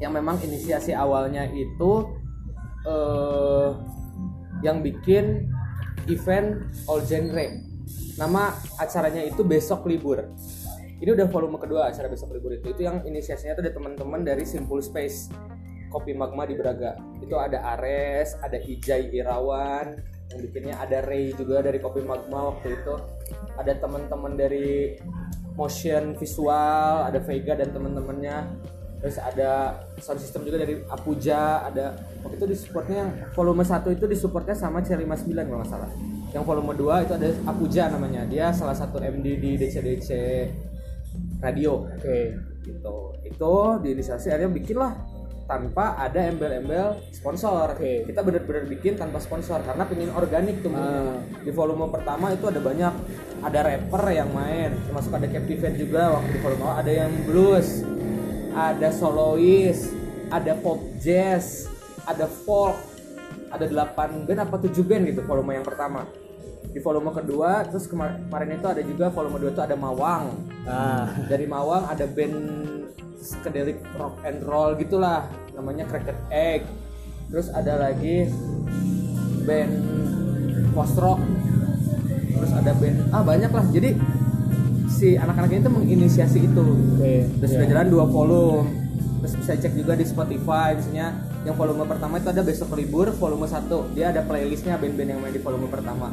yang 0.01 0.13
memang 0.13 0.41
inisiasi 0.41 0.97
awalnya 0.97 1.49
itu 1.53 2.09
eh 2.89 3.69
yang 4.65 4.81
bikin 4.81 5.53
event 6.09 6.65
all 6.89 7.05
genre. 7.05 7.47
Nama 8.17 8.43
acaranya 8.81 9.25
itu 9.25 9.45
besok 9.45 9.85
libur. 9.89 10.33
Ini 11.03 11.11
udah 11.13 11.27
volume 11.29 11.59
kedua 11.59 11.91
acara 11.91 12.09
besok 12.09 12.33
libur 12.33 12.57
itu. 12.57 12.73
Itu 12.73 12.87
yang 12.87 13.05
inisiasinya 13.05 13.59
tuh 13.59 13.65
ada 13.69 13.73
teman-teman 13.75 14.23
dari 14.23 14.47
Simple 14.47 14.81
Space 14.81 15.33
kopi 15.92 16.16
magma 16.16 16.48
di 16.48 16.57
Braga. 16.57 16.96
Itu 17.20 17.37
ada 17.37 17.76
Ares 17.76 18.40
ada 18.40 18.57
Ijai 18.57 19.12
Irawan 19.12 20.12
yang 20.33 20.40
bikinnya 20.48 20.74
ada 20.81 21.05
Ray 21.05 21.37
juga 21.37 21.61
dari 21.61 21.76
kopi 21.76 22.00
magma 22.00 22.57
waktu 22.57 22.81
itu. 22.81 22.94
Ada 23.61 23.76
teman-teman 23.85 24.33
dari 24.33 24.96
motion 25.52 26.16
visual 26.16 27.05
ada 27.05 27.20
Vega 27.20 27.52
dan 27.52 27.68
teman-temannya. 27.76 28.37
Terus 29.02 29.18
ada 29.18 29.83
sound 29.98 30.22
system 30.22 30.46
juga 30.46 30.62
dari 30.62 30.78
Apuja 30.87 31.66
ada 31.66 31.98
waktu 32.22 32.38
itu 32.38 32.46
di 32.48 32.57
supportnya 32.57 32.96
yang 33.02 33.11
volume 33.35 33.66
1 33.66 33.98
itu 33.98 34.07
disupportnya 34.07 34.55
sama 34.55 34.78
Cherry 34.81 35.02
Mas 35.05 35.26
9 35.26 35.42
kalau 35.42 35.61
nggak 35.61 35.70
salah. 35.74 35.90
Yang 36.33 36.44
volume 36.48 36.72
2 36.78 37.05
itu 37.05 37.12
ada 37.18 37.28
Apuja 37.44 37.83
namanya. 37.92 38.22
Dia 38.24 38.55
salah 38.55 38.78
satu 38.78 39.02
MD 39.02 39.42
di 39.42 39.59
DC-DC 39.59 40.11
radio. 41.42 41.85
Oke. 41.92 42.38
Gitu. 42.62 42.96
Itu 43.26 43.52
di 43.83 43.88
inisiasi 43.90 44.31
akhirnya 44.31 44.55
bikin 44.55 44.78
lah 44.78 44.94
tanpa 45.53 46.01
ada 46.01 46.25
embel-embel 46.25 46.97
sponsor. 47.12 47.77
Oke. 47.77 48.09
kita 48.09 48.25
bener-bener 48.25 48.65
bikin 48.67 48.97
tanpa 48.97 49.21
sponsor 49.21 49.61
karena 49.61 49.85
pengen 49.85 50.09
organik 50.11 50.59
tuh 50.59 50.73
Ah. 50.73 51.21
di 51.38 51.53
volume 51.53 51.85
pertama 51.87 52.33
itu 52.33 52.49
ada 52.49 52.57
banyak 52.57 52.95
ada 53.38 53.59
rapper 53.61 54.05
yang 54.11 54.33
main 54.33 54.73
termasuk 54.83 55.12
ada 55.12 55.29
Captive 55.29 55.61
Band 55.61 55.77
juga 55.77 56.03
waktu 56.11 56.31
di 56.31 56.41
volume 56.41 56.62
awal 56.62 56.77
ada 56.79 56.93
yang 56.95 57.12
blues 57.23 57.85
ada 58.51 58.88
solois 58.88 59.93
ada 60.29 60.57
pop 60.57 60.81
jazz 60.97 61.69
ada 62.03 62.25
folk 62.25 62.75
ada 63.49 63.69
8 63.69 64.25
band 64.25 64.41
apa 64.41 64.57
7 64.57 64.73
band 64.81 65.05
gitu 65.07 65.21
volume 65.23 65.53
yang 65.53 65.62
pertama. 65.62 66.09
Di 66.65 66.81
volume 66.81 67.12
kedua 67.12 67.69
terus 67.69 67.85
kemar- 67.85 68.17
kemarin 68.23 68.57
itu 68.57 68.65
ada 68.65 68.81
juga 68.81 69.12
volume 69.12 69.37
2 69.38 69.53
itu 69.53 69.61
ada 69.61 69.77
Mawang. 69.77 70.33
Nah, 70.65 71.05
dari 71.29 71.45
Mawang 71.45 71.85
ada 71.85 72.09
band 72.09 72.37
skedelik 73.21 73.77
rock 73.95 74.25
and 74.25 74.41
roll 74.43 74.73
gitulah 74.75 75.29
namanya 75.57 75.85
Cracked 75.88 76.19
Egg. 76.33 76.65
Terus 77.33 77.49
ada 77.49 77.88
lagi 77.88 78.29
band 79.43 79.73
post 80.73 80.97
rock 81.01 81.21
terus 82.33 82.53
ada 82.59 82.73
band 82.77 82.97
ah 83.15 83.23
banyak 83.23 83.51
lah. 83.53 83.65
Jadi 83.71 83.91
si 84.91 85.15
anak-anak 85.17 85.51
ini 85.51 85.61
tuh 85.62 85.75
menginisiasi 85.75 86.38
itu. 86.47 86.67
Oke. 86.99 87.15
terus 87.41 87.51
sudah 87.55 87.69
jalan 87.69 87.87
dua 87.88 88.05
volume. 88.09 88.69
Terus 89.23 89.35
bisa 89.38 89.53
cek 89.55 89.79
juga 89.79 89.95
di 89.95 90.03
Spotify 90.03 90.75
misalnya 90.75 91.15
yang 91.47 91.55
volume 91.55 91.87
pertama 91.87 92.19
itu 92.19 92.29
ada 92.31 92.43
besok 92.43 92.75
libur 92.75 93.11
volume 93.15 93.47
1 93.47 93.71
dia 93.95 94.11
ada 94.11 94.23
playlistnya 94.27 94.79
band-band 94.79 95.15
yang 95.15 95.21
main 95.23 95.35
di 95.35 95.43
volume 95.43 95.71
pertama. 95.71 96.11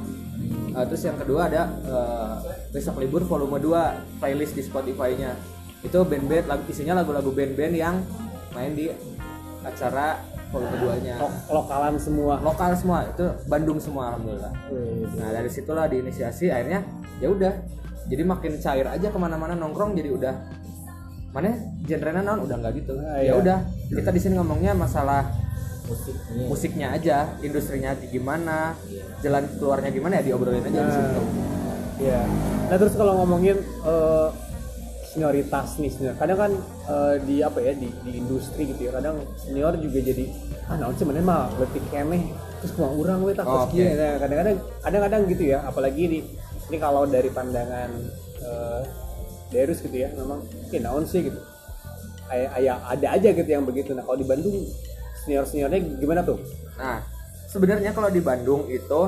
Uh, 0.69 0.85
terus 0.85 1.01
yang 1.01 1.17
kedua 1.17 1.49
ada 1.49 1.73
uh, 1.89 2.37
besok 2.69 3.01
libur 3.01 3.25
volume 3.25 3.57
2 3.57 4.21
playlist 4.21 4.53
di 4.53 4.61
Spotify-nya. 4.61 5.33
Itu 5.81 6.05
band-band 6.05 6.45
lagu 6.45 6.63
isinya 6.69 7.01
lagu-lagu 7.01 7.33
band-band 7.33 7.73
yang 7.73 7.95
main 8.53 8.73
di 8.77 8.89
acara 9.69 10.17
volume 10.49 10.75
2 10.75 11.05
nya 11.05 11.15
Lo- 11.15 11.29
lokalan 11.53 11.95
semua. 11.95 12.37
lokal 12.39 12.73
semua 12.73 13.05
itu 13.05 13.21
Bandung 13.45 13.77
semua 13.77 14.11
alhamdulillah 14.11 14.49
Wih, 14.67 15.05
Nah 15.13 15.29
dari 15.31 15.47
situlah 15.47 15.85
diinisiasi 15.85 16.49
akhirnya 16.49 16.81
ya 17.17 17.29
udah 17.29 17.53
jadi 18.05 18.23
makin 18.23 18.57
cair 18.57 18.85
aja 18.85 19.07
ke 19.07 19.17
mana-mana 19.17 19.53
nongkrong 19.53 19.93
jadi 19.93 20.09
udah 20.09 20.33
mana 21.29 21.53
genre 21.79 22.09
non 22.15 22.41
udah 22.41 22.55
nggak 22.57 22.73
gitu 22.75 22.97
Ah, 22.99 23.17
ya 23.17 23.29
iya. 23.29 23.33
udah 23.35 23.57
kita 23.87 24.09
di 24.09 24.17
sini 24.17 24.33
ngomongnya 24.33 24.73
masalah 24.73 25.29
musiknya 25.85 26.45
musiknya 26.45 26.87
aja 26.91 27.17
industrinya 27.39 27.93
gimana 28.03 28.73
Iya. 28.83 29.05
jalan 29.21 29.43
keluarnya 29.55 29.89
gimana 29.89 30.13
ya 30.17 30.23
diobrolin 30.25 30.61
aja 30.63 30.73
di 30.73 30.81
Nah. 30.81 30.89
situ 30.91 31.21
Iya. 31.99 32.21
Nah 32.65 32.77
terus 32.77 32.93
kalau 32.95 33.13
ngomongin 33.17 33.57
eh, 33.61 34.27
senioritas 35.19 35.75
nih 35.77 35.91
senior, 35.91 36.15
kadang 36.15 36.39
kan 36.39 36.51
eh, 36.87 37.15
di 37.21 37.43
apa 37.43 37.59
ya 37.59 37.75
di, 37.75 37.91
di 37.99 38.11
industri 38.15 38.63
gitu 38.65 38.87
ya, 38.87 38.95
kadang 38.95 39.19
senior 39.35 39.75
juga 39.75 39.99
jadi 39.99 40.31
ah 40.65 40.79
naon 40.79 40.95
sih 40.95 41.03
mana 41.03 41.19
mah 41.19 41.51
lebih 41.59 41.83
keneh 41.91 42.31
terus 42.59 42.71
kurang 42.71 42.95
urang 42.95 43.19
we 43.21 43.35
tak 43.35 43.43
Oh, 43.43 43.67
kieu. 43.67 43.83
Nah, 43.89 44.15
kadang-kadang 44.17 44.55
kadang-kadang 44.79 45.21
gitu 45.27 45.43
ya, 45.45 45.59
apalagi 45.61 46.03
di 46.07 46.19
ini 46.69 46.77
kalau 46.77 47.03
dari 47.03 47.27
pandangan 47.27 47.91
eh, 48.39 48.81
Derus 49.49 49.81
gitu 49.81 49.97
ya, 49.97 50.07
memang 50.13 50.39
eh 50.69 50.79
naon 50.79 51.03
sih 51.03 51.27
gitu. 51.27 51.39
Aya, 52.29 52.47
aya- 52.53 52.83
ada 52.87 53.07
aja 53.11 53.29
gitu 53.33 53.49
yang 53.49 53.65
begitu. 53.65 53.91
Nah 53.91 54.05
kalau 54.05 54.15
di 54.15 54.23
Bandung 54.23 54.55
senior-seniornya 55.19 55.99
gimana 55.99 56.23
tuh? 56.23 56.39
nah 56.79 57.03
sebenarnya 57.45 57.91
kalau 57.91 58.07
di 58.07 58.23
Bandung 58.23 58.63
itu 58.65 59.01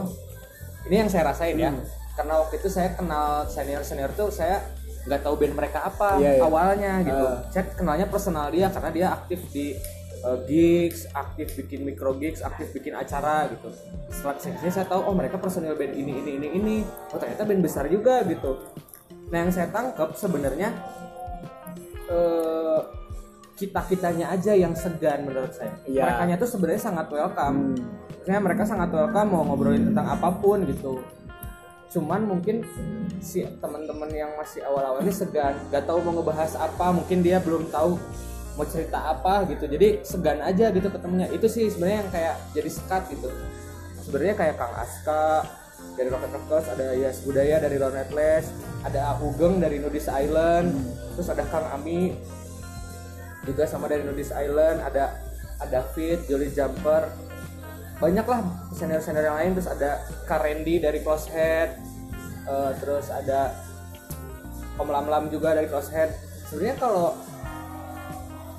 ini 0.84 0.96
yang 0.98 1.08
saya 1.08 1.32
rasain 1.32 1.56
ya 1.56 1.72
Hmm. 1.72 1.88
karena 2.12 2.34
waktu 2.36 2.60
itu 2.60 2.68
saya 2.68 2.92
kenal 2.92 3.48
senior 3.48 3.80
senior 3.80 4.12
tuh 4.12 4.28
saya 4.28 4.60
nggak 5.02 5.22
tahu 5.22 5.36
band 5.36 5.56
mereka 5.56 5.80
apa 5.84 6.18
Iya, 6.18 6.32
iya. 6.32 6.42
awalnya 6.42 6.92
gitu 7.02 7.24
Ah. 7.24 7.42
saya 7.48 7.64
kenalnya 7.72 8.06
personal 8.06 8.48
dia 8.48 8.70
karena 8.70 8.90
dia 8.90 9.08
aktif 9.12 9.40
di 9.50 9.74
uh, 10.22 10.38
gigs 10.44 11.10
aktif 11.12 11.54
bikin 11.56 11.82
micro 11.82 12.14
gigs 12.14 12.40
aktif 12.40 12.70
bikin 12.72 12.94
acara 12.94 13.50
gitu 13.50 13.74
setelah 14.08 14.36
ke 14.36 14.42
sini 14.44 14.70
saya 14.70 14.86
tahu 14.86 15.02
oh 15.04 15.14
mereka 15.14 15.36
personil 15.36 15.74
band 15.74 15.92
ini 15.92 16.14
ini 16.16 16.32
ini 16.38 16.48
ini 16.54 16.76
oh 17.10 17.18
ternyata 17.18 17.44
band 17.44 17.62
besar 17.62 17.86
juga 17.86 18.22
gitu 18.24 18.62
nah 19.28 19.38
yang 19.40 19.50
saya 19.50 19.68
tangkap 19.68 20.14
sebenarnya 20.14 20.70
kita 23.54 23.82
kitanya 23.86 24.26
aja 24.30 24.52
yang 24.52 24.74
segan 24.74 25.24
menurut 25.24 25.54
saya 25.54 25.70
Iya. 25.86 26.02
mereka 26.20 26.40
tuh 26.40 26.50
sebenarnya 26.50 26.82
sangat 26.84 27.08
welcome 27.08 27.58
Hmm. 27.74 28.00
Maksudnya 28.22 28.42
mereka 28.44 28.64
sangat 28.64 28.90
welcome 28.92 29.30
mau 29.30 29.42
ngobrolin 29.44 29.82
tentang 29.84 30.06
apa 30.08 30.30
pun 30.32 30.62
gitu 30.64 31.02
cuman 31.92 32.24
mungkin 32.24 32.64
si 33.20 33.44
teman-teman 33.60 34.08
yang 34.10 34.32
masih 34.40 34.64
awal-awal 34.64 35.04
ini 35.04 35.12
segan 35.12 35.60
gak 35.70 35.84
tahu 35.84 36.00
mau 36.08 36.24
ngebahas 36.24 36.56
apa 36.56 36.96
mungkin 36.96 37.20
dia 37.20 37.44
belum 37.44 37.68
tahu 37.68 38.00
mau 38.56 38.68
cerita 38.68 39.00
apa 39.12 39.48
gitu. 39.48 39.64
Jadi 39.68 40.04
segan 40.04 40.44
aja 40.44 40.72
gitu 40.76 40.92
ketemunya. 40.92 41.32
Itu 41.32 41.48
sih 41.48 41.72
sebenarnya 41.72 41.98
yang 42.04 42.12
kayak 42.12 42.36
jadi 42.52 42.70
sekat 42.72 43.02
gitu. 43.16 43.32
Sebenarnya 44.04 44.36
kayak 44.36 44.56
Kang 44.60 44.76
Aska 44.76 45.48
dari 45.96 46.08
Rocket 46.08 46.32
Rockers 46.32 46.68
ada 46.72 46.88
Yas 46.96 47.22
Budaya 47.26 47.58
dari 47.60 47.78
Ronetles 47.78 48.46
ada 48.82 49.18
Ugeng 49.22 49.62
dari 49.62 49.78
Nudis 49.82 50.08
Island 50.08 50.74
terus 51.18 51.28
ada 51.30 51.44
Kang 51.50 51.68
Ami 51.74 52.16
juga 53.46 53.66
sama 53.66 53.90
dari 53.90 54.06
Nudis 54.06 54.30
Island 54.32 54.82
ada 54.82 55.20
ada 55.62 55.70
David 55.86 56.26
Jolly 56.26 56.50
Jumper 56.54 57.10
banyak 58.02 58.26
lah 58.26 58.42
senior 58.74 58.98
senior 58.98 59.30
yang 59.30 59.38
lain 59.38 59.52
terus 59.54 59.70
ada 59.70 60.02
Kak 60.26 60.42
Randy 60.42 60.82
dari 60.82 61.06
Closehead 61.06 61.70
eh, 62.50 62.72
terus 62.82 63.14
ada 63.14 63.54
Om 64.82 64.90
Lam 64.90 65.06
Lam 65.06 65.24
juga 65.30 65.54
dari 65.54 65.70
Closehead 65.70 66.10
sebenarnya 66.50 66.76
kalau 66.82 67.14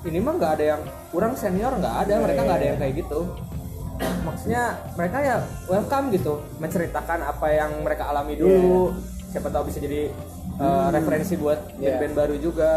ini 0.03 0.19
mah 0.19 0.35
nggak 0.35 0.53
ada 0.59 0.65
yang 0.75 0.81
kurang 1.11 1.33
senior 1.35 1.71
nggak 1.79 1.95
ada 2.07 2.13
mereka 2.19 2.41
nggak 2.43 2.57
ada 2.59 2.67
yang 2.75 2.79
kayak 2.79 2.93
gitu. 3.03 3.21
Maksudnya 4.23 4.63
mereka 4.99 5.17
ya 5.23 5.37
welcome 5.71 6.11
gitu 6.11 6.43
menceritakan 6.59 7.23
apa 7.23 7.47
yang 7.51 7.71
mereka 7.83 8.11
alami 8.11 8.35
dulu. 8.35 8.91
Siapa 9.31 9.47
tahu 9.47 9.71
bisa 9.71 9.79
jadi 9.79 10.11
uh, 10.59 10.91
referensi 10.91 11.39
buat 11.39 11.59
Yeah. 11.79 11.99
band-band 11.99 12.15
baru 12.15 12.35
juga 12.39 12.71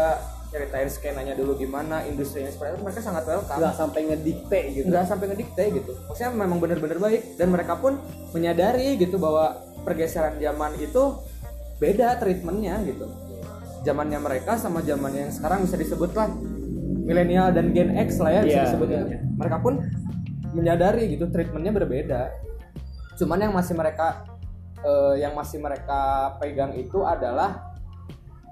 ceritain 0.47 0.87
skenanya 0.87 1.35
dulu 1.35 1.59
gimana 1.59 2.07
industrinya 2.07 2.47
seperti 2.47 2.79
itu 2.79 2.83
mereka 2.87 3.01
sangat 3.03 3.23
welcome. 3.27 3.59
Nggak 3.59 3.75
sampai 3.75 3.99
ngedikte 4.07 4.59
gitu. 4.71 4.85
nggak 4.87 5.05
sampai 5.05 5.25
ngedikte 5.33 5.63
gitu. 5.75 5.91
Maksudnya 6.07 6.31
memang 6.31 6.57
bener-bener 6.63 6.97
baik 6.97 7.21
dan 7.35 7.47
mereka 7.51 7.73
pun 7.75 7.99
menyadari 8.31 8.95
gitu 8.95 9.19
bahwa 9.19 9.59
pergeseran 9.83 10.39
zaman 10.39 10.79
itu 10.79 11.19
beda 11.83 12.15
treatmentnya 12.19 12.79
gitu. 12.87 13.11
Zamannya 13.83 14.19
mereka 14.23 14.55
sama 14.55 14.79
zamannya 14.83 15.29
yang 15.29 15.33
sekarang 15.35 15.67
bisa 15.67 15.75
disebut 15.75 16.11
lah 16.15 16.31
milenial 17.07 17.51
dan 17.55 17.71
gen 17.71 17.95
X 17.95 18.19
lah 18.19 18.39
ya 18.39 18.41
bisa 18.43 18.51
Iya, 18.51 18.63
disebutnya 18.67 19.01
iya. 19.07 19.19
mereka 19.23 19.57
pun 19.63 19.73
menyadari 20.55 21.11
gitu 21.11 21.27
treatmentnya 21.27 21.75
berbeda. 21.75 22.21
Cuman 23.19 23.47
yang 23.47 23.53
masih 23.55 23.75
mereka 23.75 24.23
eh, 24.79 25.23
yang 25.23 25.35
masih 25.35 25.59
mereka 25.59 26.35
pegang 26.39 26.71
itu 26.75 27.03
adalah 27.03 27.75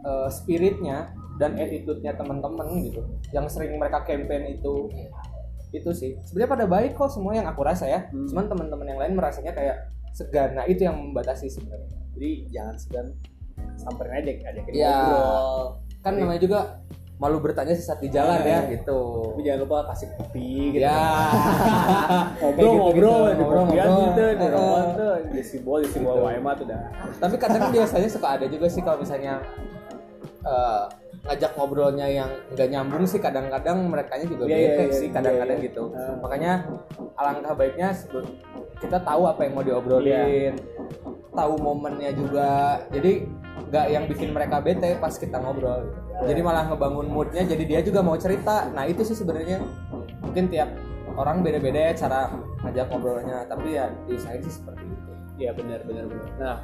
eh, 0.04 0.28
spiritnya 0.32 1.12
dan 1.36 1.52
attitude-nya 1.54 2.14
teman-teman 2.14 2.68
gitu 2.82 3.02
yang 3.30 3.46
sering 3.46 3.76
mereka 3.76 4.02
campaign 4.02 4.54
itu 4.54 4.88
itu 5.70 5.90
sih 5.92 6.16
sebenarnya 6.24 6.52
pada 6.52 6.66
baik 6.66 6.92
kok 6.94 7.10
semua 7.10 7.32
yang 7.32 7.44
aku 7.44 7.62
rasa 7.62 7.86
ya 7.86 8.08
Hmm. 8.08 8.24
cuman 8.26 8.46
teman-teman 8.48 8.88
yang 8.88 8.98
lain 8.98 9.14
merasanya 9.14 9.52
kayak 9.52 9.78
segan 10.12 10.54
nah 10.54 10.64
itu 10.64 10.82
yang 10.82 10.96
membatasi 10.96 11.48
sebenarnya 11.48 11.92
Jadi 12.16 12.30
jangan 12.50 12.76
segan 12.76 13.08
samperin 13.76 14.16
aja 14.16 14.32
ajakin 14.46 14.72
ya 14.74 14.96
ngobrol. 14.96 15.64
kan 16.00 16.14
namanya 16.16 16.40
juga 16.40 16.60
malu 17.16 17.40
bertanya 17.40 17.72
sesat 17.72 18.00
di 18.00 18.08
jalan 18.08 18.40
ya 18.40 18.64
iya. 18.64 18.72
gitu 18.72 19.00
Tapi 19.30 19.42
jangan 19.42 19.60
lupa 19.62 19.78
kasih 19.90 20.08
kopi 20.16 20.48
gitu. 20.72 20.84
ya 20.88 21.00
ngobrol 22.38 22.72
ngobrol 22.76 23.24
Ngobrol, 23.34 23.64
kopian 23.66 23.88
ngobrol. 23.88 24.04
gitu 24.06 24.24
di 24.32 24.48
tuh 24.96 25.14
di 25.30 25.42
si 25.42 25.58
bol 25.60 25.80
di 25.80 25.90
si 25.90 26.00
bol 26.00 26.18
wae 26.22 26.40
mah 26.40 26.56
tuh 26.56 26.66
dah. 26.66 26.82
tapi 27.20 27.36
kadang 27.36 27.68
biasanya 27.70 28.08
suka 28.08 28.28
ada 28.34 28.46
juga 28.48 28.68
sih 28.68 28.80
kalau 28.80 29.00
misalnya 29.00 29.44
eh, 30.42 30.84
ngajak 31.26 31.52
ngobrolnya 31.58 32.06
yang 32.06 32.30
nggak 32.54 32.70
nyambung 32.70 33.04
sih 33.10 33.18
kadang-kadang 33.18 33.90
mereka 33.90 34.14
juga 34.22 34.46
Iya, 34.46 34.56
iya, 34.56 34.70
bete 34.70 34.84
iya, 34.86 34.94
sih 34.94 35.08
kadang-kadang 35.10 35.58
iya, 35.58 35.64
iya. 35.66 35.68
gitu 35.74 35.84
Ah. 35.98 36.16
makanya 36.22 36.52
alangkah 37.18 37.54
baiknya 37.58 37.90
kita 38.78 38.98
tahu 39.02 39.22
apa 39.26 39.42
yang 39.42 39.54
mau 39.58 39.66
diobrolin 39.66 40.54
tahu 41.34 41.54
momennya 41.58 42.12
juga 42.14 42.80
jadi 42.94 43.26
nggak 43.74 43.86
yang 43.90 44.04
bikin 44.06 44.30
mereka 44.32 44.62
bete 44.62 44.96
pas 45.02 45.18
kita 45.18 45.42
ngobrol 45.42 45.84
gitu. 45.90 46.30
jadi 46.30 46.40
malah 46.46 46.64
ngebangun 46.70 47.08
moodnya 47.10 47.44
jadi 47.44 47.64
dia 47.66 47.80
juga 47.82 48.06
mau 48.06 48.16
cerita 48.16 48.70
nah 48.72 48.86
itu 48.86 49.02
sih 49.02 49.18
sebenarnya 49.18 49.60
mungkin 50.22 50.48
tiap 50.48 50.70
orang 51.18 51.42
beda-beda 51.42 51.92
ya 51.92 51.94
cara 51.98 52.30
ngajak 52.62 52.86
ngobrolnya 52.92 53.50
tapi 53.50 53.76
ya 53.76 53.90
diusahain 54.06 54.46
sih 54.46 54.62
seperti 54.62 54.86
itu 54.86 55.16
Iya 55.36 55.52
benar 55.52 55.84
benar 55.84 56.08
benar. 56.08 56.28
Nah, 56.40 56.56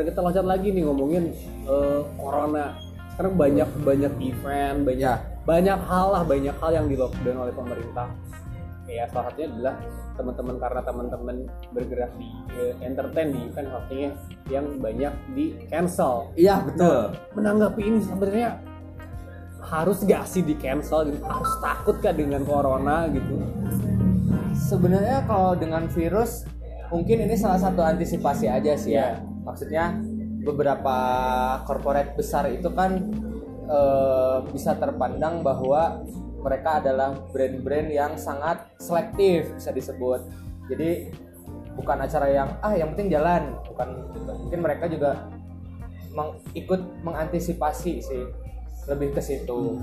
kita 0.00 0.20
loncat 0.24 0.46
lagi 0.48 0.72
nih 0.72 0.88
ngomongin 0.88 1.36
eh, 1.68 2.00
corona. 2.16 2.72
Sekarang 3.14 3.38
banyak 3.38 3.68
banyak 3.86 4.12
event, 4.18 4.78
banyak 4.82 4.98
Ya. 4.98 5.22
banyak 5.46 5.78
hal 5.86 6.06
lah, 6.10 6.22
banyak 6.26 6.50
hal 6.58 6.70
yang 6.74 6.86
di 6.90 6.98
lockdown 6.98 7.46
oleh 7.46 7.54
pemerintah. 7.54 8.10
Ya 8.90 9.06
salah 9.08 9.30
satunya 9.30 9.48
adalah 9.54 9.74
teman-teman 10.14 10.56
karena 10.58 10.80
teman-teman 10.82 11.36
bergerak 11.70 12.10
di 12.18 12.28
eh, 12.58 12.74
entertain 12.82 13.30
di 13.30 13.40
event 13.46 13.68
hostingnya 13.70 14.10
yang 14.50 14.66
banyak 14.78 15.14
di 15.32 15.54
cancel. 15.66 16.30
iya 16.34 16.58
betul 16.60 17.14
Menanggapi 17.34 17.80
ini 17.80 17.98
sebenarnya 18.02 18.58
harus 19.64 20.04
gak 20.04 20.26
sih 20.28 20.42
di 20.44 20.54
cancel 20.58 21.08
gitu? 21.08 21.22
Harus 21.22 21.54
takut 21.62 21.96
kah 22.02 22.12
dengan 22.12 22.42
corona 22.44 23.08
gitu? 23.14 23.40
Sebenarnya 24.54 25.24
kalau 25.24 25.54
dengan 25.54 25.86
virus 25.90 26.44
mungkin 26.92 27.24
ini 27.24 27.34
salah 27.34 27.58
satu 27.58 27.80
antisipasi 27.82 28.46
aja 28.50 28.74
sih 28.74 28.94
ya. 28.94 29.18
Iya. 29.18 29.24
Maksudnya 29.48 29.84
beberapa 30.44 30.96
corporate 31.64 32.14
besar 32.14 32.52
itu 32.52 32.68
kan 32.70 33.00
eh, 33.66 34.38
bisa 34.52 34.76
terpandang 34.76 35.40
bahwa 35.40 36.04
mereka 36.44 36.84
adalah 36.84 37.16
brand-brand 37.32 37.88
yang 37.88 38.12
sangat 38.20 38.68
selektif 38.76 39.48
bisa 39.56 39.72
disebut. 39.72 40.20
Jadi 40.68 41.08
bukan 41.72 42.04
acara 42.04 42.28
yang 42.28 42.48
ah 42.60 42.76
yang 42.76 42.92
penting 42.92 43.16
jalan. 43.16 43.56
Bukan 43.64 43.88
gitu. 44.12 44.32
mungkin 44.44 44.60
mereka 44.60 44.84
juga 44.86 45.24
meng- 46.12 46.36
ikut 46.52 46.80
mengantisipasi 47.00 47.92
sih 48.04 48.24
lebih 48.84 49.16
ke 49.16 49.24
situ. 49.24 49.80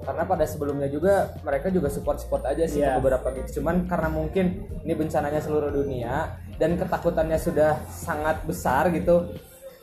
Karena 0.00 0.24
pada 0.24 0.48
sebelumnya 0.48 0.88
juga 0.88 1.36
mereka 1.44 1.68
juga 1.68 1.92
support 1.92 2.16
support 2.16 2.48
aja 2.48 2.64
sih 2.64 2.80
ke 2.80 2.90
beberapa 2.96 3.36
gitu. 3.36 3.60
Cuman 3.60 3.84
karena 3.84 4.08
mungkin 4.08 4.64
ini 4.80 4.96
bencananya 4.96 5.44
seluruh 5.44 5.68
dunia 5.68 6.40
dan 6.56 6.80
ketakutannya 6.80 7.36
sudah 7.36 7.76
sangat 7.92 8.40
besar 8.48 8.88
gitu 8.96 9.28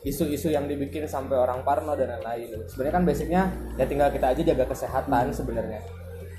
isu-isu 0.08 0.48
yang 0.50 0.64
dibikin 0.64 1.04
sampai 1.04 1.36
orang 1.36 1.60
parno 1.62 1.92
dan 1.94 2.18
lain-lain. 2.18 2.64
Sebenarnya 2.66 2.94
kan 2.98 3.04
basicnya 3.04 3.42
ya 3.76 3.84
tinggal 3.84 4.08
kita 4.08 4.32
aja 4.32 4.42
jaga 4.42 4.64
kesehatan 4.66 5.30
sebenarnya. 5.30 5.80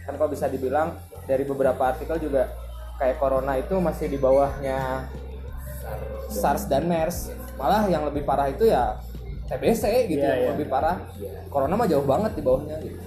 Kan 0.04 0.18
kalau 0.18 0.30
bisa 0.30 0.50
dibilang 0.50 0.98
dari 1.30 1.46
beberapa 1.46 1.94
artikel 1.94 2.18
juga 2.18 2.50
kayak 2.98 3.22
corona 3.22 3.56
itu 3.56 3.78
masih 3.78 4.10
di 4.10 4.18
bawahnya 4.18 5.08
SARS 6.28 6.66
dan 6.66 6.90
MERS. 6.90 7.32
Malah 7.56 7.86
yang 7.88 8.08
lebih 8.08 8.26
parah 8.26 8.50
itu 8.50 8.68
ya 8.68 8.98
TBC 9.50 10.10
gitu 10.10 10.22
yang 10.26 10.42
iya. 10.46 10.50
lebih 10.54 10.68
parah. 10.70 10.98
Corona 11.50 11.74
mah 11.78 11.88
jauh 11.90 12.06
banget 12.06 12.38
di 12.38 12.42
bawahnya 12.42 12.78
gitu. 12.82 13.00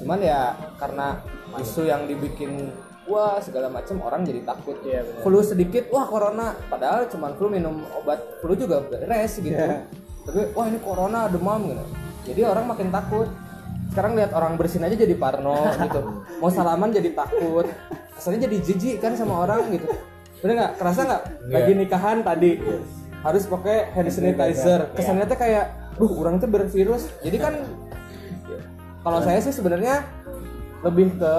Cuman 0.00 0.20
ya 0.20 0.56
karena 0.80 1.20
isu 1.60 1.84
yang 1.84 2.08
dibikin 2.08 2.72
wah 3.10 3.42
segala 3.42 3.66
macam 3.66 3.98
orang 4.06 4.22
jadi 4.22 4.46
takut. 4.46 4.78
Iya, 4.86 5.02
benar. 5.02 5.20
flu 5.26 5.38
sedikit 5.42 5.84
wah 5.90 6.06
corona. 6.06 6.54
Padahal 6.70 7.10
cuman 7.10 7.34
flu 7.34 7.50
minum 7.50 7.82
obat 7.98 8.22
flu 8.38 8.54
juga 8.54 8.86
beres 8.86 9.36
gitu. 9.42 9.50
Iya. 9.52 9.84
tapi 10.20 10.52
wah 10.54 10.66
ini 10.70 10.78
corona 10.78 11.26
demam 11.26 11.60
gitu. 11.66 11.84
Jadi 12.30 12.40
orang 12.46 12.64
makin 12.70 12.88
takut. 12.94 13.26
Sekarang 13.90 14.14
lihat 14.14 14.30
orang 14.30 14.54
bersin 14.54 14.86
aja 14.86 14.94
jadi 14.94 15.18
parno 15.18 15.66
gitu. 15.74 16.00
Mau 16.38 16.50
salaman 16.52 16.94
jadi 16.94 17.10
takut. 17.10 17.66
Kesannya 18.14 18.46
jadi 18.46 18.56
jijik 18.62 18.96
kan 19.02 19.18
sama 19.18 19.42
orang 19.42 19.66
gitu. 19.74 19.90
Bener 20.38 20.54
nggak? 20.54 20.72
Kerasa 20.78 21.00
nggak? 21.04 21.22
Lagi 21.50 21.72
nikahan 21.74 22.22
tadi. 22.22 22.62
Harus 23.20 23.44
pakai 23.50 23.90
hand 23.92 24.08
sanitizer. 24.08 24.94
kesannya 24.94 25.26
tuh 25.26 25.36
kayak 25.36 25.66
duh 25.98 26.12
orang 26.22 26.38
tuh 26.38 26.48
bervirus. 26.48 27.10
Jadi 27.20 27.36
kan 27.36 27.54
kalau 29.00 29.20
saya 29.24 29.40
sih 29.40 29.52
sebenarnya 29.52 30.04
lebih 30.84 31.16
ke 31.16 31.34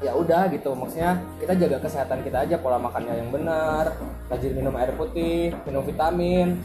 ya 0.00 0.16
udah 0.16 0.48
gitu 0.48 0.72
maksudnya 0.72 1.20
kita 1.36 1.52
jaga 1.60 1.76
kesehatan 1.84 2.24
kita 2.24 2.48
aja 2.48 2.56
pola 2.56 2.80
makannya 2.80 3.20
yang 3.20 3.28
benar 3.28 3.92
rajin 4.32 4.56
minum 4.56 4.72
air 4.80 4.92
putih 4.96 5.52
minum 5.68 5.84
vitamin. 5.84 6.56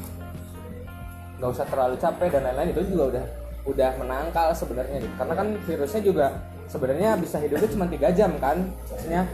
Nggak 1.39 1.51
usah 1.55 1.65
terlalu 1.67 1.95
capek 1.99 2.29
dan 2.36 2.41
lain-lain 2.51 2.71
itu 2.75 2.82
juga 2.95 3.03
udah 3.15 3.25
udah 3.67 3.89
menangkal 3.99 4.47
sebenarnya 4.55 5.03
gitu. 5.03 5.13
karena 5.19 5.34
kan 5.36 5.47
virusnya 5.67 6.01
juga 6.01 6.27
sebenarnya 6.71 7.19
bisa 7.19 7.38
hidupnya 7.38 7.69
cuma 7.69 7.86
tiga 7.91 8.10
jam 8.15 8.32
kan 8.39 8.58
maksudnya 8.88 9.27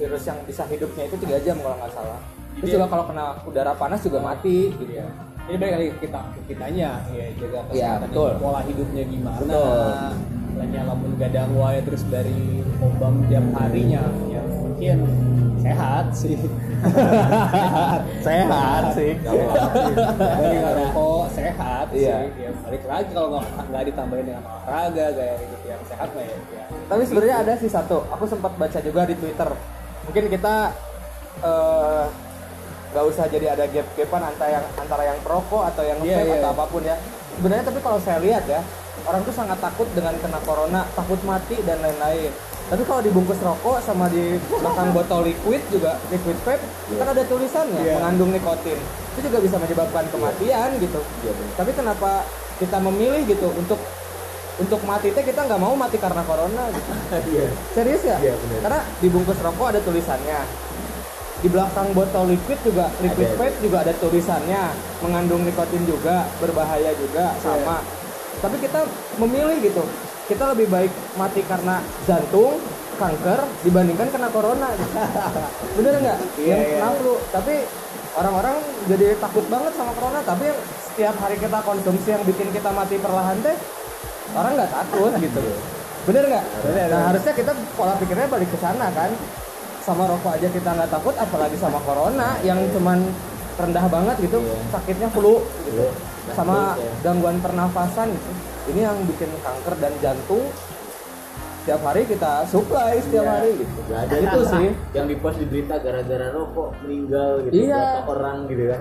virus 0.00 0.24
yang 0.24 0.38
bisa 0.48 0.62
hidupnya 0.64 1.04
itu 1.06 1.16
tiga 1.20 1.36
jam 1.44 1.56
kalau 1.60 1.76
nggak 1.76 1.92
salah. 1.92 2.20
Terus 2.58 2.70
juga 2.74 2.86
kalau 2.90 3.04
kena 3.06 3.26
udara 3.46 3.72
panas 3.76 4.00
juga 4.02 4.18
mati 4.18 4.72
gitu. 4.74 4.92
Ya 4.96 5.06
Ini 5.48 5.56
balik 5.56 5.74
lagi 5.74 5.88
ke 5.88 5.98
kita 6.04 6.20
ke 6.28 6.40
kitanya 6.52 6.90
ya 7.08 7.24
jaga 7.40 7.60
kesehatan 7.72 8.00
betul. 8.12 8.30
pola 8.36 8.60
hidupnya 8.68 9.02
gimana. 9.08 9.40
Betul. 9.40 9.88
Hanya 10.58 10.80
lamun 10.90 11.12
gadang 11.16 11.50
wae 11.56 11.80
terus 11.80 12.02
dari 12.10 12.60
obam 12.84 13.24
tiap 13.30 13.46
harinya 13.56 14.02
ya 14.28 14.42
mungkin 14.44 14.98
sehat 15.58 16.06
sih. 16.12 16.36
sehat 18.26 18.82
sih. 18.92 19.12
Dari 19.24 20.58
rokok 20.60 21.24
sehat 21.32 21.86
Iya. 21.96 22.28
sih. 22.28 22.44
Ya, 22.44 22.50
balik 22.60 22.84
lagi 22.84 23.08
kalau 23.16 23.28
nggak 23.40 23.82
ditambahin 23.88 24.24
dengan 24.28 24.42
olahraga 24.44 25.06
gaya 25.16 25.34
hidup 25.40 25.62
yang 25.64 25.82
sehat 25.88 26.08
mah 26.12 26.24
ya. 26.28 26.36
ya. 26.52 26.64
Tapi 26.92 27.02
sebenarnya 27.08 27.36
ada 27.40 27.52
sih 27.56 27.70
satu, 27.72 28.04
aku 28.12 28.24
sempat 28.28 28.52
baca 28.54 28.78
juga 28.84 29.08
di 29.08 29.14
Twitter. 29.16 29.48
Mungkin 30.04 30.24
kita 30.28 30.54
eh, 31.40 32.04
nggak 32.88 33.04
usah 33.04 33.24
jadi 33.28 33.52
ada 33.52 33.64
gap-gapan 33.64 34.22
antara 34.26 34.50
yang 34.50 34.64
antara 34.74 35.02
yang 35.04 35.18
perokok 35.20 35.62
atau 35.68 35.82
yang 35.84 35.98
Iya, 36.00 36.16
vape 36.18 36.28
iya. 36.28 36.36
atau 36.40 36.50
apa 36.52 36.64
pun 36.66 36.82
ya. 36.82 36.96
Sebenarnya 37.36 37.64
tapi 37.64 37.78
kalau 37.78 37.98
saya 38.00 38.18
lihat 38.18 38.44
ya, 38.44 38.60
orang 39.04 39.20
tuh 39.22 39.30
sangat 39.30 39.58
takut 39.58 39.86
dengan 39.92 40.16
kena 40.16 40.40
corona, 40.42 40.82
takut 40.92 41.20
mati 41.22 41.56
dan 41.62 41.78
lain-lain. 41.78 42.32
Tapi 42.68 42.82
kalau 42.84 43.00
dibungkus 43.00 43.40
rokok 43.40 43.80
sama 43.80 44.08
di 44.08 44.36
belakang 44.36 44.92
botol 44.92 45.24
liquid 45.24 45.62
juga 45.70 45.96
liquid 46.08 46.36
vape 46.44 46.60
kan 46.94 47.06
ada 47.08 47.22
tulisannya 47.24 47.80
Iya. 47.80 47.94
mengandung 47.96 48.28
nikotin. 48.28 48.76
Itu 49.14 49.24
juga 49.24 49.38
bisa 49.40 49.56
menyebabkan 49.56 50.04
kematian 50.08 50.76
gitu. 50.76 51.00
Tapi 51.54 51.70
kenapa 51.72 52.24
kita 52.58 52.76
memilih 52.78 53.24
gitu 53.24 53.48
untuk 53.52 53.80
untuk 54.58 54.82
mati 54.82 55.14
teh 55.14 55.22
kita 55.22 55.46
nggak 55.46 55.56
mau 55.56 55.72
mati 55.72 55.96
karena 55.96 56.20
corona 56.26 56.66
gitu. 56.68 56.90
Serius 57.78 58.02
ya? 58.02 58.18
Iya, 58.18 58.34
benar. 58.34 58.58
Karena 58.60 58.80
dibungkus 58.98 59.38
rokok 59.38 59.70
ada 59.70 59.80
tulisannya. 59.80 60.40
Di 61.38 61.48
belakang 61.48 61.94
botol 61.94 62.34
liquid 62.34 62.58
juga 62.66 62.90
liquid 62.98 63.38
vape 63.38 63.58
juga 63.62 63.86
ada 63.86 63.94
tulisannya 63.94 64.74
mengandung 65.06 65.46
nikotin 65.46 65.86
juga, 65.86 66.26
berbahaya 66.42 66.90
juga 66.98 67.38
sama. 67.38 67.82
Tapi 68.42 68.56
kita 68.58 68.82
memilih 69.22 69.62
gitu. 69.62 69.82
Kita 70.26 70.52
lebih 70.52 70.68
baik 70.68 70.92
mati 71.16 71.40
karena 71.46 71.80
jantung, 72.04 72.58
kanker 72.98 73.46
dibandingkan 73.62 74.10
kena 74.10 74.28
corona. 74.34 74.68
Bener 75.78 75.94
nggak? 76.02 76.18
Iya, 76.42 76.54
Yang 76.54 76.60
iya. 76.66 76.74
kena 76.82 76.90
flu. 76.98 77.14
Tapi 77.30 77.54
orang-orang 78.18 78.56
jadi 78.90 79.06
takut 79.22 79.46
banget 79.46 79.72
sama 79.78 79.94
corona. 79.94 80.20
Tapi 80.26 80.44
yang 80.50 80.58
setiap 80.98 81.14
hari 81.22 81.38
kita 81.38 81.62
konsumsi 81.62 82.10
yang 82.10 82.26
bikin 82.26 82.50
kita 82.50 82.74
mati 82.74 82.98
perlahan 82.98 83.38
teh 83.38 83.54
orang 84.34 84.52
nggak 84.58 84.72
takut 84.74 85.12
gitu 85.22 85.40
bener 86.10 86.24
nggak 86.26 86.44
nah 86.90 87.00
harusnya 87.14 87.32
kita 87.38 87.52
pola 87.78 87.94
pikirnya 88.02 88.26
balik 88.26 88.50
ke 88.50 88.58
sana 88.58 88.90
kan 88.90 89.14
sama 89.88 90.04
rokok 90.04 90.36
aja 90.36 90.48
kita 90.52 90.68
nggak 90.68 90.90
takut 90.92 91.16
apalagi 91.16 91.56
sama 91.56 91.80
corona 91.80 92.36
yang 92.44 92.60
cuman 92.76 93.00
rendah 93.56 93.86
banget 93.88 94.16
gitu 94.20 94.38
sakitnya 94.68 95.08
flu 95.08 95.40
gitu. 95.64 95.88
Sama 96.36 96.76
gangguan 97.00 97.40
pernafasan 97.40 98.12
gitu. 98.12 98.30
Ini 98.68 98.84
yang 98.84 99.00
bikin 99.08 99.32
kanker 99.40 99.74
dan 99.80 99.96
jantung 100.04 100.44
setiap 101.64 101.80
hari 101.84 102.04
kita 102.04 102.44
supply 102.44 103.00
setiap 103.00 103.24
Iya. 103.24 103.32
hari 103.32 103.50
gitu. 103.56 103.78
Gak 103.88 104.00
ada 104.04 104.16
itu 104.20 104.40
sih 104.44 104.66
yang 104.92 105.06
di 105.08 105.16
post 105.16 105.36
di 105.36 105.46
berita 105.48 105.80
gara-gara 105.80 106.28
rokok 106.32 106.68
meninggal 106.84 107.30
gitu 107.48 107.52
Iya. 107.64 107.80
berapa 108.04 108.12
orang 108.12 108.38
gitu 108.48 108.62
kan. 108.68 108.80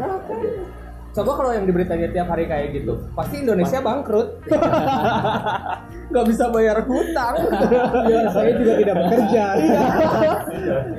Coba 1.16 1.32
kalau 1.34 1.52
yang 1.56 1.66
diberitanya 1.66 2.14
tiap 2.14 2.28
hari 2.30 2.46
kayak 2.46 2.78
gitu, 2.78 2.94
pasti 3.18 3.42
Indonesia 3.42 3.82
bangkrut. 3.82 4.28
Nggak 6.14 6.26
bisa 6.30 6.46
bayar 6.54 6.78
hutang. 6.88 7.36
Ya, 8.12 8.32
saya 8.32 8.52
juga 8.56 8.74
tidak 8.80 8.96
bekerja. 8.96 9.44
Iya. 9.58 9.84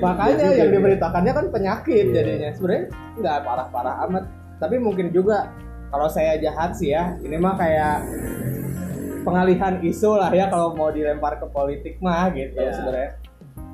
Makanya 0.00 0.48
yang 0.54 0.70
diberitakannya 0.74 1.32
kan 1.32 1.46
penyakit 1.48 2.06
jadinya. 2.12 2.50
Sebenarnya 2.52 2.84
nggak 3.20 3.36
parah-parah 3.46 3.94
amat. 4.08 4.24
Tapi 4.58 4.76
mungkin 4.82 5.08
juga 5.14 5.48
kalau 5.88 6.10
saya 6.10 6.36
jahat 6.36 6.76
sih 6.76 6.92
ya, 6.92 7.16
ini 7.24 7.38
mah 7.40 7.56
kayak 7.56 8.04
pengalihan 9.22 9.78
isu 9.82 10.16
lah 10.16 10.30
ya 10.32 10.48
kalau 10.48 10.72
mau 10.72 10.88
dilempar 10.88 11.36
ke 11.36 11.46
politik 11.52 12.00
mah 12.00 12.28
gitu 12.32 12.58
Iya. 12.58 12.72
sebenarnya. 12.74 13.10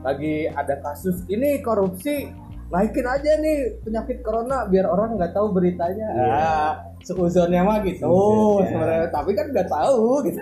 Lagi 0.05 0.35
ada 0.53 0.75
kasus 0.85 1.25
ini 1.27 1.64
korupsi, 1.64 2.29
naikin 2.72 3.07
aja 3.07 3.31
nih 3.40 3.57
penyakit 3.85 4.18
corona 4.24 4.64
biar 4.68 4.87
orang 4.88 5.16
nggak 5.20 5.33
tahu 5.37 5.53
beritanya. 5.53 6.09
Iya. 6.11 6.33
Ah, 6.33 6.72
seuzonnya 7.05 7.61
mah 7.62 7.79
gitu 7.85 8.05
Seuzon, 8.09 8.64
ya. 8.64 8.68
sebenarnya. 8.72 9.09
Tapi 9.12 9.31
kan 9.37 9.46
nggak 9.53 9.68
tahu 9.68 10.07
gitu. 10.29 10.40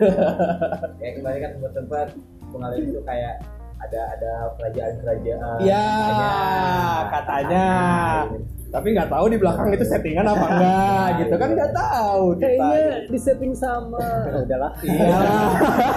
ya 1.02 1.08
kembali 1.18 1.38
kan 1.42 1.50
tempat-tempat 1.58 2.06
pengalihan 2.52 2.84
itu 2.88 3.00
kayak 3.02 3.34
ada 3.82 4.00
ada 4.14 4.32
kerajaan-kerajaan 4.60 5.58
Iya, 5.66 5.86
katanya. 7.10 7.66
Tapi 8.72 8.96
nggak 8.96 9.12
tahu 9.12 9.24
di 9.28 9.36
belakang 9.36 9.68
itu 9.68 9.84
settingan 9.84 10.24
apa 10.24 10.46
enggak 10.48 11.06
gitu 11.20 11.34
kan 11.36 11.48
nggak 11.52 11.72
tahu 11.76 12.24
kita. 12.40 12.68
di 13.12 13.18
setting 13.20 13.52
sama. 13.52 14.00
Ya 14.32 14.40
udahlah. 14.48 14.72
Iya. 14.80 15.16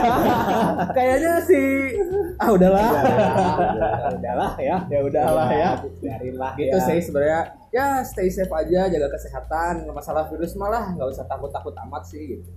Kayaknya 0.97 1.33
sih 1.47 1.95
ah 2.35 2.49
udahlah. 2.51 2.83
Ya 2.83 4.09
udahlah 4.11 4.51
ya. 4.59 4.77
ya 4.91 4.99
udahlah 4.99 5.47
ya. 5.56 5.71
Biarin 6.04 6.35
lah. 6.35 6.52
Gitu 6.60 6.75
ya. 6.75 6.83
sih 6.83 7.00
sebenarnya. 7.00 7.41
Ya 7.71 8.04
stay 8.04 8.27
safe 8.27 8.52
aja, 8.52 8.91
jaga 8.91 9.08
kesehatan. 9.08 9.87
Masalah 9.95 10.27
virus 10.27 10.60
malah 10.60 10.91
nggak 10.91 11.15
usah 11.15 11.23
takut-takut 11.31 11.71
amat 11.87 12.04
sih 12.04 12.35
gitu. 12.35 12.52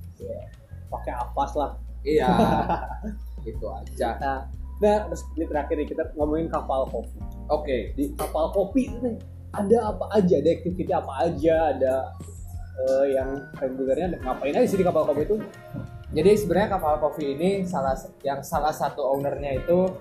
Pakai 0.90 1.14
apes 1.14 1.52
lah. 1.54 1.78
Iya. 2.02 2.26
itu 3.46 3.66
aja. 3.70 4.18
Nah, 4.18 4.38
nah 4.82 4.96
terus 5.06 5.22
ini 5.38 5.46
terakhir 5.46 5.74
nih 5.78 5.86
kita 5.86 6.02
ngomongin 6.18 6.50
kapal 6.50 6.90
kopi. 6.90 7.22
Oke. 7.46 7.94
Di 7.94 8.10
kapal 8.18 8.50
kopi 8.50 8.90
itu 8.90 8.98
nih, 8.98 9.16
ada 9.52 9.78
apa 9.94 10.04
aja, 10.12 10.34
ada 10.40 10.50
aktiviti 10.52 10.92
apa 10.92 11.12
aja, 11.24 11.54
ada 11.72 11.94
eh, 12.78 13.04
yang 13.16 13.28
regulernya 13.56 14.20
ngapain 14.20 14.54
aja 14.56 14.68
sih 14.68 14.78
di 14.80 14.86
kapal 14.86 15.08
kopi 15.08 15.24
itu? 15.24 15.36
Jadi 16.08 16.30
sebenarnya 16.40 16.68
kapal 16.80 16.94
kopi 17.00 17.36
ini 17.36 17.50
salah 17.68 17.92
yang 18.24 18.40
salah 18.40 18.72
satu 18.72 19.04
ownernya 19.04 19.60
itu 19.60 19.92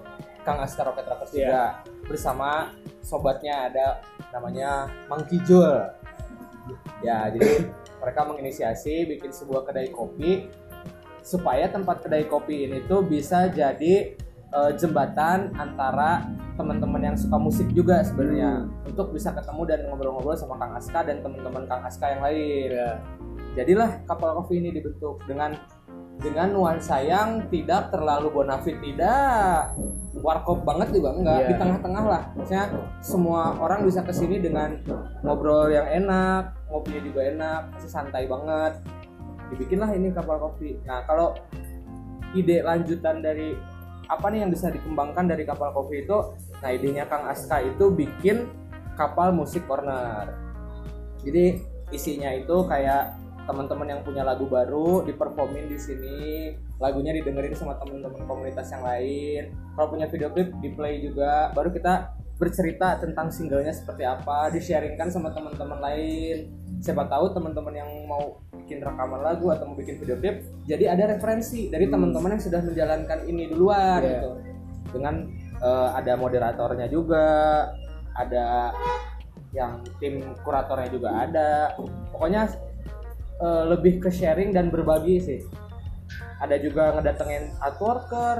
Kang 0.48 0.64
Aska 0.64 0.88
Rocket 0.88 1.04
Rockers 1.04 1.36
juga 1.36 1.84
bersama 2.08 2.72
sobatnya 3.04 3.68
ada 3.68 4.00
namanya 4.32 4.88
Mang 5.12 5.28
Kijul. 5.28 5.92
Ya, 7.04 7.28
jadi 7.28 7.68
mereka 8.02 8.24
menginisiasi 8.24 9.04
bikin 9.12 9.36
sebuah 9.36 9.68
kedai 9.68 9.92
kopi 9.92 10.48
supaya 11.20 11.68
tempat 11.68 12.08
kedai 12.08 12.24
kopi 12.32 12.72
ini 12.72 12.88
tuh 12.88 13.04
bisa 13.04 13.52
jadi 13.52 14.16
eh, 14.48 14.72
jembatan 14.76 15.52
antara 15.54 16.24
teman-teman 16.56 17.02
yang 17.04 17.16
suka 17.16 17.38
musik 17.38 17.70
juga 17.72 18.02
sebenarnya 18.02 18.66
Hmm. 18.66 18.90
untuk 18.90 19.12
bisa 19.12 19.30
ketemu 19.30 19.62
dan 19.66 19.80
ngobrol-ngobrol 19.86 20.34
sama 20.34 20.58
Kang 20.58 20.74
Aska 20.74 21.04
dan 21.04 21.22
teman-teman 21.22 21.64
Kang 21.66 21.84
Aska 21.84 22.06
yang 22.08 22.22
lain. 22.22 22.70
Ya. 22.72 22.92
Jadilah 23.56 24.02
kapal 24.06 24.34
kopi 24.36 24.60
ini 24.60 24.70
dibentuk 24.72 25.22
dengan 25.26 25.54
dengan 26.18 26.50
nuansa 26.50 26.98
yang 26.98 27.46
tidak 27.48 27.94
terlalu 27.94 28.34
bonafit 28.34 28.82
tidak 28.82 29.70
warkop 30.18 30.66
banget 30.66 30.90
juga 30.90 31.14
enggak 31.14 31.38
Iya. 31.38 31.48
di 31.48 31.54
tengah-tengah 31.56 32.04
lah 32.04 32.24
maksudnya 32.34 32.66
semua 33.06 33.54
orang 33.54 33.86
bisa 33.86 34.02
ke 34.02 34.10
sini 34.10 34.42
dengan 34.42 34.82
ngobrol 35.22 35.70
yang 35.70 35.86
enak 35.86 36.58
ngopinya 36.74 37.02
juga 37.06 37.22
enak 37.22 37.62
masih 37.70 37.92
santai 37.94 38.26
banget 38.26 38.82
dibikinlah 39.54 39.94
ini 39.94 40.10
kapal 40.10 40.42
kopi 40.42 40.82
nah 40.90 41.06
kalau 41.06 41.38
ide 42.34 42.66
lanjutan 42.66 43.22
dari 43.22 43.54
apa 44.08 44.26
nih 44.32 44.48
yang 44.48 44.52
bisa 44.52 44.72
dikembangkan 44.72 45.28
dari 45.28 45.44
kapal 45.44 45.76
kopi 45.76 46.08
itu? 46.08 46.18
Nah 46.64 46.70
idenya 46.72 47.06
Kang 47.08 47.28
Aska 47.28 47.60
itu 47.64 47.92
bikin 47.92 48.48
kapal 48.96 49.36
musik 49.36 49.68
corner. 49.68 50.34
Jadi 51.22 51.60
isinya 51.92 52.32
itu 52.32 52.66
kayak 52.68 53.16
teman-teman 53.48 53.88
yang 53.88 54.02
punya 54.04 54.28
lagu 54.28 54.44
baru 54.44 55.08
diperformin 55.08 55.72
di 55.72 55.80
sini 55.80 56.52
lagunya 56.84 57.16
didengerin 57.16 57.56
sama 57.56 57.80
teman-teman 57.80 58.28
komunitas 58.28 58.68
yang 58.76 58.84
lain. 58.84 59.56
Kalau 59.76 59.88
punya 59.88 60.06
video 60.12 60.30
klip 60.32 60.52
di 60.60 60.70
play 60.76 61.00
juga. 61.00 61.52
Baru 61.56 61.72
kita 61.72 62.16
bercerita 62.38 63.02
tentang 63.02 63.34
singlenya 63.34 63.74
seperti 63.74 64.06
apa 64.06 64.54
di-sharingkan 64.54 65.10
sama 65.10 65.34
teman-teman 65.34 65.82
lain 65.82 66.54
siapa 66.78 67.10
tahu 67.10 67.34
teman-teman 67.34 67.74
yang 67.74 67.90
mau 68.06 68.38
bikin 68.54 68.84
rekaman 68.84 69.22
lagu 69.24 69.50
atau 69.50 69.66
mau 69.72 69.78
bikin 69.78 69.98
video 69.98 70.18
klip 70.20 70.46
jadi 70.70 70.94
ada 70.94 71.18
referensi 71.18 71.72
dari 71.72 71.90
teman-teman 71.90 72.38
yang 72.38 72.44
sudah 72.44 72.62
menjalankan 72.62 73.20
ini 73.26 73.44
duluan 73.50 74.02
Iya. 74.04 74.12
gitu. 74.14 74.32
Dengan 74.88 75.16
eh, 75.58 75.90
ada 75.96 76.14
moderatornya 76.16 76.88
juga 76.88 77.26
ada 78.14 78.72
yang 79.56 79.82
tim 79.98 80.22
kuratornya 80.46 80.90
juga 80.92 81.10
ada. 81.28 81.76
Pokoknya 82.14 82.52
eh, 83.42 83.64
lebih 83.74 84.00
ke 84.04 84.10
sharing 84.14 84.54
dan 84.54 84.70
berbagi 84.70 85.18
sih. 85.20 85.40
Ada 86.38 86.62
juga 86.62 86.94
ngedatengin 86.94 87.58
art 87.58 87.78
worker 87.82 88.38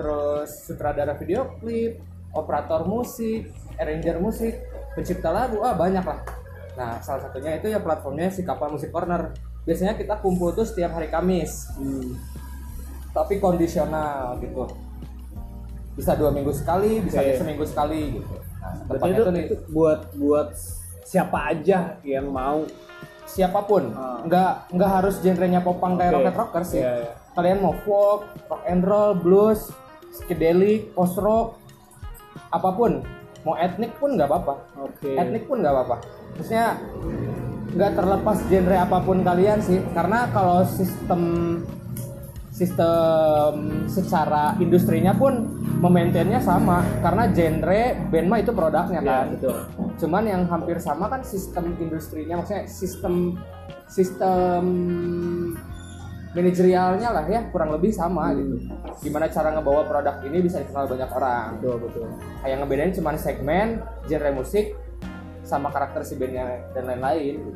terus 0.00 0.64
sutradara 0.64 1.12
video 1.18 1.60
klip 1.60 2.00
operator 2.32 2.88
musik 2.88 3.52
arranger 3.76 4.16
musik 4.16 4.56
pencipta 4.96 5.28
lagu. 5.28 5.60
Ah 5.60 5.76
banyak 5.76 6.02
lah 6.02 6.39
nah 6.72 6.98
salah 6.98 7.22
satunya 7.22 7.56
itu 7.56 7.66
ya 7.66 7.78
platformnya 7.78 8.28
si 8.28 8.40
kapal 8.40 8.70
musik 8.70 8.88
corner 8.88 9.34
biasanya 9.60 9.94
kita 9.94 10.16
kumpul 10.16 10.50
tuh 10.50 10.62
setiap 10.62 10.92
hari 10.92 11.08
Kamis 11.08 11.68
Hmm. 11.74 12.14
tapi 13.10 13.36
kondisional 13.36 14.38
gitu 14.38 14.64
bisa 15.92 16.14
dua 16.14 16.30
minggu 16.30 16.50
sekali 16.50 17.02
bisa 17.02 17.20
Oke. 17.20 17.36
seminggu 17.36 17.64
sekali 17.64 18.00
gitu 18.14 18.34
nah, 18.56 18.74
Berarti 18.86 19.08
itu, 19.08 19.20
tuh 19.20 19.32
nih 19.32 19.42
itu 19.44 19.56
buat 19.68 20.00
buat 20.14 20.48
siapa 21.02 21.38
aja 21.50 21.98
yang 22.02 22.26
mau 22.26 22.62
siapa 23.26 23.62
pun 23.62 23.90
Ah. 23.90 24.22
nggak 24.22 24.52
nggak 24.72 24.90
harus 24.92 25.14
genrenya 25.18 25.60
popang 25.60 25.94
kayak 25.94 26.10
Oke. 26.10 26.18
rocket 26.20 26.36
rocker 26.36 26.62
sih 26.64 26.80
Iya, 26.80 26.92
iya. 27.00 27.12
kalian 27.32 27.58
mau 27.58 27.74
folk 27.80 28.20
rock 28.48 28.62
and 28.64 28.82
roll 28.82 29.12
blues 29.12 29.70
psychedelic 30.10 30.90
post 30.90 31.14
rock 31.16 31.58
apa 32.48 32.70
pun 32.70 33.02
mau 33.40 33.56
etnik 33.56 33.96
pun 33.96 34.14
nggak 34.14 34.28
apa-apa 34.28 34.54
Oke. 34.80 35.16
etnik 35.16 35.48
pun 35.48 35.60
nggak 35.60 35.72
apa-apa 35.72 35.96
maksudnya 36.36 36.76
nggak 37.70 37.92
terlepas 37.94 38.38
genre 38.46 38.76
apa 38.76 38.98
pun 39.00 39.18
kalian 39.22 39.58
sih 39.62 39.78
karena 39.92 40.26
kalau 40.30 40.66
sistem 40.66 41.22
sistem 42.50 43.54
secara 43.88 44.52
industrinya 44.60 45.16
pun 45.16 45.48
memaintainnya 45.80 46.44
sama 46.44 46.84
karena 47.00 47.24
genre 47.32 47.80
band 48.12 48.26
mah 48.28 48.38
itu 48.38 48.52
produknya 48.52 49.00
Ya, 49.00 49.08
kan 49.08 49.26
betul. 49.32 49.56
cuman 49.96 50.24
yang 50.26 50.42
hampir 50.44 50.76
sama 50.76 51.08
kan 51.08 51.24
sistem 51.24 51.72
industrinya 51.80 52.36
maksudnya 52.36 52.68
sistem 52.68 53.40
sistem 53.88 54.64
manajerialnya 56.30 57.08
lah 57.10 57.24
ya 57.26 57.40
kurang 57.50 57.74
lebih 57.74 57.90
sama 57.90 58.30
gitu. 58.38 58.70
Gimana 59.02 59.26
cara 59.26 59.50
ngebawa 59.50 59.82
produk 59.86 60.22
ini 60.22 60.38
bisa 60.46 60.62
dikenal 60.62 60.86
banyak 60.86 61.10
orang. 61.10 61.46
Betul, 61.58 61.76
betul. 61.82 62.06
kayak 62.46 62.56
ngebedain 62.62 62.92
cuman 62.94 63.16
segmen 63.18 63.68
genre 64.06 64.30
musik 64.34 64.78
sama 65.42 65.74
karakter 65.74 66.06
si 66.06 66.14
bandnya 66.14 66.70
dan 66.70 66.86
lain-lain. 66.86 67.50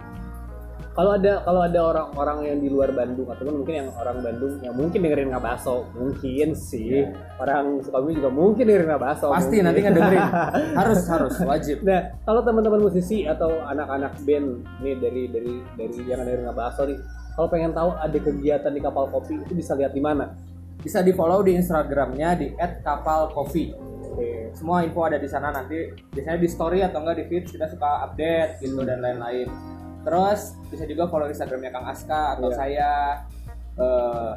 Kalau 0.94 1.18
ada 1.18 1.42
kalau 1.42 1.58
ada 1.58 1.80
orang-orang 1.82 2.38
yang 2.54 2.58
di 2.62 2.70
luar 2.70 2.94
Bandung 2.94 3.26
ataupun 3.26 3.62
mungkin 3.62 3.82
yang 3.82 3.88
orang 3.98 4.22
Bandung 4.22 4.62
yang 4.62 4.78
mungkin 4.78 5.02
dengerin 5.02 5.34
ngabaso, 5.34 5.90
mungkin 5.90 6.54
sih. 6.54 7.02
Orang 7.34 7.82
Sukabumi 7.82 8.14
juga 8.14 8.30
mungkin 8.30 8.62
dengerin 8.62 8.94
ngabaso. 8.94 9.26
pasti 9.26 9.58
mungkin. 9.58 9.66
nanti 9.74 9.80
ngedengerin. 9.82 10.22
Harus 10.78 11.02
harus 11.10 11.34
wajib. 11.42 11.82
Nah, 11.82 12.14
kalau 12.22 12.46
teman-teman 12.46 12.78
musisi 12.78 13.26
atau 13.26 13.58
anak-anak 13.66 14.22
band 14.22 14.62
nih 14.86 14.94
dari 15.02 15.22
dari 15.34 15.54
dari 15.74 15.98
yang 16.06 16.22
dengerin 16.22 16.46
ngabaso 16.46 16.86
nih, 16.86 16.98
kalau 17.34 17.46
pengen 17.46 17.70
tahu 17.70 17.90
ada 17.92 18.14
kegiatan 18.14 18.70
di 18.70 18.80
kapal 18.80 19.10
kopi 19.10 19.36
itu 19.36 19.52
bisa 19.52 19.74
lihat 19.74 19.90
di 19.90 20.00
mana? 20.00 20.30
bisa 20.74 21.00
di 21.00 21.10
follow 21.10 21.40
di 21.40 21.56
instagramnya 21.56 22.36
di 22.36 22.52
@kapalcoffee 22.84 23.72
Oke. 24.04 24.52
semua 24.52 24.84
info 24.84 25.00
ada 25.02 25.16
di 25.16 25.24
sana 25.24 25.48
nanti 25.48 25.80
biasanya 26.12 26.36
di 26.36 26.44
story 26.44 26.84
atau 26.84 27.00
enggak 27.00 27.16
di 27.18 27.24
feed 27.24 27.44
kita 27.48 27.66
suka 27.66 28.04
update 28.04 28.60
gitu 28.60 28.84
dan 28.84 29.00
lain-lain 29.00 29.48
terus 30.04 30.52
bisa 30.68 30.84
juga 30.84 31.08
follow 31.08 31.24
instagramnya 31.26 31.72
Kang 31.72 31.88
Aska 31.88 32.36
atau 32.36 32.52
Iya. 32.52 32.56
saya 32.56 32.90
Eh, 33.74 34.32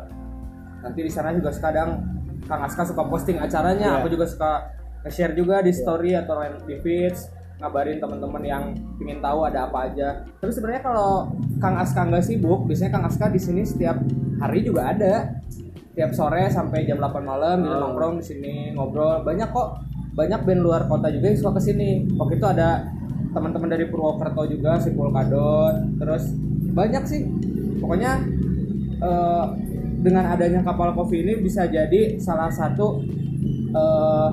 nanti 0.81 1.05
di 1.05 1.11
sana 1.13 1.29
juga 1.29 1.53
kadang 1.53 2.01
Kang 2.47 2.65
Aska 2.65 2.89
suka 2.89 3.05
posting 3.05 3.37
acaranya 3.37 3.93
Iya. 3.93 3.99
aku 3.99 4.07
juga 4.09 4.25
suka 4.25 4.71
nge-share 5.05 5.37
juga 5.37 5.61
di 5.61 5.69
story 5.69 6.17
atau 6.17 6.41
lain 6.41 6.57
di 6.65 6.73
feeds 6.81 7.29
ngabarin 7.57 7.97
teman-teman 7.97 8.43
yang 8.45 8.63
ingin 9.01 9.17
tahu 9.17 9.49
ada 9.49 9.65
apa 9.65 9.89
aja. 9.89 10.21
Tapi 10.37 10.51
sebenarnya 10.53 10.83
kalau 10.85 11.33
Kang 11.57 11.77
Aska 11.77 12.05
nggak 12.05 12.21
sibuk 12.21 12.69
biasanya 12.69 12.91
Kang 12.93 13.05
Aska 13.09 13.25
di 13.29 13.41
sini 13.41 13.65
setiap 13.65 13.97
hari 14.37 14.61
juga 14.61 14.93
ada. 14.93 15.41
Tiap 15.97 16.13
sore 16.13 16.45
sampai 16.47 16.85
jam 16.85 17.01
8 17.01 17.25
malam 17.25 17.65
Oh. 17.65 17.89
nongkrong 17.89 18.21
di 18.21 18.25
sini 18.25 18.53
ngobrol. 18.77 19.25
Banyak 19.25 19.49
kok 19.49 19.81
banyak 20.13 20.45
band 20.45 20.61
luar 20.61 20.85
kota 20.85 21.09
juga 21.09 21.29
yang 21.33 21.37
suka 21.37 21.57
ke 21.57 21.73
sini 21.73 22.05
waktu 22.17 22.37
itu 22.37 22.45
ada 22.45 22.85
teman-teman 23.33 23.69
dari 23.69 23.85
Purwokerto 23.85 24.49
juga 24.49 24.77
si 24.77 24.93
Pulkadot 24.93 25.73
terus 25.97 26.29
banyak 26.73 27.03
sih. 27.09 27.21
Pokoknya 27.81 28.21
eh, 29.01 29.45
dengan 29.97 30.29
adanya 30.29 30.61
kapal 30.61 30.93
kopi 30.93 31.25
ini 31.25 31.41
bisa 31.41 31.65
jadi 31.65 32.21
salah 32.21 32.53
satu 32.53 33.01
eh, 33.73 34.29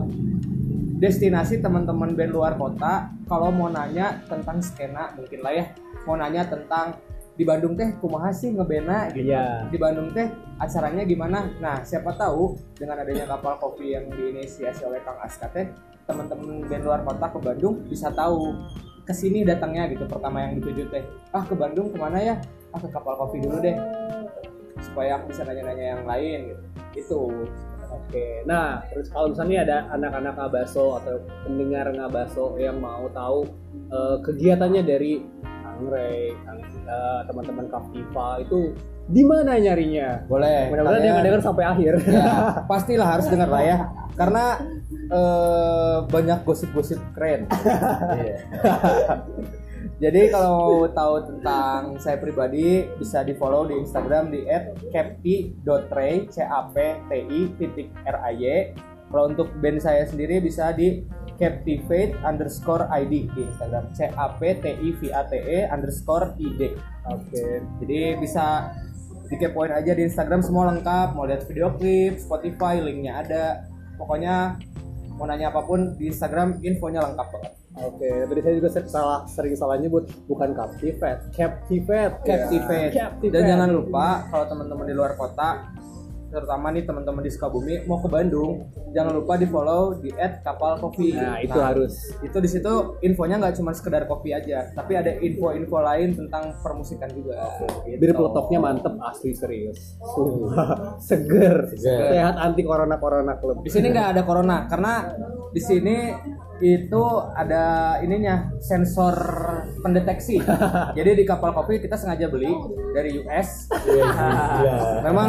destinasi 0.94 1.58
teman-teman 1.58 2.14
band 2.14 2.32
luar 2.32 2.54
kota 2.54 3.10
kalau 3.26 3.50
mau 3.50 3.66
nanya 3.66 4.22
tentang 4.30 4.62
skena 4.62 5.10
mungkin 5.18 5.40
lah 5.42 5.52
ya. 5.54 5.64
Mau 6.06 6.14
nanya 6.14 6.46
tentang 6.46 6.94
di 7.34 7.42
Bandung 7.42 7.74
teh 7.74 7.90
kumaha 7.98 8.30
sih 8.30 8.54
ngebena 8.54 9.10
gitu. 9.10 9.34
Iya. 9.34 9.66
di 9.66 9.74
Bandung 9.74 10.14
teh 10.14 10.30
acaranya 10.62 11.02
gimana? 11.02 11.50
Nah 11.58 11.82
siapa 11.82 12.14
tahu 12.14 12.54
dengan 12.78 13.02
adanya 13.02 13.26
kapal 13.26 13.58
kopi 13.58 13.98
yang 13.98 14.06
diinisiasi 14.06 14.86
oleh 14.86 15.02
Kang 15.02 15.18
Aska 15.18 15.50
teh 15.50 15.66
teman-teman 16.06 16.62
band 16.68 16.84
luar 16.84 17.00
kota 17.02 17.26
ke 17.32 17.38
Bandung 17.42 17.74
bisa 17.90 18.12
tahu 18.14 18.54
ke 19.04 19.12
sini 19.12 19.42
datangnya 19.44 19.90
gitu 19.90 20.06
pertama 20.06 20.46
yang 20.46 20.62
dituju 20.62 20.88
teh. 20.94 21.02
Ah 21.34 21.42
ke 21.42 21.58
Bandung 21.58 21.90
ke 21.90 21.98
mana 21.98 22.22
ya? 22.22 22.34
Ah 22.70 22.78
ke 22.78 22.86
kapal 22.86 23.18
kopi 23.18 23.42
dulu 23.42 23.58
deh. 23.58 23.74
Supaya 24.78 25.18
aku 25.18 25.34
bisa 25.34 25.42
nanya-nanya 25.42 25.84
yang 25.98 26.02
lain 26.06 26.38
gitu. 26.54 26.64
Itu 26.94 27.20
Oke, 27.94 28.42
nah 28.42 28.82
terus 28.86 29.06
kalau 29.08 29.30
misalnya 29.30 29.58
ada 29.62 29.76
anak-anak 29.90 30.34
ngabaso 30.34 30.98
atau 30.98 31.14
pendengar 31.42 31.88
ngabaso 31.88 32.44
yang 32.56 32.76
mau 32.76 33.08
tahu 33.08 33.44
eh, 33.88 34.16
kegiatannya 34.20 34.82
dari 34.82 35.22
Kang 35.40 35.86
Ray, 35.86 36.30
Kang 36.44 36.58
Sita, 36.64 37.24
teman-teman 37.26 37.66
Kapiva 37.66 38.38
itu 38.38 38.72
di 39.04 39.20
mana 39.20 39.56
nyarinya? 39.56 40.24
boleh 40.24 40.70
Mudah-mudahan 40.70 40.98
dia 40.98 41.12
Kalian- 41.12 41.24
denger 41.24 41.40
sampai 41.42 41.64
akhir. 41.66 41.92
ya 42.08 42.26
pastilah 42.64 43.08
harus 43.10 43.26
dengar 43.26 43.48
lah 43.48 43.62
ya 43.62 43.76
karena 44.14 44.44
eh, 45.10 45.96
banyak 46.06 46.38
gosip-gosip 46.42 46.98
keren. 47.12 47.46
jadi 50.02 50.30
kalau 50.30 50.50
mau 50.58 50.74
tahu 50.90 51.14
tentang 51.30 51.98
saya 52.02 52.18
pribadi 52.18 52.86
bisa 52.98 53.22
di 53.22 53.34
follow 53.38 53.66
di 53.66 53.78
Instagram 53.78 54.30
di 54.34 54.46
@capti.ray 54.90 56.26
c 56.30 56.36
a 56.42 56.60
p 56.74 56.76
t 57.06 57.10
i 57.30 57.40
titik 57.58 57.88
r 58.06 58.16
a 58.26 58.30
y 58.34 58.74
kalau 59.10 59.30
untuk 59.30 59.48
band 59.62 59.78
saya 59.78 60.02
sendiri 60.08 60.42
bisa 60.42 60.74
di 60.74 61.06
captivate 61.38 62.14
underscore 62.26 62.90
id 62.90 63.30
di 63.30 63.42
Instagram 63.46 63.90
c 63.94 64.10
a 64.10 64.26
p 64.34 64.40
t 64.58 64.66
i 64.74 64.88
v 64.98 65.00
a 65.14 65.22
t 65.30 65.32
e 65.38 65.58
underscore 65.70 66.34
id 66.42 66.74
Oke. 67.04 67.62
jadi 67.84 68.16
bisa 68.16 68.74
dikepoin 69.28 69.72
aja 69.72 69.92
di 69.96 70.04
Instagram 70.04 70.44
semua 70.44 70.70
lengkap. 70.72 71.16
Mau 71.16 71.24
lihat 71.24 71.48
video 71.48 71.72
klip, 71.74 72.20
Spotify, 72.20 72.80
linknya 72.80 73.24
ada. 73.24 73.44
Pokoknya 73.96 74.58
mau 75.16 75.24
nanya 75.26 75.50
apa 75.54 75.62
pun 75.64 75.94
di 75.96 76.10
Instagram 76.10 76.60
infonya 76.60 77.02
lengkap 77.02 77.28
banget. 77.30 77.63
Oke, 77.74 78.06
tadi 78.06 78.40
saya 78.40 78.54
juga 78.54 78.70
salah 78.86 79.20
sering 79.26 79.58
salah 79.58 79.74
nyebut 79.74 80.06
bukan 80.30 80.54
Captivate, 80.54 81.26
Captivate. 81.34 82.22
Captivate. 82.22 82.92
Captivate. 82.94 83.34
Dan 83.34 83.42
jangan 83.50 83.68
lupa 83.74 84.30
kalau 84.30 84.46
teman-teman 84.46 84.86
di 84.86 84.94
luar 84.94 85.18
kota 85.18 85.74
terutama 86.34 86.74
nih 86.74 86.82
teman-teman 86.82 87.22
di 87.22 87.30
Sukabumi 87.30 87.86
mau 87.86 88.02
ke 88.02 88.10
Bandung 88.10 88.66
jangan 88.90 89.14
lupa 89.14 89.38
di 89.38 89.46
follow 89.46 89.94
di 90.02 90.10
@kapalcoffee 90.42 91.14
Nah, 91.14 91.38
itu 91.38 91.58
harus. 91.58 91.94
itu 92.20 92.36
di 92.42 92.48
situ 92.50 92.98
infonya 93.00 93.38
nggak 93.38 93.54
cuma 93.62 93.70
sekedar 93.70 94.10
kopi 94.10 94.34
aja 94.34 94.74
tapi 94.74 94.98
ada 94.98 95.14
info-info 95.14 95.78
lain 95.78 96.18
tentang 96.18 96.58
permusikan 96.60 97.06
juga 97.14 97.46
gitu. 97.54 97.98
Bir 98.02 98.10
peletoknya 98.10 98.58
mantep 98.58 98.94
asli 98.98 99.30
serius. 99.30 99.94
Sumpah. 100.02 100.98
Seger. 101.06 101.70
Sehat 101.78 102.34
anti 102.34 102.66
corona 102.66 102.98
corona 102.98 103.38
klub. 103.38 103.62
di 103.62 103.70
sini 103.70 103.94
nggak 103.94 104.08
ada 104.18 104.22
corona 104.26 104.66
karena 104.66 104.92
di 105.54 105.62
sini 105.62 105.96
itu 106.58 107.04
ada 107.34 107.98
ininya 108.00 108.50
sensor 108.58 109.14
pendeteksi 109.82 110.40
jadi 110.98 111.10
di 111.14 111.24
kapal 111.26 111.54
kopi 111.54 111.78
kita 111.82 111.94
sengaja 111.98 112.26
beli 112.30 112.50
dari 112.94 113.20
US 113.22 113.68
memang 115.06 115.28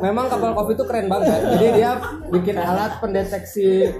memang 0.00 0.26
kapal 0.28 0.50
kopi 0.56 0.72
itu 0.76 0.84
keren 0.84 1.06
banget 1.08 1.40
jadi 1.56 1.66
dia 1.76 1.90
bikin 2.32 2.56
alat 2.58 2.98
pendeteksi 2.98 3.92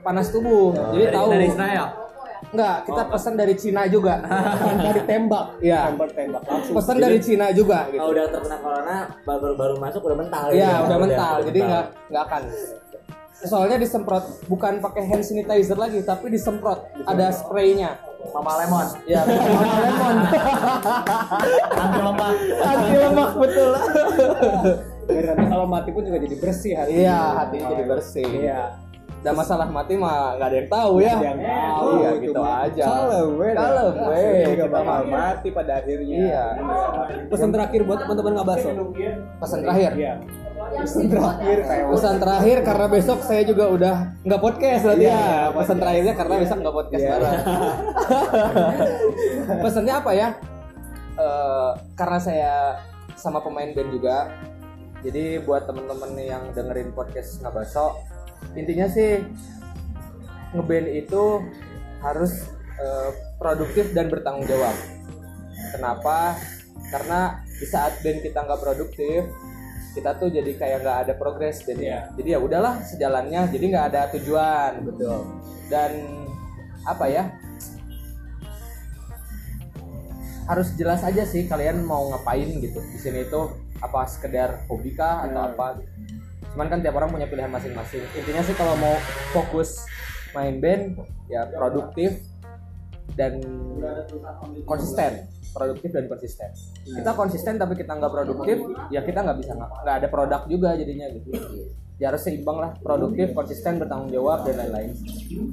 panas 0.00 0.32
tubuh 0.32 0.72
jadi 0.94 1.12
tahu 1.12 1.26
dari 1.32 1.46
Israel 1.48 2.10
Enggak, 2.50 2.76
kita 2.88 3.02
pesan 3.06 3.34
dari 3.38 3.54
Cina 3.54 3.82
juga. 3.86 4.14
Dari 4.90 5.00
tembak. 5.06 5.60
Iya. 5.62 5.94
Tembak 5.94 6.42
langsung. 6.48 6.74
Pesan 6.74 6.96
dari 6.98 7.18
Cina 7.22 7.46
juga 7.54 7.86
gitu. 7.92 8.00
kalau 8.02 8.12
udah 8.16 8.26
terkena 8.26 8.56
corona 8.58 8.96
baru 9.22 9.54
baru 9.54 9.74
masuk 9.78 10.00
udah 10.02 10.18
mental 10.18 10.44
Iya, 10.50 10.66
gitu. 10.66 10.86
udah 10.88 10.98
mental. 10.98 11.34
Jadi 11.46 11.58
nggak 11.62 11.84
nggak 12.10 12.22
akan. 12.26 12.42
Soalnya 13.40 13.76
disemprot 13.80 14.24
bukan 14.50 14.82
pakai 14.82 15.02
hand 15.06 15.24
sanitizer 15.24 15.78
lagi, 15.78 16.02
tapi 16.02 16.26
disemprot. 16.32 16.90
Ada 17.06 17.30
spraynya. 17.30 18.09
Mama 18.30 18.52
lemon 18.56 18.86
Ya, 19.04 19.20
mama 19.26 19.76
lemon. 19.80 20.16
anti 21.74 21.98
lemak 21.98 22.32
Anti 22.60 22.96
lemak 22.96 23.30
betul. 23.34 23.70
Biar 25.04 25.24
nanti 25.26 25.44
kalau 25.44 25.66
mati 25.66 25.90
pun 25.90 26.02
juga 26.02 26.18
jadi 26.18 26.36
bersih 26.36 26.72
hati. 26.74 26.92
Iya, 27.00 27.18
hatinya 27.36 27.66
jadi 27.68 27.84
bersih. 27.84 28.28
Iya. 28.30 28.60
Dan 29.20 29.36
masalah 29.36 29.68
mati 29.68 29.94
mah 29.94 30.38
nggak 30.38 30.48
ada 30.48 30.56
yang 30.56 30.70
tahu 30.70 30.92
ya. 30.98 31.14
Yang 31.18 31.38
tahu, 31.42 31.88
Iya, 31.92 32.08
itu 32.08 32.24
gitu 32.24 32.40
aja. 32.40 32.82
Kalem, 32.86 33.28
weh. 33.36 33.52
Kalem, 33.52 33.92
weh. 34.06 34.24
Juga 34.24 34.48
Kita 34.48 34.66
bakal 34.70 34.86
mah. 35.02 35.08
mati 35.10 35.48
pada 35.50 35.72
akhirnya. 35.76 36.16
Iya. 36.16 36.44
Pesan 37.28 37.48
terakhir 37.50 37.80
buat 37.84 37.98
teman-teman 38.00 38.32
nggak 38.38 38.48
baso. 38.48 38.68
Pesan 39.36 39.58
terakhir. 39.60 39.90
Iya. 39.92 40.14
Pesan 40.70 41.06
terakhir 41.10 41.58
Pesan 41.90 42.16
terakhir 42.22 42.56
karena 42.62 42.86
besok 42.86 43.18
saya 43.26 43.42
juga 43.42 43.64
udah 43.66 43.96
nggak 44.22 44.40
podcast 44.40 44.80
berarti 44.86 45.04
Iya, 45.04 45.10
ya. 45.10 45.18
iya, 45.18 45.42
Pesan 45.50 45.76
terakhirnya 45.82 46.14
karena 46.14 46.34
besok 46.38 46.56
nggak 46.62 46.76
podcast 46.76 47.02
Iya. 47.02 47.10
bareng. 47.10 47.40
Pesannya 49.64 49.94
apa 49.94 50.10
ya? 50.14 50.28
Eh, 51.18 51.70
karena 51.94 52.18
saya 52.18 52.54
sama 53.18 53.42
pemain 53.42 53.68
band 53.74 53.90
juga. 53.90 54.30
Jadi 55.00 55.40
buat 55.42 55.64
temen-temen 55.64 56.12
yang 56.20 56.44
dengerin 56.52 56.92
podcast 56.92 57.40
Ngabaso, 57.40 57.96
intinya 58.52 58.84
sih 58.84 59.24
ngeband 60.52 60.88
itu 60.92 61.40
harus 62.00 62.32
eh, 62.80 63.10
produktif 63.36 63.92
dan 63.92 64.08
bertanggung 64.08 64.44
jawab. 64.46 64.76
Kenapa? 65.76 66.36
Karena 66.90 67.40
di 67.46 67.66
saat 67.68 68.00
band 68.00 68.24
kita 68.24 68.40
nggak 68.44 68.60
produktif, 68.60 69.28
kita 69.90 70.10
tuh 70.16 70.30
jadi 70.30 70.50
kayak 70.54 70.78
nggak 70.82 70.98
ada 71.08 71.14
progres 71.18 71.62
jadi 71.62 71.82
Iya. 71.82 72.00
jadi 72.14 72.28
ya 72.34 72.38
udahlah 72.38 72.74
sejalannya 72.82 73.40
jadi 73.50 73.64
nggak 73.66 73.86
ada 73.90 74.00
tujuan 74.14 74.72
betul. 74.86 75.26
dan 75.66 75.90
apa 76.82 77.04
ya 77.06 77.24
harus 80.46 80.74
jelas 80.74 81.02
aja 81.02 81.22
sih 81.22 81.46
kalian 81.46 81.86
mau 81.86 82.10
ngapain 82.10 82.48
gitu 82.58 82.82
di 82.82 82.98
sini 82.98 83.22
itu 83.22 83.40
apa 83.78 84.02
sekedar 84.06 84.66
hobi 84.66 84.92
kah 84.92 85.24
atau 85.24 85.40
Hmm. 85.40 85.50
apa 85.54 85.66
cuman 86.50 86.66
kan 86.66 86.78
tiap 86.82 86.98
orang 86.98 87.14
punya 87.14 87.30
pilihan 87.30 87.46
masing-masing 87.46 88.02
intinya 88.18 88.42
sih 88.42 88.54
kalau 88.58 88.74
mau 88.74 88.98
fokus 89.30 89.86
main 90.34 90.58
band 90.58 90.98
ya 91.30 91.46
produktif 91.46 92.18
dan 93.14 93.38
konsisten 94.66 95.30
produktif 95.50 95.90
dan 95.92 96.06
konsisten. 96.06 96.50
Kita 96.86 97.12
konsisten 97.14 97.54
tapi 97.58 97.74
kita 97.76 97.92
nggak 97.98 98.12
produktif 98.12 98.56
ya 98.88 99.00
kita 99.02 99.20
nggak 99.22 99.38
bisa 99.38 99.52
nggak 99.54 99.70
nggak 99.82 99.96
ada 100.02 100.08
produk 100.08 100.40
juga 100.46 100.74
jadinya 100.78 101.06
gitu. 101.12 101.30
Ya 102.00 102.08
harus 102.08 102.24
seimbang 102.24 102.56
lah 102.56 102.72
produktif 102.80 103.36
konsisten 103.36 103.76
bertanggung 103.76 104.08
jawab 104.08 104.48
dan 104.48 104.56
lain-lain. 104.56 104.96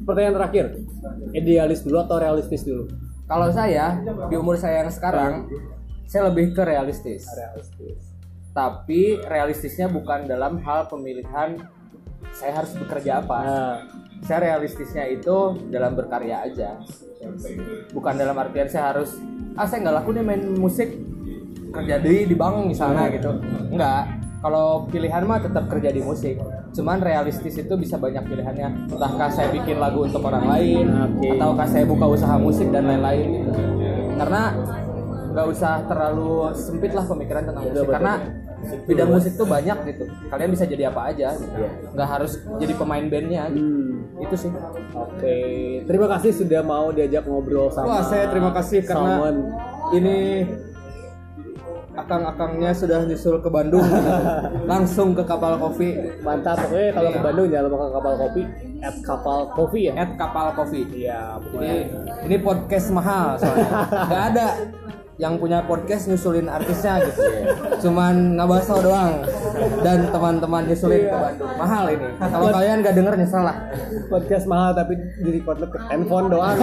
Pertanyaan 0.08 0.36
terakhir. 0.39 0.66
Idealis 1.36 1.84
dulu 1.84 1.98
atau 2.00 2.18
realistis 2.24 2.64
dulu? 2.64 2.88
kalau 3.28 3.52
saya 3.52 4.00
di 4.32 4.36
umur 4.39 4.56
saya 4.56 4.88
yang 4.88 4.91
sekarang 4.91 5.34
saya 6.08 6.32
lebih 6.32 6.56
ke 6.56 6.64
realistis. 6.64 7.28
Realistis. 7.36 8.16
tapi 8.58 9.22
realistisnya 9.22 9.86
bukan 9.86 10.26
dalam 10.26 10.58
hal 10.66 10.89
pemilihan 10.89 11.62
saya 12.34 12.58
harus 12.58 12.74
bekerja 12.74 13.22
apa. 13.22 13.38
Nah, 13.45 13.78
saya 14.26 14.50
realistisnya 14.50 15.06
itu 15.14 15.62
dalam 15.70 15.93
berkarya 15.93 16.41
aja. 16.41 16.82
Bukan 17.93 18.18
dalam 18.18 18.34
artian 18.34 18.66
saya 18.66 18.98
harus 18.98 19.14
ah 19.58 19.66
saya 19.66 19.84
nggak 19.84 19.95
laku 20.01 20.10
nih 20.14 20.24
main 20.24 20.43
musik. 20.55 20.89
Kerja 21.68 21.99
di 21.99 22.30
di 22.30 22.36
bank 22.38 22.70
misalnya 22.70 23.12
gitu. 23.12 23.32
Enggak 23.74 24.18
kalau 24.38 24.86
pilihan 24.88 25.26
mah 25.26 25.41
tetap 25.41 25.66
kerja 25.68 25.89
di 25.89 26.01
musik. 26.05 26.38
Cuman 26.72 27.01
realistis 27.01 27.58
itu 27.58 27.74
bisa 27.74 27.97
banyak 27.97 28.22
pilihannya. 28.22 28.93
Entahkah 28.93 29.34
saya 29.34 29.49
bikin 29.49 29.82
lagu 29.82 30.05
untuk 30.05 30.22
orang 30.24 30.45
lain 30.45 30.86
Oke. 30.88 31.36
ataukah 31.36 31.68
saya 31.68 31.84
buka 31.89 32.05
usaha 32.05 32.38
musik 32.38 32.70
dan 32.70 32.86
lain-lain 32.86 33.41
gitu. 33.41 33.51
Karena 34.18 34.41
nggak 35.34 35.45
usah 35.53 35.86
terlalu 35.89 36.53
sempit 36.53 36.93
lah 36.93 37.05
pemikiran 37.05 37.43
tentang 37.49 37.66
musik. 37.66 37.89
karena 37.89 38.14
bidang 38.88 39.09
musik 39.11 39.34
tuh 39.36 39.47
banyak 39.47 39.78
gitu. 39.93 40.03
Kalian 40.30 40.49
bisa 40.51 40.63
jadi 40.68 40.89
apa 40.91 41.01
aja 41.13 41.34
gitu. 41.36 41.63
nggak 41.93 42.07
harus 42.07 42.39
jadi 42.59 42.74
pemain 42.76 43.05
bandnya. 43.07 43.43
Gitu. 43.51 43.63
hmm, 43.63 44.24
itu 44.24 44.36
sih. 44.36 44.51
Oke, 44.97 45.38
terima 45.86 46.07
kasih 46.18 46.32
sudah 46.34 46.61
mau 46.65 46.89
diajak 46.89 47.24
ngobrol 47.30 47.70
sama 47.70 48.01
Wah, 48.01 48.03
saya 48.03 48.28
terima 48.34 48.51
kasih 48.55 48.82
karena 48.84 49.13
Salmon. 49.22 49.36
ini 49.93 50.18
akang-akangnya 51.97 52.72
sudah 52.78 52.99
nyusul 53.09 53.41
ke 53.41 53.49
Bandung. 53.49 53.86
Langsung 54.72 55.18
ke 55.18 55.26
kapal 55.26 55.57
kopi. 55.57 55.97
Mantap, 56.22 56.61
pokoknya 56.70 56.93
kalau 56.93 57.09
ke 57.09 57.18
Iya. 57.18 57.26
Bandung 57.26 57.47
jangan 57.49 57.65
lupa 57.65 57.78
ke 57.78 57.93
kapal 57.97 58.13
kopi, 58.22 58.41
at 58.86 58.95
kapal 59.01 59.39
kopi 59.57 59.80
ya. 59.89 59.93
at 59.97 60.11
kapal 60.13 60.47
kopi. 60.53 60.82
Iya, 60.93 61.20
jadi 61.26 61.41
pokoknya. 61.41 61.76
ini 62.30 62.36
podcast 62.38 62.88
mahal 62.93 63.28
soalnya. 63.41 63.70
Nggak 64.09 64.24
ada 64.34 64.47
yang 65.18 65.34
punya 65.41 65.65
podcast 65.65 66.09
nyusulin 66.09 66.47
artisnya 66.49 67.01
gitu 67.05 67.22
cuman 67.88 68.38
ngabaso 68.38 68.82
doang 68.82 69.22
dan 69.82 70.09
teman-teman 70.13 70.63
nyusulin 70.70 71.09
ke 71.09 71.18
Bandung 71.18 71.53
mahal 71.57 71.86
ini 71.89 72.07
kalau 72.22 72.49
kalian 72.53 72.78
nggak 72.86 72.95
denger 72.95 73.13
nyesel 73.18 73.43
lah 73.45 73.57
podcast 74.07 74.45
mahal 74.45 74.72
tapi 74.78 74.93
di 75.20 75.30
record 75.39 75.59
ke 75.68 75.78
handphone 75.89 76.28
doang. 76.32 76.57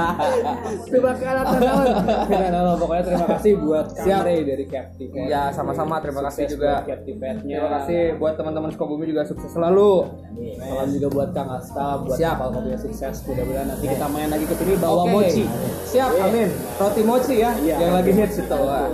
Coba 0.94 1.10
ke 1.16 1.24
alat 1.26 1.46
handphone. 1.50 1.90
Nah, 2.30 2.48
nah, 2.50 2.76
pokoknya 2.78 3.02
terima 3.04 3.26
kasih 3.36 3.52
buat 3.58 3.86
Siap. 3.94 4.22
Kamre 4.24 4.36
dari 4.46 4.64
Captive. 4.68 5.10
ya 5.26 5.50
sama-sama 5.50 5.98
terima 6.00 6.20
kasih 6.30 6.44
juga 6.50 6.84
terima 6.86 7.68
kasih 7.80 8.16
buat 8.20 8.34
teman-teman 8.38 8.70
Sukabumi 8.72 9.08
juga 9.08 9.22
sukses 9.26 9.50
selalu 9.50 10.06
Salam 10.54 10.88
juga 10.90 11.08
buat 11.10 11.28
Kang 11.30 11.50
Asta, 11.50 12.02
buat 12.02 12.18
Siap. 12.18 12.34
kapal 12.38 12.48
kopi 12.58 12.68
yang 12.74 12.82
sukses. 12.82 13.14
Mudah-mudahan 13.26 13.66
nanti 13.70 13.86
kita 13.86 14.06
main 14.10 14.28
lagi 14.30 14.46
ke 14.46 14.54
sini 14.58 14.74
bawa 14.78 15.02
mochi. 15.06 15.44
Siap, 15.90 16.10
amin. 16.26 16.48
Roti 16.78 17.02
mochi 17.06 17.34
ya, 17.42 17.53
Iya. 17.60 17.76
yang 17.78 17.92
lagi 17.94 18.10
hits 18.10 18.38
itu. 18.38 18.56
Wah. 18.56 18.88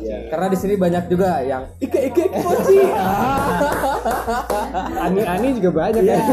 Iya. 0.00 0.26
Karena 0.26 0.46
di 0.48 0.56
sini 0.56 0.74
banyak 0.74 1.04
juga 1.06 1.38
yang 1.40 1.62
ike 1.76 2.00
ike 2.08 2.22
ike 2.26 2.38
mochi. 2.40 2.82
Ani-ani 5.04 5.48
juga 5.60 5.70
banyak 5.76 6.02
Iya. 6.02 6.16
ya. 6.16 6.20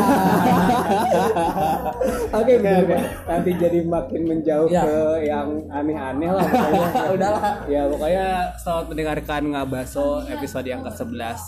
Oke, 2.38 2.60
oke, 2.60 2.72
oke. 2.86 2.98
Nanti 3.26 3.50
jadi 3.56 3.80
makin 3.84 4.22
menjauh 4.24 4.68
Iya. 4.68 4.82
ke 4.84 4.96
yang 5.26 5.48
aneh-aneh 5.68 6.30
lah 6.30 6.46
pokoknya. 6.46 6.88
Udahlah. 7.16 7.44
Ya 7.68 7.82
pokoknya 7.88 8.26
selamat 8.58 8.86
mendengarkan 8.88 9.42
Ngabaso 9.52 10.08
episode 10.28 10.66
yang 10.66 10.82
ke-11. 10.84 11.40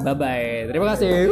Bye 0.00 0.14
bye. 0.14 0.52
Terima 0.68 0.86
kasih. 0.94 1.28